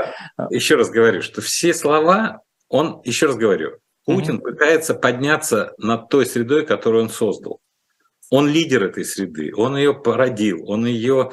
Еще 0.50 0.76
раз 0.76 0.90
говорю, 0.90 1.20
что 1.20 1.40
все 1.42 1.74
слова, 1.74 2.40
он, 2.68 3.00
еще 3.04 3.26
раз 3.26 3.36
говорю, 3.36 3.78
Путин 4.06 4.36
mm-hmm. 4.36 4.40
пытается 4.40 4.94
подняться 4.94 5.72
над 5.78 6.08
той 6.08 6.26
средой, 6.26 6.64
которую 6.64 7.04
он 7.04 7.10
создал. 7.10 7.60
Он 8.30 8.48
лидер 8.48 8.84
этой 8.84 9.04
среды, 9.04 9.52
он 9.54 9.76
ее 9.76 9.94
породил, 9.94 10.70
он 10.70 10.86
ее 10.86 11.32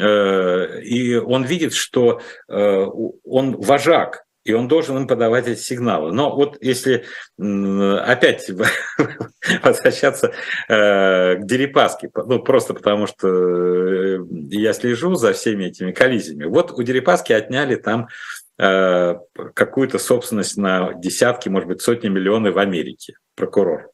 Э, 0.00 0.80
и 0.80 1.16
он 1.16 1.44
видит, 1.44 1.74
что 1.74 2.20
э, 2.48 2.84
он 3.24 3.56
вожак, 3.60 4.24
и 4.44 4.52
он 4.52 4.68
должен 4.68 4.96
им 4.96 5.06
подавать 5.06 5.48
эти 5.48 5.60
сигналы. 5.60 6.12
Но 6.12 6.34
вот 6.34 6.56
если 6.60 7.04
опять 7.38 8.50
возвращаться 9.62 10.32
э, 10.68 11.36
к 11.36 11.46
Дерипаске, 11.46 12.10
ну 12.14 12.40
просто 12.42 12.74
потому 12.74 13.06
что 13.06 14.24
я 14.50 14.72
слежу 14.72 15.14
за 15.14 15.32
всеми 15.32 15.64
этими 15.64 15.92
коллизиями. 15.92 16.44
Вот 16.44 16.72
у 16.72 16.82
Дерипаски 16.82 17.32
отняли 17.32 17.76
там 17.76 18.08
какую-то 19.54 19.98
собственность 19.98 20.58
на 20.58 20.92
десятки, 20.92 21.48
может 21.48 21.66
быть, 21.66 21.80
сотни 21.80 22.08
миллионов 22.08 22.56
в 22.56 22.58
Америке, 22.58 23.14
прокурор. 23.34 23.90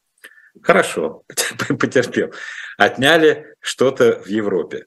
Хорошо, 0.61 1.23
потерпел. 1.79 2.33
Отняли 2.77 3.55
что-то 3.61 4.21
в 4.23 4.27
Европе. 4.27 4.85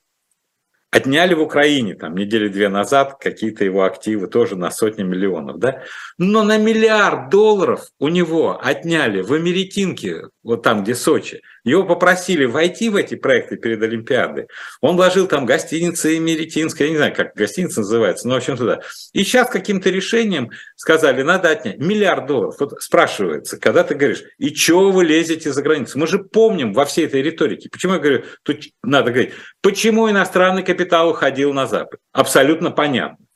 Отняли 0.92 1.34
в 1.34 1.40
Украине 1.40 1.94
там 1.94 2.16
недели 2.16 2.48
две 2.48 2.68
назад 2.68 3.16
какие-то 3.20 3.64
его 3.64 3.84
активы 3.84 4.26
тоже 4.26 4.56
на 4.56 4.72
сотни 4.72 5.04
миллионов, 5.04 5.60
да? 5.60 5.84
Но 6.18 6.42
на 6.42 6.58
миллиард 6.58 7.30
долларов 7.30 7.86
у 8.00 8.08
него 8.08 8.58
отняли 8.60 9.22
в 9.22 9.32
Америкинке, 9.32 10.22
вот 10.42 10.64
там, 10.64 10.82
где 10.82 10.96
Сочи. 10.96 11.42
Его 11.62 11.84
попросили 11.84 12.44
войти 12.44 12.88
в 12.88 12.96
эти 12.96 13.14
проекты 13.14 13.56
перед 13.56 13.80
Олимпиадой. 13.82 14.48
Он 14.80 14.96
вложил 14.96 15.28
там 15.28 15.46
гостиницы 15.46 16.16
Америкинская, 16.16 16.88
я 16.88 16.92
не 16.92 16.96
знаю, 16.96 17.14
как 17.14 17.34
гостиница 17.36 17.80
называется, 17.80 18.26
но 18.26 18.34
в 18.34 18.38
общем 18.38 18.56
туда. 18.56 18.80
И 19.12 19.22
сейчас 19.22 19.48
каким-то 19.48 19.90
решением 19.90 20.50
сказали, 20.80 21.20
надо 21.20 21.50
отнять 21.50 21.76
миллиард 21.76 22.24
долларов. 22.24 22.56
Вот 22.58 22.80
спрашивается, 22.80 23.60
когда 23.60 23.84
ты 23.84 23.94
говоришь, 23.94 24.22
и 24.38 24.50
чего 24.50 24.90
вы 24.90 25.04
лезете 25.04 25.52
за 25.52 25.60
границу? 25.60 25.98
Мы 25.98 26.06
же 26.06 26.20
помним 26.20 26.72
во 26.72 26.86
всей 26.86 27.04
этой 27.04 27.20
риторике. 27.20 27.68
Почему 27.68 27.92
я 27.92 27.98
говорю, 27.98 28.24
тут 28.44 28.62
надо 28.82 29.10
говорить, 29.10 29.34
почему 29.60 30.08
иностранный 30.08 30.62
капитал 30.62 31.10
уходил 31.10 31.52
на 31.52 31.66
Запад? 31.66 32.00
Абсолютно 32.12 32.70
понятно. 32.70 33.26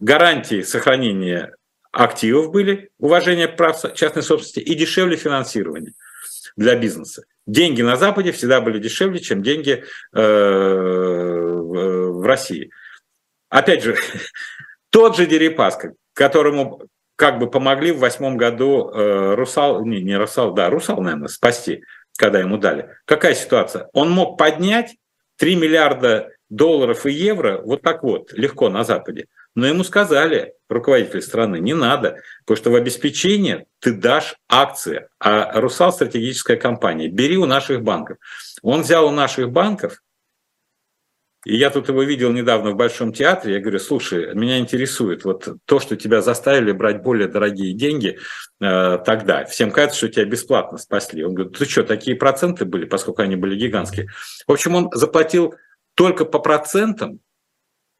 Гарантии 0.00 0.62
сохранения 0.62 1.54
активов 1.92 2.50
были, 2.50 2.90
уважение 2.98 3.46
прав 3.46 3.80
частной 3.94 4.24
собственности 4.24 4.58
и 4.58 4.74
дешевле 4.74 5.16
финансирование 5.16 5.92
для 6.56 6.74
бизнеса. 6.74 7.22
Деньги 7.46 7.82
на 7.82 7.94
Западе 7.94 8.32
всегда 8.32 8.60
были 8.60 8.80
дешевле, 8.80 9.20
чем 9.20 9.44
деньги 9.44 9.84
э, 10.12 10.20
в 10.20 12.26
России. 12.26 12.72
Опять 13.48 13.84
же, 13.84 13.96
тот 14.90 15.16
же 15.16 15.26
Дерипаска, 15.26 15.94
которому 16.20 16.82
как 17.16 17.38
бы 17.38 17.50
помогли 17.50 17.92
в 17.92 17.98
восьмом 17.98 18.36
году 18.36 18.90
э, 18.90 19.34
Русал, 19.36 19.86
не, 19.86 20.02
не 20.02 20.18
Русал, 20.18 20.52
да, 20.52 20.68
Русал, 20.68 21.00
наверное, 21.00 21.28
спасти, 21.28 21.82
когда 22.18 22.40
ему 22.40 22.58
дали. 22.58 22.90
Какая 23.06 23.34
ситуация? 23.34 23.88
Он 23.94 24.10
мог 24.10 24.36
поднять 24.36 24.96
3 25.38 25.56
миллиарда 25.56 26.28
долларов 26.50 27.06
и 27.06 27.12
евро 27.12 27.62
вот 27.64 27.80
так 27.80 28.02
вот, 28.02 28.34
легко 28.34 28.68
на 28.68 28.84
Западе. 28.84 29.28
Но 29.54 29.66
ему 29.66 29.82
сказали, 29.82 30.52
руководитель 30.68 31.22
страны, 31.22 31.58
не 31.58 31.74
надо, 31.74 32.18
потому 32.44 32.58
что 32.58 32.70
в 32.70 32.74
обеспечение 32.74 33.64
ты 33.78 33.94
дашь 33.94 34.36
акции, 34.46 35.08
а 35.18 35.58
«Русал»– 35.58 35.90
стратегическая 35.94 36.56
компания, 36.56 37.08
бери 37.08 37.38
у 37.38 37.46
наших 37.46 37.82
банков. 37.82 38.18
Он 38.60 38.82
взял 38.82 39.06
у 39.06 39.10
наших 39.10 39.50
банков 39.50 40.02
И 41.46 41.56
я 41.56 41.70
тут 41.70 41.88
его 41.88 42.02
видел 42.02 42.32
недавно 42.32 42.72
в 42.72 42.76
Большом 42.76 43.12
театре. 43.12 43.54
Я 43.54 43.60
говорю, 43.60 43.78
слушай, 43.78 44.34
меня 44.34 44.58
интересует 44.58 45.24
вот 45.24 45.48
то, 45.64 45.80
что 45.80 45.96
тебя 45.96 46.20
заставили 46.20 46.72
брать 46.72 47.02
более 47.02 47.28
дорогие 47.28 47.72
деньги 47.72 48.18
э, 48.60 48.98
тогда. 49.06 49.46
Всем 49.46 49.70
кажется, 49.70 49.96
что 49.96 50.08
тебя 50.08 50.26
бесплатно 50.26 50.76
спасли. 50.76 51.24
Он 51.24 51.32
говорит, 51.32 51.56
ты 51.56 51.64
что, 51.64 51.82
такие 51.82 52.14
проценты 52.14 52.66
были, 52.66 52.84
поскольку 52.84 53.22
они 53.22 53.36
были 53.36 53.56
гигантские. 53.56 54.08
В 54.46 54.52
общем, 54.52 54.74
он 54.74 54.90
заплатил 54.92 55.54
только 55.94 56.26
по 56.26 56.40
процентам 56.40 57.20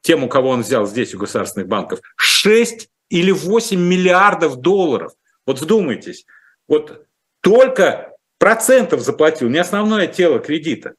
тем, 0.03 0.23
у 0.23 0.29
кого 0.29 0.51
он 0.51 0.61
взял 0.61 0.87
здесь 0.87 1.15
у 1.15 1.19
государственных 1.19 1.69
банков, 1.69 2.01
6 2.17 2.89
или 3.09 3.31
8 3.31 3.81
миллиардов 3.81 4.57
долларов. 4.57 5.13
Вот 5.47 5.61
вдумайтесь, 5.61 6.27
вот 6.69 7.07
только 7.41 8.13
процентов 8.39 9.01
заплатил, 9.01 9.49
не 9.49 9.59
основное 9.59 10.07
тело 10.07 10.39
кредита. 10.39 10.95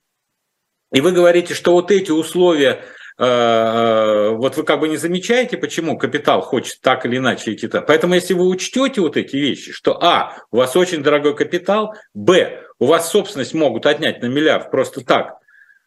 И 0.93 1.01
вы 1.01 1.11
говорите, 1.11 1.53
что 1.53 1.71
вот 1.71 1.89
эти 1.89 2.11
условия, 2.11 2.83
э, 3.17 3.25
э, 3.25 4.29
вот 4.31 4.57
вы 4.57 4.63
как 4.63 4.79
бы 4.79 4.87
не 4.87 4.97
замечаете, 4.97 5.57
почему 5.57 5.97
капитал 5.97 6.41
хочет 6.41 6.81
так 6.81 7.05
или 7.05 7.17
иначе 7.17 7.53
идти 7.53 7.67
туда. 7.67 7.81
Поэтому 7.81 8.15
если 8.15 8.33
вы 8.33 8.47
учтете 8.47 9.01
вот 9.01 9.17
эти 9.17 9.35
вещи, 9.35 9.71
что 9.71 10.01
а, 10.03 10.37
у 10.51 10.57
вас 10.57 10.75
очень 10.75 11.01
дорогой 11.01 11.35
капитал, 11.35 11.95
б, 12.13 12.61
у 12.79 12.85
вас 12.85 13.09
собственность 13.09 13.53
могут 13.53 13.85
отнять 13.85 14.21
на 14.21 14.27
миллиард 14.27 14.69
просто 14.69 15.01
так, 15.01 15.37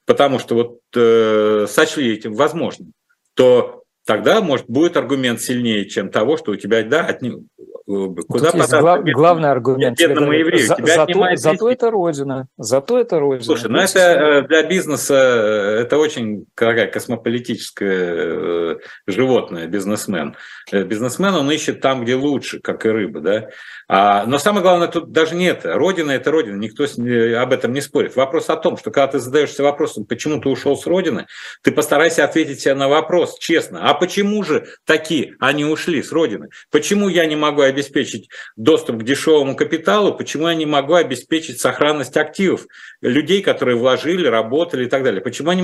потому 0.06 0.38
что 0.38 0.54
вот 0.54 0.78
э, 0.96 1.66
сочли 1.68 2.14
этим 2.14 2.34
возможным, 2.34 2.92
то 3.34 3.83
тогда, 4.04 4.40
может, 4.40 4.66
будет 4.68 4.96
аргумент 4.96 5.40
сильнее, 5.40 5.86
чем 5.88 6.10
того, 6.10 6.36
что 6.36 6.52
у 6.52 6.56
тебя, 6.56 6.82
да, 6.82 7.06
от, 7.06 7.22
Куда 7.86 8.50
Тут 8.50 8.54
есть 8.54 8.70
глав, 8.70 9.04
главный 9.04 9.50
аргумент. 9.50 9.98
Бедному 9.98 10.32
еврею. 10.32 10.66
За, 10.66 10.76
Тебя 10.76 10.94
зато, 10.94 11.36
зато 11.36 11.70
это 11.70 11.90
родина. 11.90 12.46
Зато 12.56 12.98
это 12.98 13.20
родина. 13.20 13.44
Слушай, 13.44 13.70
ну 13.70 13.78
это 13.78 13.98
э, 13.98 14.42
для 14.48 14.62
бизнеса 14.62 15.14
э, 15.14 15.82
это 15.82 15.98
очень 15.98 16.46
какая 16.54 16.86
космополитическое 16.86 18.14
э, 18.16 18.76
животное, 19.06 19.66
бизнесмен. 19.66 20.34
Бизнесмен, 20.72 21.34
он 21.34 21.50
ищет 21.50 21.82
там, 21.82 22.04
где 22.04 22.14
лучше, 22.14 22.58
как 22.60 22.86
и 22.86 22.88
рыба, 22.88 23.20
да. 23.20 23.48
А, 23.86 24.24
но 24.26 24.38
самое 24.38 24.62
главное 24.62 24.88
тут 24.88 25.12
даже 25.12 25.34
не 25.34 25.46
это. 25.46 25.74
Родина– 25.74 26.10
это 26.12 26.30
родина, 26.30 26.56
никто 26.56 26.84
об 26.84 27.52
этом 27.52 27.72
не 27.72 27.80
спорит. 27.80 28.16
Вопрос 28.16 28.48
о 28.48 28.56
том, 28.56 28.76
что 28.78 28.90
когда 28.90 29.08
ты 29.08 29.18
задаешься 29.18 29.62
вопросом, 29.62 30.06
почему 30.06 30.40
ты 30.40 30.48
ушел 30.48 30.76
с 30.76 30.86
родины, 30.86 31.26
ты 31.62 31.70
постарайся 31.70 32.24
ответить 32.24 32.60
себе 32.60 32.74
на 32.74 32.88
вопрос 32.88 33.38
честно. 33.38 33.88
А 33.88 33.94
почему 33.94 34.42
же 34.42 34.66
такие 34.84 35.34
они 35.38 35.64
ушли 35.64 36.02
с 36.02 36.12
родины? 36.12 36.48
Почему 36.70 37.08
я 37.08 37.26
не 37.26 37.36
могу 37.36 37.60
обеспечить 37.62 38.30
доступ 38.56 39.00
к 39.00 39.02
дешевому 39.02 39.54
капиталу? 39.54 40.14
Почему 40.14 40.48
я 40.48 40.54
не 40.54 40.66
могу 40.66 40.94
обеспечить 40.94 41.60
сохранность 41.60 42.16
активов 42.16 42.66
людей, 43.02 43.42
которые 43.42 43.76
вложили, 43.76 44.26
работали 44.26 44.86
и 44.86 44.88
так 44.88 45.02
далее? 45.02 45.20
Почему 45.20 45.50
я 45.50 45.56
не 45.56 45.62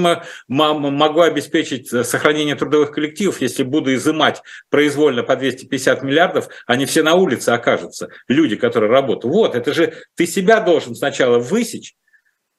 могу 0.48 1.20
обеспечить 1.20 1.88
сохранение 1.88 2.54
трудовых 2.54 2.92
коллективов, 2.92 3.40
если 3.40 3.62
буду 3.62 3.94
изымать 3.94 4.42
произвольно 4.68 5.22
по 5.22 5.36
250 5.36 6.02
миллиардов, 6.02 6.48
они 6.66 6.84
все 6.84 7.02
на 7.02 7.14
улице 7.14 7.50
окажутся? 7.50 8.09
Люди, 8.28 8.56
которые 8.56 8.90
работают. 8.90 9.34
Вот, 9.34 9.54
это 9.54 9.72
же 9.72 9.94
ты 10.14 10.26
себя 10.26 10.60
должен 10.60 10.94
сначала 10.94 11.38
высечь 11.38 11.94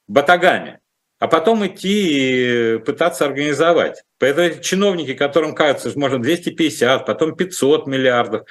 батагами, 0.08 0.78
а 1.18 1.28
потом 1.28 1.66
идти 1.66 2.76
и 2.76 2.78
пытаться 2.78 3.24
организовать. 3.24 4.02
Поэтому 4.18 4.60
чиновники, 4.60 5.14
которым 5.14 5.54
кажется, 5.54 5.90
что 5.90 5.98
можно 5.98 6.20
250, 6.20 7.06
потом 7.06 7.36
500 7.36 7.86
миллиардов, 7.86 8.46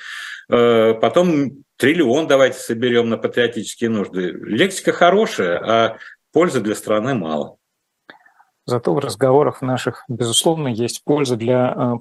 э, 0.50 0.94
потом 0.94 1.64
триллион 1.78 2.28
давайте 2.28 2.60
соберем 2.60 3.10
на 3.10 3.18
патриотические 3.18 3.90
нужды. 3.90 4.32
Лексика 4.32 4.94
хорошая, 4.94 5.60
а 5.60 5.98
пользы 6.32 6.62
для 6.62 6.76
страны 6.76 7.14
мало. 7.14 7.58
Зато 8.66 8.94
в 8.94 9.00
разговорах 9.00 9.62
наших, 9.62 10.04
безусловно, 10.08 10.68
есть 10.68 11.04
польза 11.04 11.36
для 11.36 11.74
э, 11.76 11.94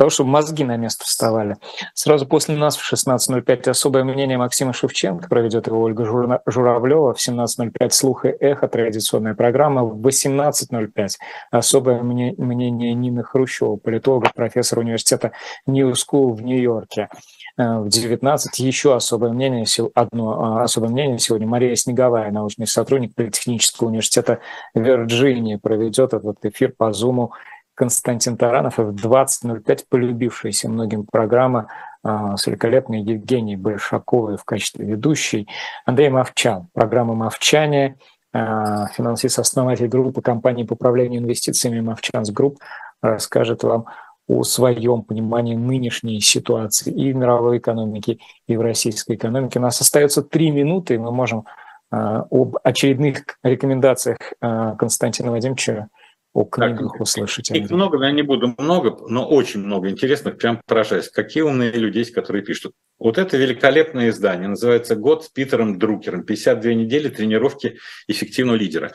того, 0.00 0.08
чтобы 0.08 0.30
мозги 0.30 0.64
на 0.64 0.78
место 0.78 1.04
вставали. 1.04 1.58
Сразу 1.92 2.26
после 2.26 2.56
нас 2.56 2.74
в 2.74 2.90
16.05 2.90 3.68
особое 3.68 4.02
мнение 4.02 4.38
Максима 4.38 4.72
Шевченко, 4.72 5.28
проведет 5.28 5.66
его 5.66 5.82
Ольга 5.82 6.06
Журавлева, 6.46 7.12
в 7.12 7.18
17.05 7.18 7.90
«Слух 7.90 8.24
и 8.24 8.28
эхо», 8.28 8.66
традиционная 8.66 9.34
программа, 9.34 9.84
в 9.84 10.00
18.05 10.00 11.08
особое 11.50 12.00
мнение 12.00 12.94
Нины 12.94 13.22
Хрущева, 13.22 13.76
политолога, 13.76 14.30
профессора 14.34 14.80
университета 14.80 15.32
Нью 15.66 15.90
School 15.90 16.32
в 16.32 16.40
Нью-Йорке. 16.40 17.10
Э, 17.58 17.80
в 17.80 17.90
19 17.90 18.58
еще 18.58 18.96
особое 18.96 19.32
мнение, 19.32 19.66
одно 19.94 20.60
а, 20.60 20.62
особое 20.62 20.88
мнение 20.88 21.18
сегодня 21.18 21.46
Мария 21.46 21.74
Снеговая, 21.74 22.30
научный 22.30 22.66
сотрудник 22.66 23.14
Политехнического 23.14 23.88
университета 23.88 24.38
Вирджинии, 24.74 25.56
проведет 25.56 26.14
этот 26.14 26.42
эфир 26.46 26.72
по 26.74 26.90
Зуму 26.94 27.32
Константин 27.80 28.36
Таранов 28.36 28.78
и 28.78 28.82
в 28.82 28.90
20.05 28.90 29.84
полюбившаяся 29.88 30.68
многим 30.68 31.06
программа 31.10 31.68
а, 32.02 32.36
с 32.36 32.46
великолепной 32.46 33.00
Евгенией 33.00 33.56
Большаковой 33.56 34.36
в 34.36 34.44
качестве 34.44 34.84
ведущей, 34.84 35.48
Андрей 35.86 36.10
Мовчан, 36.10 36.68
программа 36.74 37.14
«Мовчание», 37.14 37.96
а, 38.34 38.88
финансист-основатель 38.88 39.88
группы 39.88 40.20
компании 40.20 40.64
по 40.64 40.74
управлению 40.74 41.22
инвестициями 41.22 41.80
«Movchan's 41.80 42.28
Group» 42.30 42.58
расскажет 43.00 43.62
вам 43.62 43.86
о 44.28 44.42
своем 44.42 45.02
понимании 45.02 45.54
нынешней 45.54 46.20
ситуации 46.20 46.92
и 46.92 47.14
в 47.14 47.16
мировой 47.16 47.56
экономике, 47.56 48.18
и 48.46 48.58
в 48.58 48.60
российской 48.60 49.16
экономике. 49.16 49.58
У 49.58 49.62
нас 49.62 49.80
остается 49.80 50.20
три 50.20 50.50
минуты, 50.50 50.96
и 50.96 50.98
мы 50.98 51.12
можем 51.12 51.46
а, 51.90 52.26
об 52.30 52.58
очередных 52.62 53.22
рекомендациях 53.42 54.18
Константина 54.38 55.30
Вадимовича 55.30 55.88
о 56.32 56.44
книгах 56.44 56.92
так, 56.92 57.00
услышите. 57.00 57.56
Их 57.58 57.70
много, 57.70 57.98
но 57.98 58.06
я 58.06 58.12
не 58.12 58.22
буду 58.22 58.54
много, 58.56 58.96
но 59.08 59.26
очень 59.26 59.60
много 59.60 59.88
интересных, 59.88 60.38
прям 60.38 60.60
поражаюсь. 60.64 61.08
Какие 61.08 61.42
умные 61.42 61.72
люди 61.72 61.98
есть, 61.98 62.12
которые 62.12 62.44
пишут. 62.44 62.72
Вот 63.00 63.18
это 63.18 63.36
великолепное 63.36 64.10
издание, 64.10 64.46
называется 64.46 64.94
«Год 64.94 65.24
с 65.24 65.28
Питером 65.28 65.78
Друкером. 65.78 66.22
52 66.22 66.74
недели 66.74 67.08
тренировки 67.08 67.78
эффективного 68.06 68.56
лидера». 68.56 68.92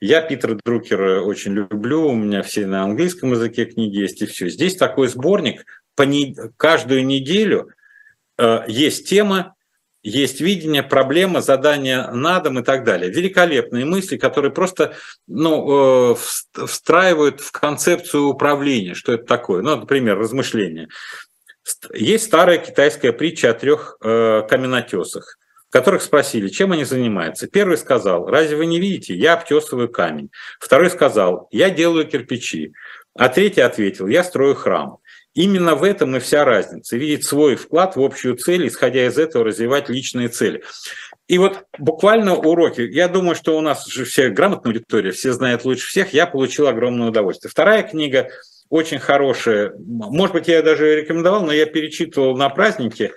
Я 0.00 0.20
Питера 0.20 0.58
Друкера 0.62 1.22
очень 1.22 1.52
люблю, 1.52 2.08
у 2.08 2.14
меня 2.14 2.42
все 2.42 2.66
на 2.66 2.82
английском 2.82 3.30
языке 3.30 3.64
книги 3.64 3.98
есть 3.98 4.20
и 4.20 4.26
все. 4.26 4.48
Здесь 4.50 4.76
такой 4.76 5.08
сборник, 5.08 5.64
каждую 6.56 7.06
неделю 7.06 7.70
э, 8.36 8.64
есть 8.68 9.08
тема, 9.08 9.53
есть 10.04 10.42
видение, 10.42 10.82
проблема, 10.82 11.40
задание 11.40 12.10
на 12.10 12.38
дом 12.38 12.58
и 12.58 12.62
так 12.62 12.84
далее. 12.84 13.10
Великолепные 13.10 13.86
мысли, 13.86 14.18
которые 14.18 14.52
просто 14.52 14.94
ну, 15.26 16.12
э, 16.12 16.16
встраивают 16.66 17.40
в 17.40 17.50
концепцию 17.50 18.28
управления, 18.28 18.94
что 18.94 19.14
это 19.14 19.24
такое. 19.24 19.62
Ну, 19.62 19.74
например, 19.76 20.18
размышления. 20.18 20.88
Есть 21.94 22.26
старая 22.26 22.58
китайская 22.58 23.14
притча 23.14 23.50
о 23.50 23.54
трех 23.54 23.96
э, 24.02 24.42
каменотесах, 24.48 25.38
которых 25.70 26.02
спросили, 26.02 26.48
чем 26.48 26.72
они 26.72 26.84
занимаются. 26.84 27.46
Первый 27.46 27.78
сказал, 27.78 28.26
разве 28.26 28.58
вы 28.58 28.66
не 28.66 28.78
видите, 28.78 29.14
я 29.14 29.32
обтесываю 29.32 29.88
камень. 29.88 30.30
Второй 30.60 30.90
сказал, 30.90 31.48
я 31.50 31.70
делаю 31.70 32.06
кирпичи. 32.06 32.74
А 33.16 33.30
третий 33.30 33.62
ответил, 33.62 34.06
я 34.06 34.22
строю 34.22 34.54
храм. 34.54 34.98
Именно 35.34 35.74
в 35.74 35.82
этом 35.82 36.16
и 36.16 36.20
вся 36.20 36.44
разница. 36.44 36.96
Видеть 36.96 37.24
свой 37.24 37.56
вклад 37.56 37.96
в 37.96 38.00
общую 38.00 38.36
цель, 38.36 38.68
исходя 38.68 39.06
из 39.06 39.18
этого 39.18 39.44
развивать 39.44 39.88
личные 39.88 40.28
цели. 40.28 40.62
И 41.26 41.38
вот 41.38 41.64
буквально 41.78 42.36
уроки. 42.36 42.82
Я 42.82 43.08
думаю, 43.08 43.34
что 43.34 43.58
у 43.58 43.60
нас 43.60 43.86
же 43.86 44.04
все 44.04 44.28
грамотная 44.28 44.72
аудитория, 44.72 45.10
все 45.10 45.32
знают 45.32 45.64
лучше 45.64 45.88
всех. 45.88 46.12
Я 46.12 46.26
получил 46.26 46.68
огромное 46.68 47.08
удовольствие. 47.08 47.50
Вторая 47.50 47.82
книга 47.82 48.28
очень 48.68 48.98
хорошая. 48.98 49.72
Может 49.78 50.34
быть, 50.34 50.48
я 50.48 50.62
даже 50.62 51.00
рекомендовал, 51.00 51.44
но 51.44 51.52
я 51.52 51.66
перечитывал 51.66 52.36
на 52.36 52.48
празднике 52.48 53.12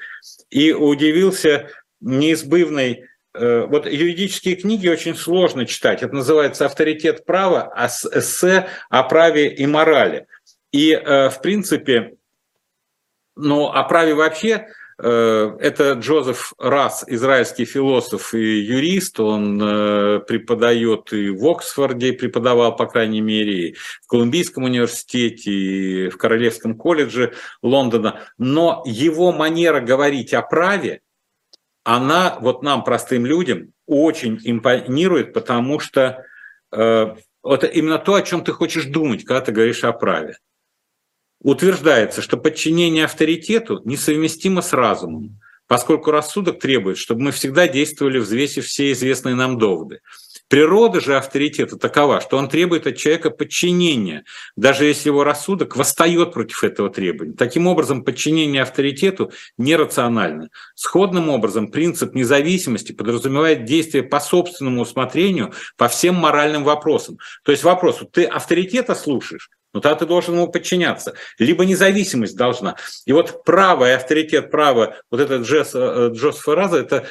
и 0.50 0.72
удивился 0.74 1.70
неизбывной 2.00 3.06
э, 3.34 3.66
вот 3.68 3.86
юридические 3.86 4.56
книги 4.56 4.88
очень 4.88 5.16
сложно 5.16 5.66
читать. 5.66 6.04
Это 6.04 6.16
называется 6.16 6.66
«Авторитет 6.66 7.26
права», 7.26 7.72
а 7.76 7.88
эссе 7.88 8.68
о 8.90 9.04
праве 9.04 9.54
и 9.54 9.66
морали. 9.66 10.28
И, 10.72 10.92
э, 10.92 11.30
в 11.30 11.42
принципе, 11.42 12.18
ну, 13.38 13.68
о 13.68 13.84
праве 13.84 14.16
вообще, 14.16 14.68
э, 15.00 15.58
это 15.60 15.94
Джозеф 15.94 16.54
Расс, 16.58 17.04
израильский 17.08 17.66
философ 17.66 18.34
и 18.34 18.60
юрист, 18.60 19.20
он 19.20 19.62
э, 19.62 20.20
преподает 20.28 21.14
и 21.14 21.30
в 21.30 21.48
Оксфорде, 21.48 22.14
преподавал, 22.14 22.76
по 22.76 22.88
крайней 22.88 23.22
мере, 23.22 23.70
и 23.70 23.74
в 23.74 24.08
Колумбийском 24.08 24.64
университете, 24.64 25.52
и 25.52 26.10
в 26.10 26.18
Королевском 26.18 26.76
колледже 26.76 27.34
Лондона. 27.62 28.22
Но 28.38 28.84
его 28.86 29.32
манера 29.32 29.80
говорить 29.80 30.34
о 30.34 30.42
праве, 30.42 31.02
она 31.84 32.38
вот 32.42 32.64
нам, 32.64 32.84
простым 32.84 33.26
людям, 33.26 33.72
очень 33.86 34.42
импонирует, 34.44 35.32
потому 35.32 35.80
что 35.80 36.26
э, 36.74 37.16
это 37.46 37.68
именно 37.68 38.00
то, 38.00 38.16
о 38.16 38.22
чем 38.22 38.44
ты 38.44 38.52
хочешь 38.52 38.86
думать, 38.86 39.24
когда 39.24 39.42
ты 39.42 39.52
говоришь 39.54 39.84
о 39.86 39.94
праве 39.94 40.38
утверждается, 41.42 42.22
что 42.22 42.38
подчинение 42.38 43.06
авторитету 43.06 43.82
несовместимо 43.86 44.62
с 44.62 44.74
разумом, 44.74 45.40
поскольку 45.68 46.12
рассудок 46.12 46.60
требует, 46.60 46.98
чтобы 46.98 47.22
мы 47.22 47.32
всегда 47.32 47.68
действовали, 47.68 48.20
взвесив 48.20 48.66
все 48.66 48.92
известные 48.92 49.36
нам 49.36 49.58
доводы. 49.58 50.00
Природа 50.50 51.02
же 51.02 51.18
авторитета 51.18 51.78
такова, 51.78 52.22
что 52.22 52.38
он 52.38 52.48
требует 52.48 52.88
от 52.88 52.96
человека 52.96 53.32
подчинения, 53.32 54.24
даже 54.56 54.86
если 54.86 55.10
его 55.10 55.26
рассудок 55.26 55.76
восстает 55.76 56.32
против 56.32 56.64
этого 56.64 56.90
требования. 56.90 57.34
Таким 57.34 57.68
образом, 57.68 58.06
подчинение 58.06 58.62
авторитету 58.62 59.34
нерационально. 59.58 60.50
Сходным 60.74 61.30
образом, 61.30 61.68
принцип 61.70 62.16
независимости 62.16 62.94
подразумевает 62.94 63.66
действие 63.66 64.04
по 64.04 64.22
собственному 64.22 64.84
усмотрению 64.84 65.52
по 65.76 65.90
всем 65.90 66.16
моральным 66.16 66.64
вопросам. 66.64 67.18
То 67.44 67.52
есть 67.52 67.66
вопрос, 67.66 68.02
ты 68.14 68.24
авторитета 68.24 68.96
слушаешь, 68.96 69.50
ну 69.78 69.82
тогда 69.82 70.00
ты 70.00 70.06
должен 70.08 70.34
ему 70.34 70.48
подчиняться. 70.48 71.14
Либо 71.38 71.64
независимость 71.64 72.36
должна. 72.36 72.78
И 73.06 73.14
вот 73.14 73.44
право 73.44 73.88
и 73.88 73.94
авторитет 73.94 74.50
права, 74.50 74.96
вот 75.12 75.22
этот 75.22 75.44
Джесс, 75.44 75.72
э, 75.76 76.10
Джосс 76.14 76.42
Ферраза, 76.42 76.78
это 76.78 77.06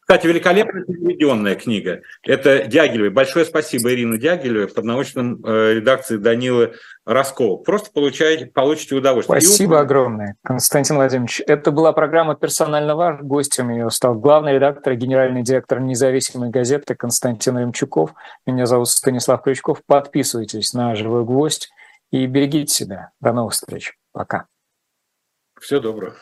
кстати, 0.00 0.26
великолепно 0.26 0.82
переведенная 0.82 1.54
книга. 1.54 2.00
Это 2.24 2.64
Дягилевой. 2.64 3.10
Большое 3.10 3.44
спасибо 3.44 3.92
Ирине 3.92 4.18
Дягилевой 4.18 4.66
под 4.66 4.84
научным 4.84 5.40
э, 5.44 5.74
редакцией 5.74 6.20
Данилы 6.20 6.74
Роскова. 7.06 7.58
Просто 7.58 7.90
получаете, 7.92 8.46
получите 8.46 8.96
удовольствие. 8.96 9.40
Спасибо 9.40 9.76
И... 9.76 9.78
огромное, 9.78 10.34
Константин 10.42 10.96
Владимирович. 10.96 11.42
Это 11.46 11.70
была 11.70 11.92
программа 11.92 12.34
«Персонально 12.34 12.96
ваш». 12.96 13.20
Гостем 13.20 13.70
ее 13.70 13.90
стал 13.90 14.14
главный 14.14 14.54
редактор 14.54 14.94
и 14.94 14.96
генеральный 14.96 15.42
директор 15.42 15.78
независимой 15.78 16.50
газеты 16.50 16.96
Константин 16.96 17.58
Ремчуков. 17.58 18.14
Меня 18.46 18.66
зовут 18.66 18.88
Станислав 18.88 19.42
Крючков. 19.42 19.82
Подписывайтесь 19.86 20.72
на 20.72 20.96
«Живой 20.96 21.24
гвоздь» 21.24 21.70
и 22.10 22.26
берегите 22.26 22.72
себя. 22.72 23.12
До 23.20 23.32
новых 23.32 23.54
встреч. 23.54 23.94
Пока. 24.12 24.46
Всего 25.60 25.80
доброго. 25.80 26.16